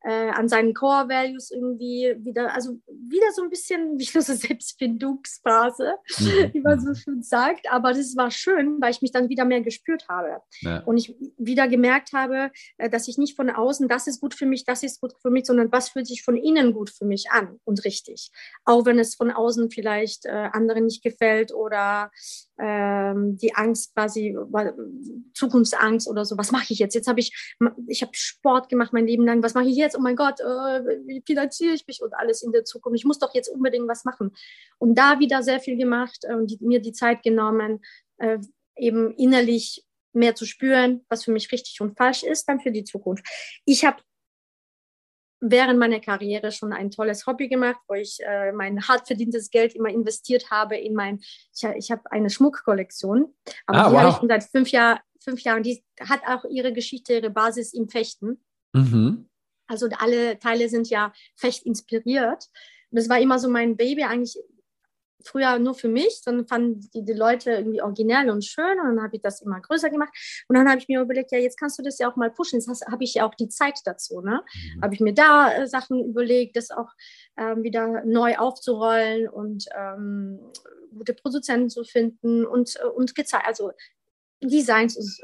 äh, 0.03 0.31
an 0.31 0.49
seinen 0.49 0.73
Core 0.73 1.09
Values 1.09 1.51
irgendwie 1.51 2.15
wieder, 2.21 2.55
also 2.55 2.81
wieder 2.87 3.27
so 3.35 3.43
ein 3.43 3.51
bisschen 3.51 3.99
wie 3.99 4.09
eine 4.15 4.23
Selbstfindungsphase, 4.23 5.95
mhm. 6.19 6.55
wie 6.55 6.61
man 6.61 6.81
so 6.81 6.95
schön 6.95 7.23
sagt. 7.23 7.71
Aber 7.71 7.93
das 7.93 8.17
war 8.17 8.31
schön, 8.31 8.81
weil 8.81 8.93
ich 8.93 9.03
mich 9.03 9.13
dann 9.13 9.29
wieder 9.29 9.45
mehr 9.45 9.61
gespürt 9.61 10.09
habe. 10.09 10.41
Ja. 10.61 10.81
Und 10.85 10.97
ich 10.97 11.15
wieder 11.37 11.69
gemerkt 11.69 12.13
habe, 12.13 12.51
äh, 12.79 12.89
dass 12.89 13.09
ich 13.09 13.19
nicht 13.19 13.37
von 13.37 13.51
außen, 13.51 13.89
das 13.89 14.07
ist 14.07 14.21
gut 14.21 14.35
für 14.35 14.47
mich, 14.47 14.65
das 14.65 14.83
ist 14.83 15.01
gut 15.01 15.15
für 15.21 15.31
mich, 15.31 15.47
sondern 15.47 15.71
was 15.73 15.91
fühlt 15.91 16.07
sich 16.07 16.23
von 16.23 16.37
innen 16.37 16.73
gut 16.73 16.91
für 16.91 17.05
mich 17.05 17.31
an 17.31 17.59
und 17.65 17.85
richtig. 17.85 18.31
Auch 18.65 18.87
wenn 18.87 18.99
es 18.99 19.15
von 19.15 19.31
außen 19.31 19.71
vielleicht 19.71 20.25
äh, 20.25 20.49
anderen 20.53 20.87
nicht 20.87 21.03
gefällt 21.03 21.53
oder 21.53 22.11
ähm, 22.59 23.37
die 23.37 23.55
Angst 23.55 23.95
quasi, 23.95 24.37
Zukunftsangst 25.35 26.09
oder 26.09 26.25
so. 26.25 26.37
Was 26.39 26.53
mache 26.53 26.73
ich 26.73 26.79
jetzt? 26.81 26.95
Jetzt 26.95 27.07
habe 27.07 27.21
ich, 27.21 27.33
ich 27.87 28.03
habe 28.03 28.13
Sport 28.15 28.69
gemacht 28.69 28.93
mein 28.93 29.07
Leben 29.07 29.25
lang. 29.25 29.43
Was 29.43 29.55
mache 29.55 29.69
ich 29.69 29.77
jetzt? 29.77 29.97
Oh 29.97 30.01
mein 30.01 30.17
Gott, 30.17 30.41
äh, 30.41 30.45
wie 31.07 31.23
finanziere 31.25 31.75
ich 31.75 31.87
mich 31.87 32.03
und 32.03 32.15
alles 32.15 32.43
in 32.43 32.53
der 32.53 32.65
Zukunft? 32.65 32.99
Ich 32.99 33.05
muss 33.05 33.19
doch 33.19 33.35
jetzt 33.35 33.49
unbedingt 33.49 33.89
was 33.89 34.05
machen. 34.05 34.35
Und 34.79 34.97
da 34.97 35.21
wieder 35.21 35.43
sehr 35.43 35.61
viel 35.61 35.77
gemacht 35.77 36.25
äh, 36.25 36.35
und 36.35 36.51
die, 36.51 36.59
mir 36.61 36.81
die 36.81 36.93
Zeit 36.93 37.23
genommen, 37.23 37.81
äh, 38.19 38.39
eben 38.77 39.15
innerlich 39.15 39.85
mehr 40.13 40.35
zu 40.35 40.45
spüren, 40.45 41.05
was 41.09 41.25
für 41.25 41.33
mich 41.33 41.53
richtig 41.53 41.81
und 41.81 41.97
falsch 41.97 42.25
ist, 42.25 42.49
dann 42.49 42.61
für 42.61 42.73
die 42.73 42.85
Zukunft. 42.85 43.25
Ich 43.65 43.85
habe 43.85 44.03
während 45.41 45.79
meiner 45.79 46.01
Karriere 46.01 46.53
schon 46.53 46.73
ein 46.73 46.91
tolles 46.91 47.27
Hobby 47.27 47.49
gemacht, 47.49 47.81
wo 47.89 47.95
ich 47.95 48.19
äh, 48.21 48.53
mein 48.53 48.87
hart 48.87 49.07
verdientes 49.07 49.51
Geld 49.51 49.75
immer 49.75 49.89
investiert 49.89 50.51
habe 50.51 50.77
in 50.77 50.95
mein, 50.95 51.21
ich, 51.55 51.65
ich 51.77 51.91
habe 51.91 52.03
eine 52.11 52.31
Schmuckkollektion, 52.31 53.35
aber 53.67 53.79
ah, 53.79 53.89
die 53.89 53.95
wow. 53.95 54.01
habe 54.01 54.11
ich 54.11 54.17
schon 54.17 54.29
seit 54.29 54.45
fünf, 54.45 54.71
Jahr, 54.71 55.01
fünf 55.21 55.43
Jahren, 55.43 55.63
die 55.63 55.83
hat 56.01 56.21
auch 56.27 56.45
ihre 56.45 56.73
Geschichte, 56.73 57.15
ihre 57.15 57.31
Basis 57.31 57.73
im 57.73 57.89
Fechten. 57.89 58.43
Mhm. 58.73 59.29
Also 59.67 59.89
alle 59.99 60.39
Teile 60.39 60.69
sind 60.69 60.91
ja 60.91 61.13
Fecht 61.37 61.65
inspiriert. 61.65 62.47
Das 62.91 63.09
war 63.09 63.21
immer 63.21 63.39
so 63.39 63.49
mein 63.49 63.77
Baby, 63.77 64.03
eigentlich 64.03 64.37
früher 65.25 65.59
nur 65.59 65.75
für 65.75 65.89
mich, 65.89 66.23
dann 66.25 66.47
fanden 66.47 66.89
die, 66.95 67.05
die 67.05 67.13
Leute 67.13 67.53
irgendwie 67.53 67.83
originell 67.83 68.31
und 68.31 68.45
schön 68.45 68.81
und 68.81 68.87
dann 68.97 69.03
habe 69.03 69.17
ich 69.17 69.23
das 69.23 69.43
immer 69.43 69.61
größer 69.61 69.91
gemacht 69.91 70.13
und 70.49 70.57
dann 70.57 70.69
habe 70.69 70.79
ich 70.79 70.89
mir 70.89 71.01
überlegt, 71.01 71.33
ja, 71.33 71.39
jetzt 71.39 71.59
kannst 71.59 71.79
du 71.79 71.83
das 71.83 71.99
ja 71.99 72.11
auch 72.11 72.17
mal 72.17 72.31
pushen, 72.31 72.59
jetzt 72.59 72.87
habe 72.87 73.05
ich 73.05 73.15
ja 73.15 73.27
auch 73.27 73.35
die 73.35 73.49
Zeit 73.49 73.81
dazu, 73.85 74.21
ne? 74.21 74.43
Mhm. 74.77 74.83
Habe 74.83 74.95
ich 74.95 75.01
mir 75.01 75.15
da 75.15 75.53
äh, 75.53 75.67
Sachen 75.67 76.05
überlegt, 76.05 76.57
das 76.57 76.71
auch 76.71 76.89
ähm, 77.37 77.63
wieder 77.63 78.05
neu 78.05 78.37
aufzurollen 78.37 79.29
und 79.29 79.67
ähm, 79.77 80.41
gute 80.97 81.15
Produzenten 81.15 81.71
zu 81.71 81.85
finden 81.85 82.45
und, 82.45 82.77
äh, 82.77 82.87
und 82.87 83.15
gezeigt, 83.15 83.47
also 83.47 83.73
Designs, 84.41 85.21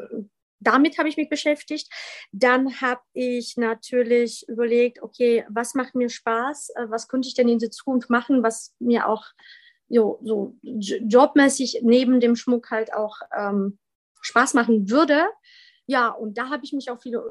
damit 0.61 0.99
habe 0.99 1.09
ich 1.09 1.17
mich 1.17 1.29
beschäftigt. 1.29 1.89
Dann 2.33 2.81
habe 2.81 3.03
ich 3.13 3.57
natürlich 3.57 4.49
überlegt, 4.49 5.03
okay, 5.03 5.45
was 5.49 5.75
macht 5.75 5.95
mir 5.95 6.09
Spaß? 6.09 6.71
Äh, 6.77 6.91
was 6.91 7.09
könnte 7.09 7.29
ich 7.29 7.35
denn 7.35 7.49
in 7.49 7.59
der 7.59 7.71
Zukunft 7.71 8.11
machen, 8.11 8.43
was 8.43 8.75
mir 8.79 9.09
auch 9.09 9.25
jo, 9.89 10.19
so 10.25 10.57
jobmäßig 10.63 11.81
neben 11.83 12.21
dem 12.21 12.37
Schmuck 12.37 12.71
halt 12.71 12.93
auch 12.93 13.19
ähm, 13.37 13.79
Spaß 14.21 14.55
machen 14.55 14.91
würde. 14.91 15.27
Ja, 15.87 16.09
und 16.09 16.37
da 16.37 16.49
habe 16.51 16.65
ich 16.65 16.73
mich 16.73 16.91
auch 16.91 17.01
viele 17.01 17.23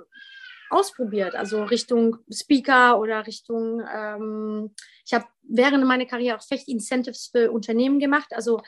ausprobiert, 0.69 1.35
also 1.35 1.63
Richtung 1.63 2.17
Speaker 2.31 2.99
oder 2.99 3.27
Richtung, 3.27 3.81
ähm, 3.93 4.73
ich 5.05 5.13
habe 5.13 5.25
während 5.43 5.85
meiner 5.85 6.05
Karriere 6.05 6.37
auch 6.37 6.43
Fecht-Incentives 6.43 7.29
für 7.31 7.51
Unternehmen 7.51 7.99
gemacht, 7.99 8.29
also 8.31 8.61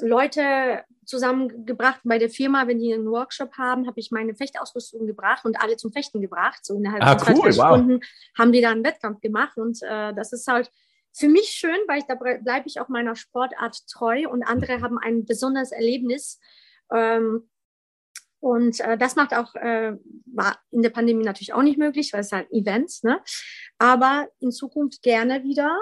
Leute 0.00 0.84
zusammengebracht 1.04 2.00
bei 2.04 2.18
der 2.18 2.30
Firma, 2.30 2.66
wenn 2.66 2.78
die 2.78 2.92
einen 2.92 3.10
Workshop 3.10 3.52
haben, 3.56 3.86
habe 3.86 3.98
ich 3.98 4.10
meine 4.10 4.34
Fechtausrüstung 4.34 5.06
gebracht 5.06 5.44
und 5.44 5.60
alle 5.60 5.76
zum 5.76 5.90
Fechten 5.90 6.20
gebracht. 6.20 6.64
So 6.64 6.76
innerhalb 6.76 7.04
ah, 7.04 7.18
von 7.18 7.38
cool, 7.38 7.52
zwei 7.52 7.62
wow. 7.62 7.76
Stunden 7.76 8.00
haben 8.36 8.52
die 8.52 8.60
da 8.60 8.70
einen 8.70 8.84
Wettkampf 8.84 9.20
gemacht 9.20 9.56
und 9.56 9.82
äh, 9.82 10.14
das 10.14 10.32
ist 10.32 10.46
halt 10.46 10.70
für 11.12 11.28
mich 11.28 11.48
schön, 11.48 11.78
weil 11.88 11.98
ich, 11.98 12.04
da 12.04 12.14
bleibe 12.14 12.66
ich 12.66 12.80
auch 12.80 12.88
meiner 12.88 13.16
Sportart 13.16 13.86
treu 13.90 14.28
und 14.28 14.44
andere 14.44 14.82
haben 14.82 14.98
ein 14.98 15.24
besonderes 15.24 15.72
Erlebnis. 15.72 16.38
Ähm, 16.94 17.48
und 18.40 18.78
äh, 18.80 18.96
das 18.96 19.16
macht 19.16 19.34
auch, 19.34 19.54
äh, 19.56 19.94
war 20.26 20.58
in 20.70 20.82
der 20.82 20.90
Pandemie 20.90 21.24
natürlich 21.24 21.54
auch 21.54 21.62
nicht 21.62 21.78
möglich, 21.78 22.12
weil 22.12 22.20
es 22.20 22.30
halt 22.30 22.48
Events, 22.52 23.02
ne? 23.02 23.20
Aber 23.78 24.28
in 24.38 24.52
Zukunft 24.52 25.02
gerne 25.02 25.42
wieder. 25.42 25.76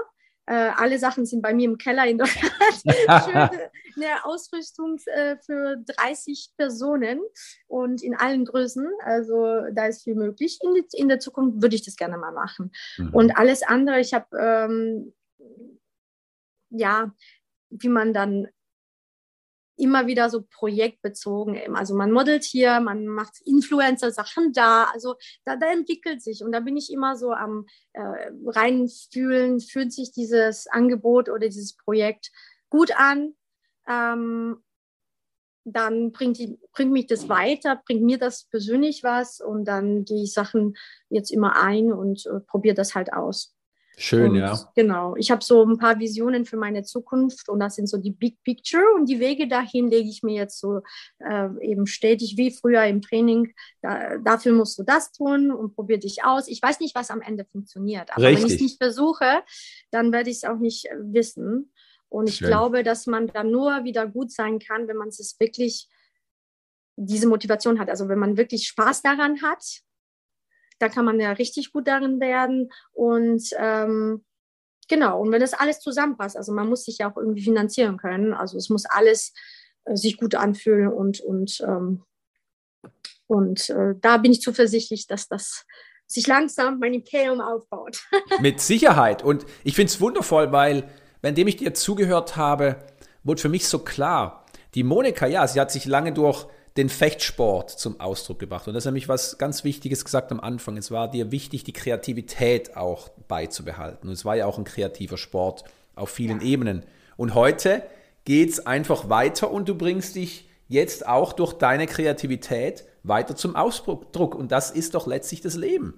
Äh, 0.47 0.71
alle 0.77 0.99
Sachen 0.99 1.27
sind 1.27 1.43
bei 1.43 1.53
mir 1.53 1.69
im 1.69 1.77
Keller 1.77 2.07
in 2.07 2.17
Deutschland. 2.17 2.55
Schöne 3.25 3.71
eine 3.97 4.25
Ausrüstung 4.25 4.99
äh, 5.07 5.37
für 5.45 5.77
30 5.99 6.53
Personen 6.57 7.21
und 7.67 8.03
in 8.03 8.15
allen 8.15 8.45
Größen. 8.45 8.87
Also 9.05 9.63
da 9.73 9.87
ist 9.87 10.05
viel 10.05 10.15
möglich. 10.15 10.59
In, 10.63 10.75
die, 10.75 10.85
in 10.93 11.09
der 11.09 11.21
Zukunft 11.21 11.63
würde 11.63 11.75
ich 11.75 11.85
das 11.85 11.97
gerne 11.97 12.19
mal 12.19 12.33
machen. 12.33 12.73
Mhm. 12.99 13.15
Und 13.15 13.37
alles 13.37 13.63
andere, 13.63 14.01
ich 14.01 14.15
habe 14.15 14.27
ähm, 14.39 15.13
ja, 16.71 17.13
wie 17.71 17.89
man 17.89 18.13
dann 18.13 18.49
immer 19.79 20.07
wieder 20.07 20.31
so 20.31 20.43
projektbezogen, 20.43 21.77
also 21.77 21.95
man 21.95 22.11
modelt 22.11 22.45
hier, 22.45 22.81
man 22.81 23.07
macht 23.07 23.43
Influencer-Sachen 23.45 24.53
da, 24.53 24.85
also 24.85 25.17
da, 25.45 25.57
da, 25.57 25.71
entwickelt 25.71 26.23
sich 26.23 26.43
und 26.43 26.53
da 26.53 26.61
bin 26.61 26.79
ich 26.79 26.91
immer 26.91 27.15
so 27.17 27.33
am 27.33 27.67
äh, 27.93 28.31
reinfühlen, 28.47 29.61
fühlt 29.61 29.93
sich 29.93 30.13
dieses 30.13 30.67
Angebot 30.67 31.29
oder 31.29 31.49
dieses 31.49 31.77
Projekt 31.77 32.31
gut 32.71 32.91
an, 32.97 33.35
ähm, 33.89 34.63
dann 35.65 36.13
bringt, 36.13 36.39
die, 36.39 36.59
bringt 36.73 36.93
mich 36.93 37.07
das 37.07 37.29
weiter, 37.29 37.83
bringt 37.85 38.03
mir 38.03 38.19
das 38.19 38.45
persönlich 38.45 39.03
was 39.03 39.41
und 39.41 39.65
dann 39.65 40.05
gehe 40.05 40.23
ich 40.23 40.33
Sachen 40.33 40.77
jetzt 41.09 41.31
immer 41.31 41.61
ein 41.61 41.93
und 41.93 42.25
äh, 42.27 42.41
probiere 42.41 42.75
das 42.75 42.95
halt 42.95 43.13
aus. 43.13 43.57
Schön, 43.99 44.33
und, 44.33 44.37
ja. 44.37 44.59
Genau. 44.75 45.17
Ich 45.17 45.31
habe 45.31 45.43
so 45.43 45.65
ein 45.65 45.79
paar 45.79 45.99
Visionen 45.99 46.45
für 46.45 46.59
meine 46.59 46.83
Zukunft 46.83 47.49
und 47.49 47.61
das 47.61 47.77
sind 47.77 47.89
so 47.89 47.97
die 47.97 48.11
Big 48.11 48.43
Picture 48.45 48.85
und 48.95 49.09
die 49.09 49.21
Wege 49.21 49.49
dahin 49.49 49.91
lege 49.91 50.09
ich 50.09 50.23
mir 50.23 50.35
jetzt 50.35 50.61
so 50.61 50.83
äh, 51.19 51.49
eben 51.63 51.87
stetig 51.87 52.37
wie 52.37 52.51
früher 52.51 52.85
im 52.85 53.01
Training. 53.01 53.55
Da, 53.81 54.19
dafür 54.19 54.53
musst 54.53 54.79
du 54.79 54.83
das 54.83 55.13
tun 55.13 55.51
und 55.51 55.75
probier 55.75 55.99
dich 55.99 56.25
aus. 56.25 56.47
Ich 56.47 56.61
weiß 56.61 56.81
nicht, 56.81 56.95
was 56.95 57.11
am 57.11 57.23
Ende 57.23 57.47
funktioniert, 57.47 58.11
aber 58.11 58.27
Richtig. 58.27 58.43
wenn 58.43 58.49
ich 58.49 58.55
es 58.57 58.61
nicht 58.61 58.77
versuche, 58.79 59.43
dann 59.91 60.13
werde 60.13 60.29
ich 60.29 60.37
es 60.37 60.45
auch 60.45 60.59
nicht 60.59 60.85
äh, 60.87 60.97
wissen. 60.99 61.73
Und 62.17 62.29
ich 62.29 62.37
Schön. 62.37 62.49
glaube, 62.49 62.83
dass 62.83 63.07
man 63.07 63.29
dann 63.29 63.51
nur 63.51 63.85
wieder 63.85 64.07
gut 64.07 64.33
sein 64.33 64.59
kann, 64.59 64.89
wenn 64.89 64.97
man 64.97 65.09
es 65.09 65.37
wirklich 65.39 65.89
diese 66.97 67.29
Motivation 67.29 67.79
hat. 67.79 67.91
Also 67.91 68.09
wenn 68.09 68.19
man 68.19 68.37
wirklich 68.37 68.67
Spaß 68.69 69.03
daran 69.03 69.43
hat 69.43 69.83
da 70.79 70.89
kann 70.89 71.05
man 71.05 71.21
ja 71.21 71.33
richtig 71.33 71.73
gut 71.73 71.89
darin 71.89 72.21
werden. 72.21 72.71
Und 72.93 73.51
ähm, 73.59 74.25
genau, 74.89 75.21
und 75.21 75.33
wenn 75.33 75.41
das 75.41 75.55
alles 75.55 75.81
zusammenpasst, 75.81 76.37
also 76.37 76.53
man 76.53 76.69
muss 76.69 76.85
sich 76.85 76.99
ja 76.99 77.11
auch 77.11 77.17
irgendwie 77.17 77.43
finanzieren 77.43 77.97
können. 77.97 78.33
Also 78.33 78.57
es 78.59 78.69
muss 78.69 78.85
alles 78.85 79.33
äh, 79.85 79.97
sich 79.97 80.17
gut 80.19 80.35
anfühlen 80.35 80.89
und, 80.89 81.21
und, 81.21 81.61
ähm, 81.67 82.05
und 83.27 83.71
äh, 83.71 83.95
da 84.01 84.19
bin 84.19 84.33
ich 84.33 84.41
zuversichtlich, 84.41 85.07
dass 85.07 85.29
das 85.29 85.65
sich 86.07 86.27
langsam 86.27 86.79
mein 86.79 86.95
Imperium 86.95 87.41
aufbaut. 87.41 88.07
Mit 88.41 88.61
Sicherheit. 88.61 89.25
Und 89.25 89.45
ich 89.65 89.75
finde 89.75 89.91
es 89.91 90.01
wundervoll, 90.01 90.53
weil, 90.53 90.89
währenddem 91.23 91.49
ich 91.49 91.57
dir 91.57 91.75
zugehört 91.75 92.37
habe, 92.37 92.77
wurde 93.25 93.41
für 93.41 93.49
mich 93.49 93.67
so 93.69 93.81
klar, 93.81 94.45
die 94.75 94.83
Monika, 94.83 95.27
ja, 95.27 95.47
sie 95.47 95.61
hat 95.61 95.71
sich 95.71 95.87
lange 95.87 96.13
durch 96.13 96.47
den 96.77 96.89
Fechtsport 96.89 97.71
zum 97.71 98.01
Ausdruck 98.01 98.39
gebracht. 98.39 98.69
Und 98.69 98.75
das 98.75 98.83
ist 98.83 98.87
nämlich 98.87 99.09
was 99.09 99.39
ganz 99.39 99.65
Wichtiges 99.65 100.05
gesagt 100.05 100.31
am 100.31 100.41
Anfang. 100.41 100.77
Es 100.77 100.91
war 100.91 101.11
dir 101.11 101.33
wichtig, 101.33 101.65
die 101.65 101.73
Kreativität 101.73 102.77
auch 102.77 103.09
beizubehalten. 103.29 104.09
Und 104.09 104.15
es 104.15 104.25
war 104.25 104.37
ja 104.37 104.47
auch 104.47 104.59
ein 104.59 104.65
kreativer 104.65 105.17
Sport 105.17 105.65
auf 105.95 106.11
vielen 106.11 106.41
ja. 106.41 106.47
Ebenen. 106.47 106.85
Und 107.17 107.35
heute 107.35 107.83
geht 108.25 108.51
es 108.51 108.67
einfach 108.67 109.09
weiter 109.09 109.51
und 109.51 109.69
du 109.69 109.75
bringst 109.75 110.17
dich 110.17 110.49
jetzt 110.69 111.07
auch 111.07 111.33
durch 111.33 111.55
deine 111.55 111.87
Kreativität 111.87 112.85
weiter 113.03 113.37
zum 113.37 113.57
Ausdruck. 113.57 114.35
Und 114.35 114.53
das 114.53 114.71
ist 114.71 114.95
doch 114.95 115.07
letztlich 115.07 115.41
das 115.41 115.55
Leben. 115.55 115.95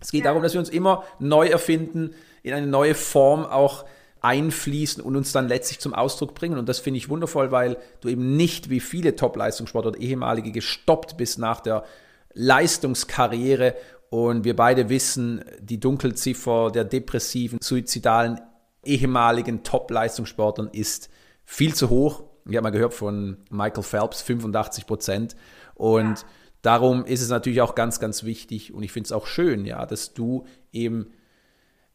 Es 0.00 0.10
geht 0.10 0.20
ja. 0.24 0.30
darum, 0.30 0.42
dass 0.42 0.54
wir 0.54 0.60
uns 0.60 0.68
immer 0.70 1.04
neu 1.18 1.48
erfinden, 1.48 2.14
in 2.42 2.54
eine 2.54 2.66
neue 2.66 2.94
Form 2.94 3.44
auch 3.44 3.84
einfließen 4.20 5.02
und 5.02 5.16
uns 5.16 5.32
dann 5.32 5.48
letztlich 5.48 5.78
zum 5.78 5.94
Ausdruck 5.94 6.34
bringen. 6.34 6.58
Und 6.58 6.68
das 6.68 6.78
finde 6.78 6.98
ich 6.98 7.08
wundervoll, 7.08 7.50
weil 7.50 7.76
du 8.00 8.08
eben 8.08 8.36
nicht 8.36 8.70
wie 8.70 8.80
viele 8.80 9.16
Top-Leistungssportler 9.16 9.92
oder 9.92 10.00
ehemalige 10.00 10.52
gestoppt 10.52 11.16
bist 11.16 11.38
nach 11.38 11.60
der 11.60 11.84
Leistungskarriere. 12.32 13.74
Und 14.10 14.44
wir 14.44 14.56
beide 14.56 14.88
wissen, 14.88 15.44
die 15.60 15.80
Dunkelziffer 15.80 16.70
der 16.70 16.84
depressiven, 16.84 17.58
suizidalen 17.60 18.40
ehemaligen 18.84 19.62
Top-Leistungssportlern 19.62 20.68
ist 20.72 21.10
viel 21.44 21.74
zu 21.74 21.90
hoch. 21.90 22.24
Ich 22.48 22.56
habe 22.56 22.64
mal 22.64 22.70
gehört 22.70 22.94
von 22.94 23.38
Michael 23.50 23.82
Phelps, 23.82 24.22
85 24.22 24.86
Prozent. 24.86 25.36
Und 25.74 26.20
ja. 26.20 26.26
darum 26.62 27.04
ist 27.04 27.22
es 27.22 27.28
natürlich 27.28 27.60
auch 27.60 27.74
ganz, 27.74 28.00
ganz 28.00 28.24
wichtig 28.24 28.72
und 28.72 28.82
ich 28.82 28.92
finde 28.92 29.08
es 29.08 29.12
auch 29.12 29.26
schön, 29.26 29.64
ja, 29.64 29.84
dass 29.86 30.14
du 30.14 30.44
eben 30.72 31.12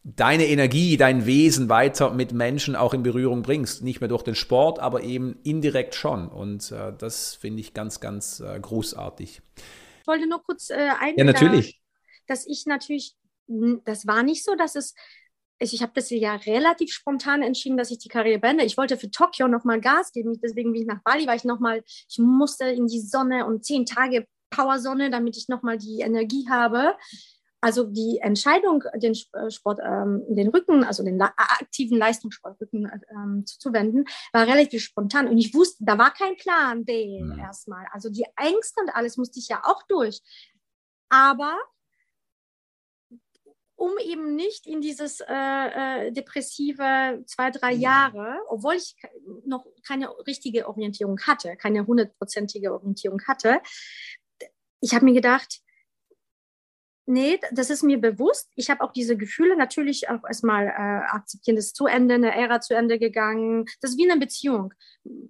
deine 0.04 0.48
Energie, 0.48 0.98
dein 0.98 1.26
Wesen 1.26 1.70
weiter 1.70 2.12
mit 2.12 2.34
Menschen 2.34 2.76
auch 2.76 2.94
in 2.94 3.04
Berührung 3.04 3.44
bringst. 3.44 3.84
Nicht 3.84 4.02
mehr 4.02 4.10
durch 4.10 4.24
den 4.24 4.36
Sport, 4.36 4.80
aber 4.80 5.04
eben 5.04 5.40
indirekt 5.44 5.96
schon. 5.96 6.28
Und 6.28 6.72
äh, 6.72 6.94
das 6.98 7.36
finde 7.36 7.62
ich 7.62 7.74
ganz, 7.74 8.00
ganz 8.00 8.40
äh, 8.40 8.60
großartig. 8.60 9.42
Ich 10.02 10.08
wollte 10.08 10.28
nur 10.28 10.42
kurz 10.44 10.70
äh, 10.70 10.90
ein. 11.00 11.16
Ja, 11.18 11.24
natürlich. 11.24 11.82
Dass 12.28 12.48
ich 12.48 12.66
natürlich, 12.66 13.16
das 13.48 14.08
war 14.08 14.24
nicht 14.24 14.44
so, 14.44 14.56
dass 14.56 14.76
es 14.76 14.96
ich 15.64 15.82
habe 15.84 15.92
das 15.94 16.10
ja 16.10 16.36
relativ 16.38 16.92
spontan 16.92 17.44
entschieden, 17.44 17.78
dass 17.78 17.92
ich 17.92 18.00
die 18.00 18.10
Karriere 18.10 18.40
beende. 18.40 18.64
Ich 18.64 18.78
wollte 18.78 18.98
für 18.98 19.12
Tokio 19.12 19.48
nochmal 19.48 19.80
Gas 19.80 20.12
geben. 20.12 20.40
Deswegen 20.42 20.72
bin 20.72 20.82
ich 20.82 20.88
nach 20.88 21.04
Bali, 21.04 21.28
weil 21.28 21.38
ich 21.38 21.44
nochmal, 21.44 21.84
ich 21.86 22.18
musste 22.18 22.66
in 22.66 22.88
die 22.88 23.00
Sonne 23.00 23.46
und 23.46 23.64
zehn 23.64 23.86
Tage 23.86 24.26
Powersonne, 24.50 25.12
damit 25.12 25.38
ich 25.38 25.50
nochmal 25.50 25.78
die 25.78 26.00
Energie 26.00 26.48
habe. 26.50 26.96
Also 27.62 27.84
die 27.84 28.18
Entscheidung, 28.22 28.84
den 28.96 29.16
äh, 29.34 29.52
Sport, 29.52 29.80
ähm, 29.86 30.24
den 30.28 30.50
Rücken, 30.50 30.84
also 30.84 31.04
den 31.04 31.22
aktiven 31.22 31.98
Leistungssportrücken 31.98 32.92
ähm, 33.12 33.46
zuzuwenden, 33.46 34.06
war 34.34 34.48
relativ 34.48 34.84
spontan. 34.84 35.28
Und 35.28 35.38
ich 35.38 35.54
wusste, 35.54 35.86
da 35.86 35.98
war 35.98 36.12
kein 36.12 36.36
Plan 36.38 36.86
B 36.86 37.22
mhm. 37.22 37.38
erstmal. 37.40 37.86
Also 37.92 38.10
die 38.10 38.26
Ängste 38.36 38.82
und 38.82 38.90
alles 38.90 39.18
musste 39.18 39.40
ich 39.40 39.48
ja 39.48 39.62
auch 39.64 39.84
durch. 39.84 40.22
Aber 41.10 41.56
um 43.76 43.98
eben 43.98 44.36
nicht 44.36 44.68
in 44.68 44.82
dieses 44.82 45.22
äh, 45.22 45.26
äh, 45.28 46.12
depressive 46.12 47.24
zwei, 47.26 47.50
drei 47.50 47.76
mhm. 47.76 47.82
Jahre, 47.82 48.40
obwohl 48.48 48.76
ich 48.76 48.96
noch 49.46 49.66
keine 49.86 50.10
richtige 50.28 50.68
Orientierung 50.68 51.20
hatte, 51.22 51.56
keine 51.58 51.86
hundertprozentige 51.86 52.74
Orientierung 52.74 53.22
hatte, 53.28 53.60
ich 54.82 54.94
habe 54.94 55.06
mir 55.06 55.14
gedacht, 55.14 55.62
Nee, 57.08 57.40
das 57.52 57.70
ist 57.70 57.84
mir 57.84 58.00
bewusst. 58.00 58.52
Ich 58.56 58.70
habe 58.70 58.82
auch 58.82 58.94
diese 58.94 59.18
Gefühle 59.18 59.58
natürlich 59.58 60.10
auch 60.10 60.24
erstmal 60.24 60.68
äh, 60.68 61.16
akzeptieren. 61.16 61.56
Das 61.56 61.66
ist 61.66 61.76
zu 61.76 61.88
Ende, 61.88 62.16
eine 62.16 62.36
Ära 62.36 62.62
zu 62.62 62.76
Ende 62.76 63.00
gegangen. 63.00 63.66
Das 63.82 63.92
ist 63.92 63.98
wie 63.98 64.10
eine 64.10 64.20
Beziehung. 64.20 64.74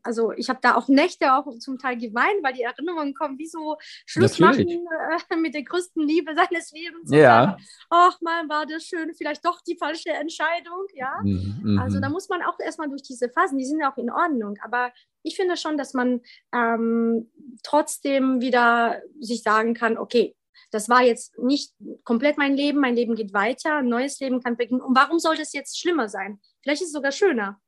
Also 0.04 0.34
ich 0.34 0.50
habe 0.50 0.60
da 0.62 0.76
auch 0.76 0.90
Nächte 0.90 1.34
auch 1.34 1.48
zum 1.60 1.78
Teil 1.78 1.98
geweint, 1.98 2.44
weil 2.44 2.54
die 2.54 2.64
Erinnerungen 2.64 3.14
kommen, 3.14 3.40
wie 3.40 3.48
so 3.48 3.78
Schluss 4.06 4.38
machen 4.40 4.68
äh, 4.68 5.36
mit 5.38 5.54
der 5.54 5.64
größten 5.64 6.06
Liebe 6.06 6.36
seines 6.36 6.72
Lebens. 6.72 7.10
Ja. 7.10 7.58
Ach 7.90 8.20
man, 8.20 8.50
war 8.50 8.66
das 8.66 8.84
schön, 8.84 9.14
vielleicht 9.16 9.46
doch 9.46 9.62
die 9.62 9.78
falsche 9.78 10.10
Entscheidung, 10.10 10.86
ja. 10.94 11.14
Mhm. 11.24 11.80
Also 11.82 11.98
mhm. 11.98 12.02
da 12.02 12.10
muss 12.10 12.28
man 12.28 12.42
auch 12.42 12.60
erstmal 12.60 12.90
durch 12.90 13.04
diese 13.04 13.30
Phasen, 13.30 13.58
die 13.58 13.66
sind 13.66 13.80
ja 13.80 13.92
auch 13.92 13.98
in 13.98 14.12
Ordnung. 14.12 14.56
Aber 14.62 14.92
ich 15.24 15.36
finde 15.38 15.56
schon, 15.56 15.78
dass 15.78 15.94
man 15.94 16.22
ähm, 16.54 17.32
trotzdem 17.64 18.42
wieder 18.42 19.02
sich 19.20 19.42
sagen 19.44 19.74
kann, 19.74 19.98
okay, 19.98 20.36
das 20.72 20.90
war 20.90 21.04
jetzt 21.04 21.38
nicht 21.38 21.74
komplett 22.04 22.38
mein 22.38 22.56
Leben, 22.56 22.80
mein 22.80 22.96
Leben 22.96 23.16
geht 23.16 23.34
weiter, 23.34 23.78
ein 23.78 23.90
neues 23.90 24.20
Leben 24.20 24.42
kann 24.42 24.58
beginnen. 24.58 24.82
Und 24.82 24.96
warum 24.96 25.20
sollte 25.20 25.42
es 25.42 25.54
jetzt 25.54 25.80
schlimmer 25.80 26.10
sein? 26.10 26.40
Vielleicht 26.62 26.82
ist 26.82 26.88
es 26.88 26.94
sogar 26.94 27.12
schöner. 27.12 27.60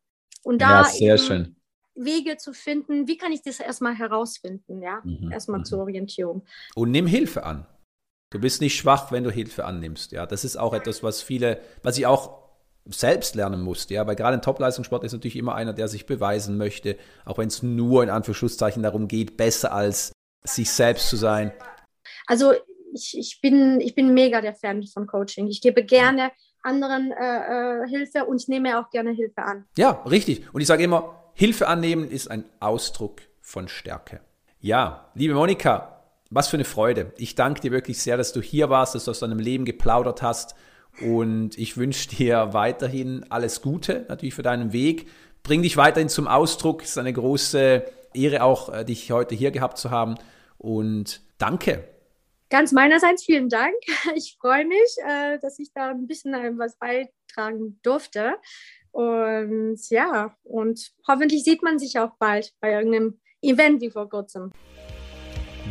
Und 0.44 0.62
da 0.62 0.82
ja, 0.82 0.84
sehr 0.86 1.18
schön. 1.18 1.56
Wege 1.96 2.38
zu 2.38 2.54
finden, 2.54 3.08
wie 3.08 3.18
kann 3.18 3.32
ich 3.32 3.42
das 3.44 3.60
erstmal 3.60 3.94
herausfinden, 3.94 4.82
ja? 4.82 5.02
Mhm. 5.04 5.32
Erstmal 5.32 5.60
mhm. 5.60 5.66
zur 5.66 5.80
Orientierung. 5.80 6.44
Und 6.76 6.92
nimm 6.92 7.06
Hilfe 7.06 7.44
an. 7.44 7.68
Du 8.32 8.40
bist 8.40 8.62
nicht 8.62 8.76
schwach, 8.76 9.12
wenn 9.12 9.24
du 9.24 9.30
Hilfe 9.30 9.66
annimmst. 9.66 10.12
Ja, 10.12 10.26
das 10.26 10.44
ist 10.44 10.58
auch 10.58 10.74
etwas, 10.74 11.04
was 11.04 11.22
viele, 11.22 11.60
was 11.84 11.98
ich 11.98 12.08
auch 12.08 12.42
selbst 12.86 13.36
lernen 13.36 13.62
musste. 13.62 13.94
Ja, 13.94 14.08
weil 14.08 14.16
gerade 14.16 14.36
im 14.36 14.42
Topleistungssport 14.42 15.04
ist 15.04 15.14
natürlich 15.14 15.36
immer 15.36 15.56
einer, 15.56 15.74
der 15.74 15.88
sich 15.88 16.06
beweisen 16.06 16.58
möchte, 16.58 16.98
auch 17.26 17.38
wenn 17.38 17.48
es 17.48 17.62
nur 17.62 18.02
in 18.02 18.10
Anführungszeichen 18.10 18.82
darum 18.82 19.08
geht, 19.08 19.38
besser 19.38 19.72
als 19.72 20.14
sich 20.44 20.72
selbst 20.72 21.10
zu 21.10 21.16
sein. 21.16 21.54
Also 22.26 22.54
ich, 22.94 23.18
ich, 23.18 23.42
bin, 23.42 23.80
ich 23.82 23.96
bin 23.96 24.14
mega 24.14 24.42
der 24.42 24.54
Fan 24.54 24.84
von 24.84 25.08
Coaching. 25.08 25.48
Ich 25.48 25.62
gebe 25.62 25.84
gerne 25.84 26.32
anderen 26.62 27.12
äh, 27.12 27.84
äh, 27.84 27.90
Hilfe 27.90 28.26
und 28.26 28.42
ich 28.42 28.48
nehme 28.48 28.80
auch 28.80 28.90
gerne 28.90 29.12
Hilfe 29.12 29.44
an. 29.44 29.66
Ja, 29.78 30.04
richtig. 30.10 30.54
Und 30.54 30.62
ich 30.62 30.68
sage 30.68 30.84
immer, 30.84 31.24
Hilfe 31.34 31.68
annehmen 31.68 32.10
ist 32.10 32.30
ein 32.30 32.46
Ausdruck 32.60 33.22
von 33.42 33.68
Stärke. 33.68 34.22
Ja, 34.60 35.10
liebe 35.14 35.34
Monika, 35.34 36.02
was 36.30 36.48
für 36.48 36.58
eine 36.58 36.64
Freude. 36.64 37.12
Ich 37.18 37.36
danke 37.36 37.62
dir 37.62 37.72
wirklich 37.72 38.02
sehr, 38.02 38.18
dass 38.18 38.34
du 38.34 38.42
hier 38.42 38.70
warst, 38.70 38.96
dass 38.96 39.06
du 39.06 39.12
aus 39.12 39.20
deinem 39.20 39.40
Leben 39.40 39.66
geplaudert 39.66 40.22
hast. 40.22 40.56
Und 41.02 41.58
ich 41.58 41.76
wünsche 41.76 42.08
dir 42.10 42.54
weiterhin 42.54 43.26
alles 43.30 43.62
Gute, 43.62 44.06
natürlich 44.08 44.36
für 44.36 44.44
deinen 44.44 44.72
Weg. 44.74 45.08
Bring 45.42 45.64
dich 45.64 45.76
weiterhin 45.76 46.10
zum 46.10 46.28
Ausdruck. 46.28 46.84
Es 46.84 46.92
ist 46.92 46.98
eine 46.98 47.12
große 47.12 47.84
Ehre 48.14 48.44
auch, 48.44 48.72
äh, 48.72 48.86
dich 48.86 49.12
heute 49.12 49.36
hier 49.36 49.52
gehabt 49.52 49.78
zu 49.78 49.92
haben. 49.92 50.16
Und 50.58 51.22
danke 51.40 51.84
ganz 52.54 52.72
meinerseits 52.72 53.26
vielen 53.26 53.50
Dank. 53.50 53.74
Ich 54.16 54.38
freue 54.40 54.66
mich, 54.66 54.96
äh, 55.04 55.40
dass 55.42 55.58
ich 55.60 55.74
da 55.74 55.90
ein 55.90 56.08
bisschen 56.08 56.34
äh, 56.36 56.52
was 56.56 56.78
beitragen 56.78 57.80
durfte. 57.82 58.36
Und 58.92 59.80
ja, 59.90 60.36
und 60.44 60.92
hoffentlich 61.08 61.44
sieht 61.44 61.64
man 61.64 61.80
sich 61.80 61.98
auch 61.98 62.12
bald 62.20 62.54
bei 62.62 62.74
irgendeinem 62.74 63.20
Event 63.42 63.82
wie 63.82 63.90
vor 63.90 64.08
kurzem. 64.08 64.52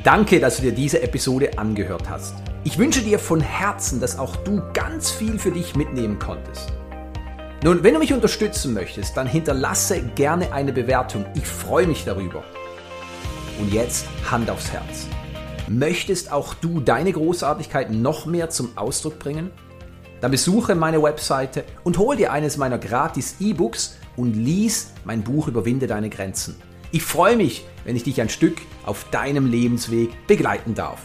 Danke, 0.02 0.40
dass 0.40 0.56
du 0.56 0.62
dir 0.62 0.72
diese 0.72 1.00
Episode 1.02 1.56
angehört 1.56 2.10
hast. 2.10 2.34
Ich 2.64 2.76
wünsche 2.78 3.02
dir 3.02 3.20
von 3.20 3.40
Herzen, 3.40 4.00
dass 4.00 4.18
auch 4.18 4.34
du 4.36 4.60
ganz 4.72 5.12
viel 5.12 5.38
für 5.38 5.52
dich 5.52 5.76
mitnehmen 5.76 6.18
konntest. 6.18 6.72
Nun, 7.62 7.84
wenn 7.84 7.94
du 7.94 8.00
mich 8.00 8.12
unterstützen 8.12 8.74
möchtest, 8.74 9.16
dann 9.16 9.28
hinterlasse 9.28 10.02
gerne 10.16 10.52
eine 10.52 10.72
Bewertung. 10.72 11.26
Ich 11.36 11.46
freue 11.46 11.86
mich 11.86 12.04
darüber. 12.04 12.42
Und 13.60 13.72
jetzt 13.72 14.08
Hand 14.28 14.50
aufs 14.50 14.72
Herz. 14.72 15.06
Möchtest 15.72 16.30
auch 16.30 16.52
du 16.52 16.80
deine 16.80 17.12
Großartigkeit 17.12 17.90
noch 17.90 18.26
mehr 18.26 18.50
zum 18.50 18.76
Ausdruck 18.76 19.18
bringen? 19.18 19.50
Dann 20.20 20.30
besuche 20.30 20.74
meine 20.74 21.02
Webseite 21.02 21.64
und 21.82 21.96
hol 21.96 22.14
dir 22.14 22.30
eines 22.30 22.58
meiner 22.58 22.76
gratis 22.76 23.36
E-Books 23.40 23.96
und 24.14 24.34
lies 24.34 24.92
mein 25.06 25.22
Buch 25.22 25.48
Überwinde 25.48 25.86
deine 25.86 26.10
Grenzen. 26.10 26.56
Ich 26.90 27.02
freue 27.02 27.38
mich, 27.38 27.64
wenn 27.86 27.96
ich 27.96 28.02
dich 28.02 28.20
ein 28.20 28.28
Stück 28.28 28.58
auf 28.84 29.08
deinem 29.10 29.46
Lebensweg 29.46 30.10
begleiten 30.26 30.74
darf. 30.74 31.00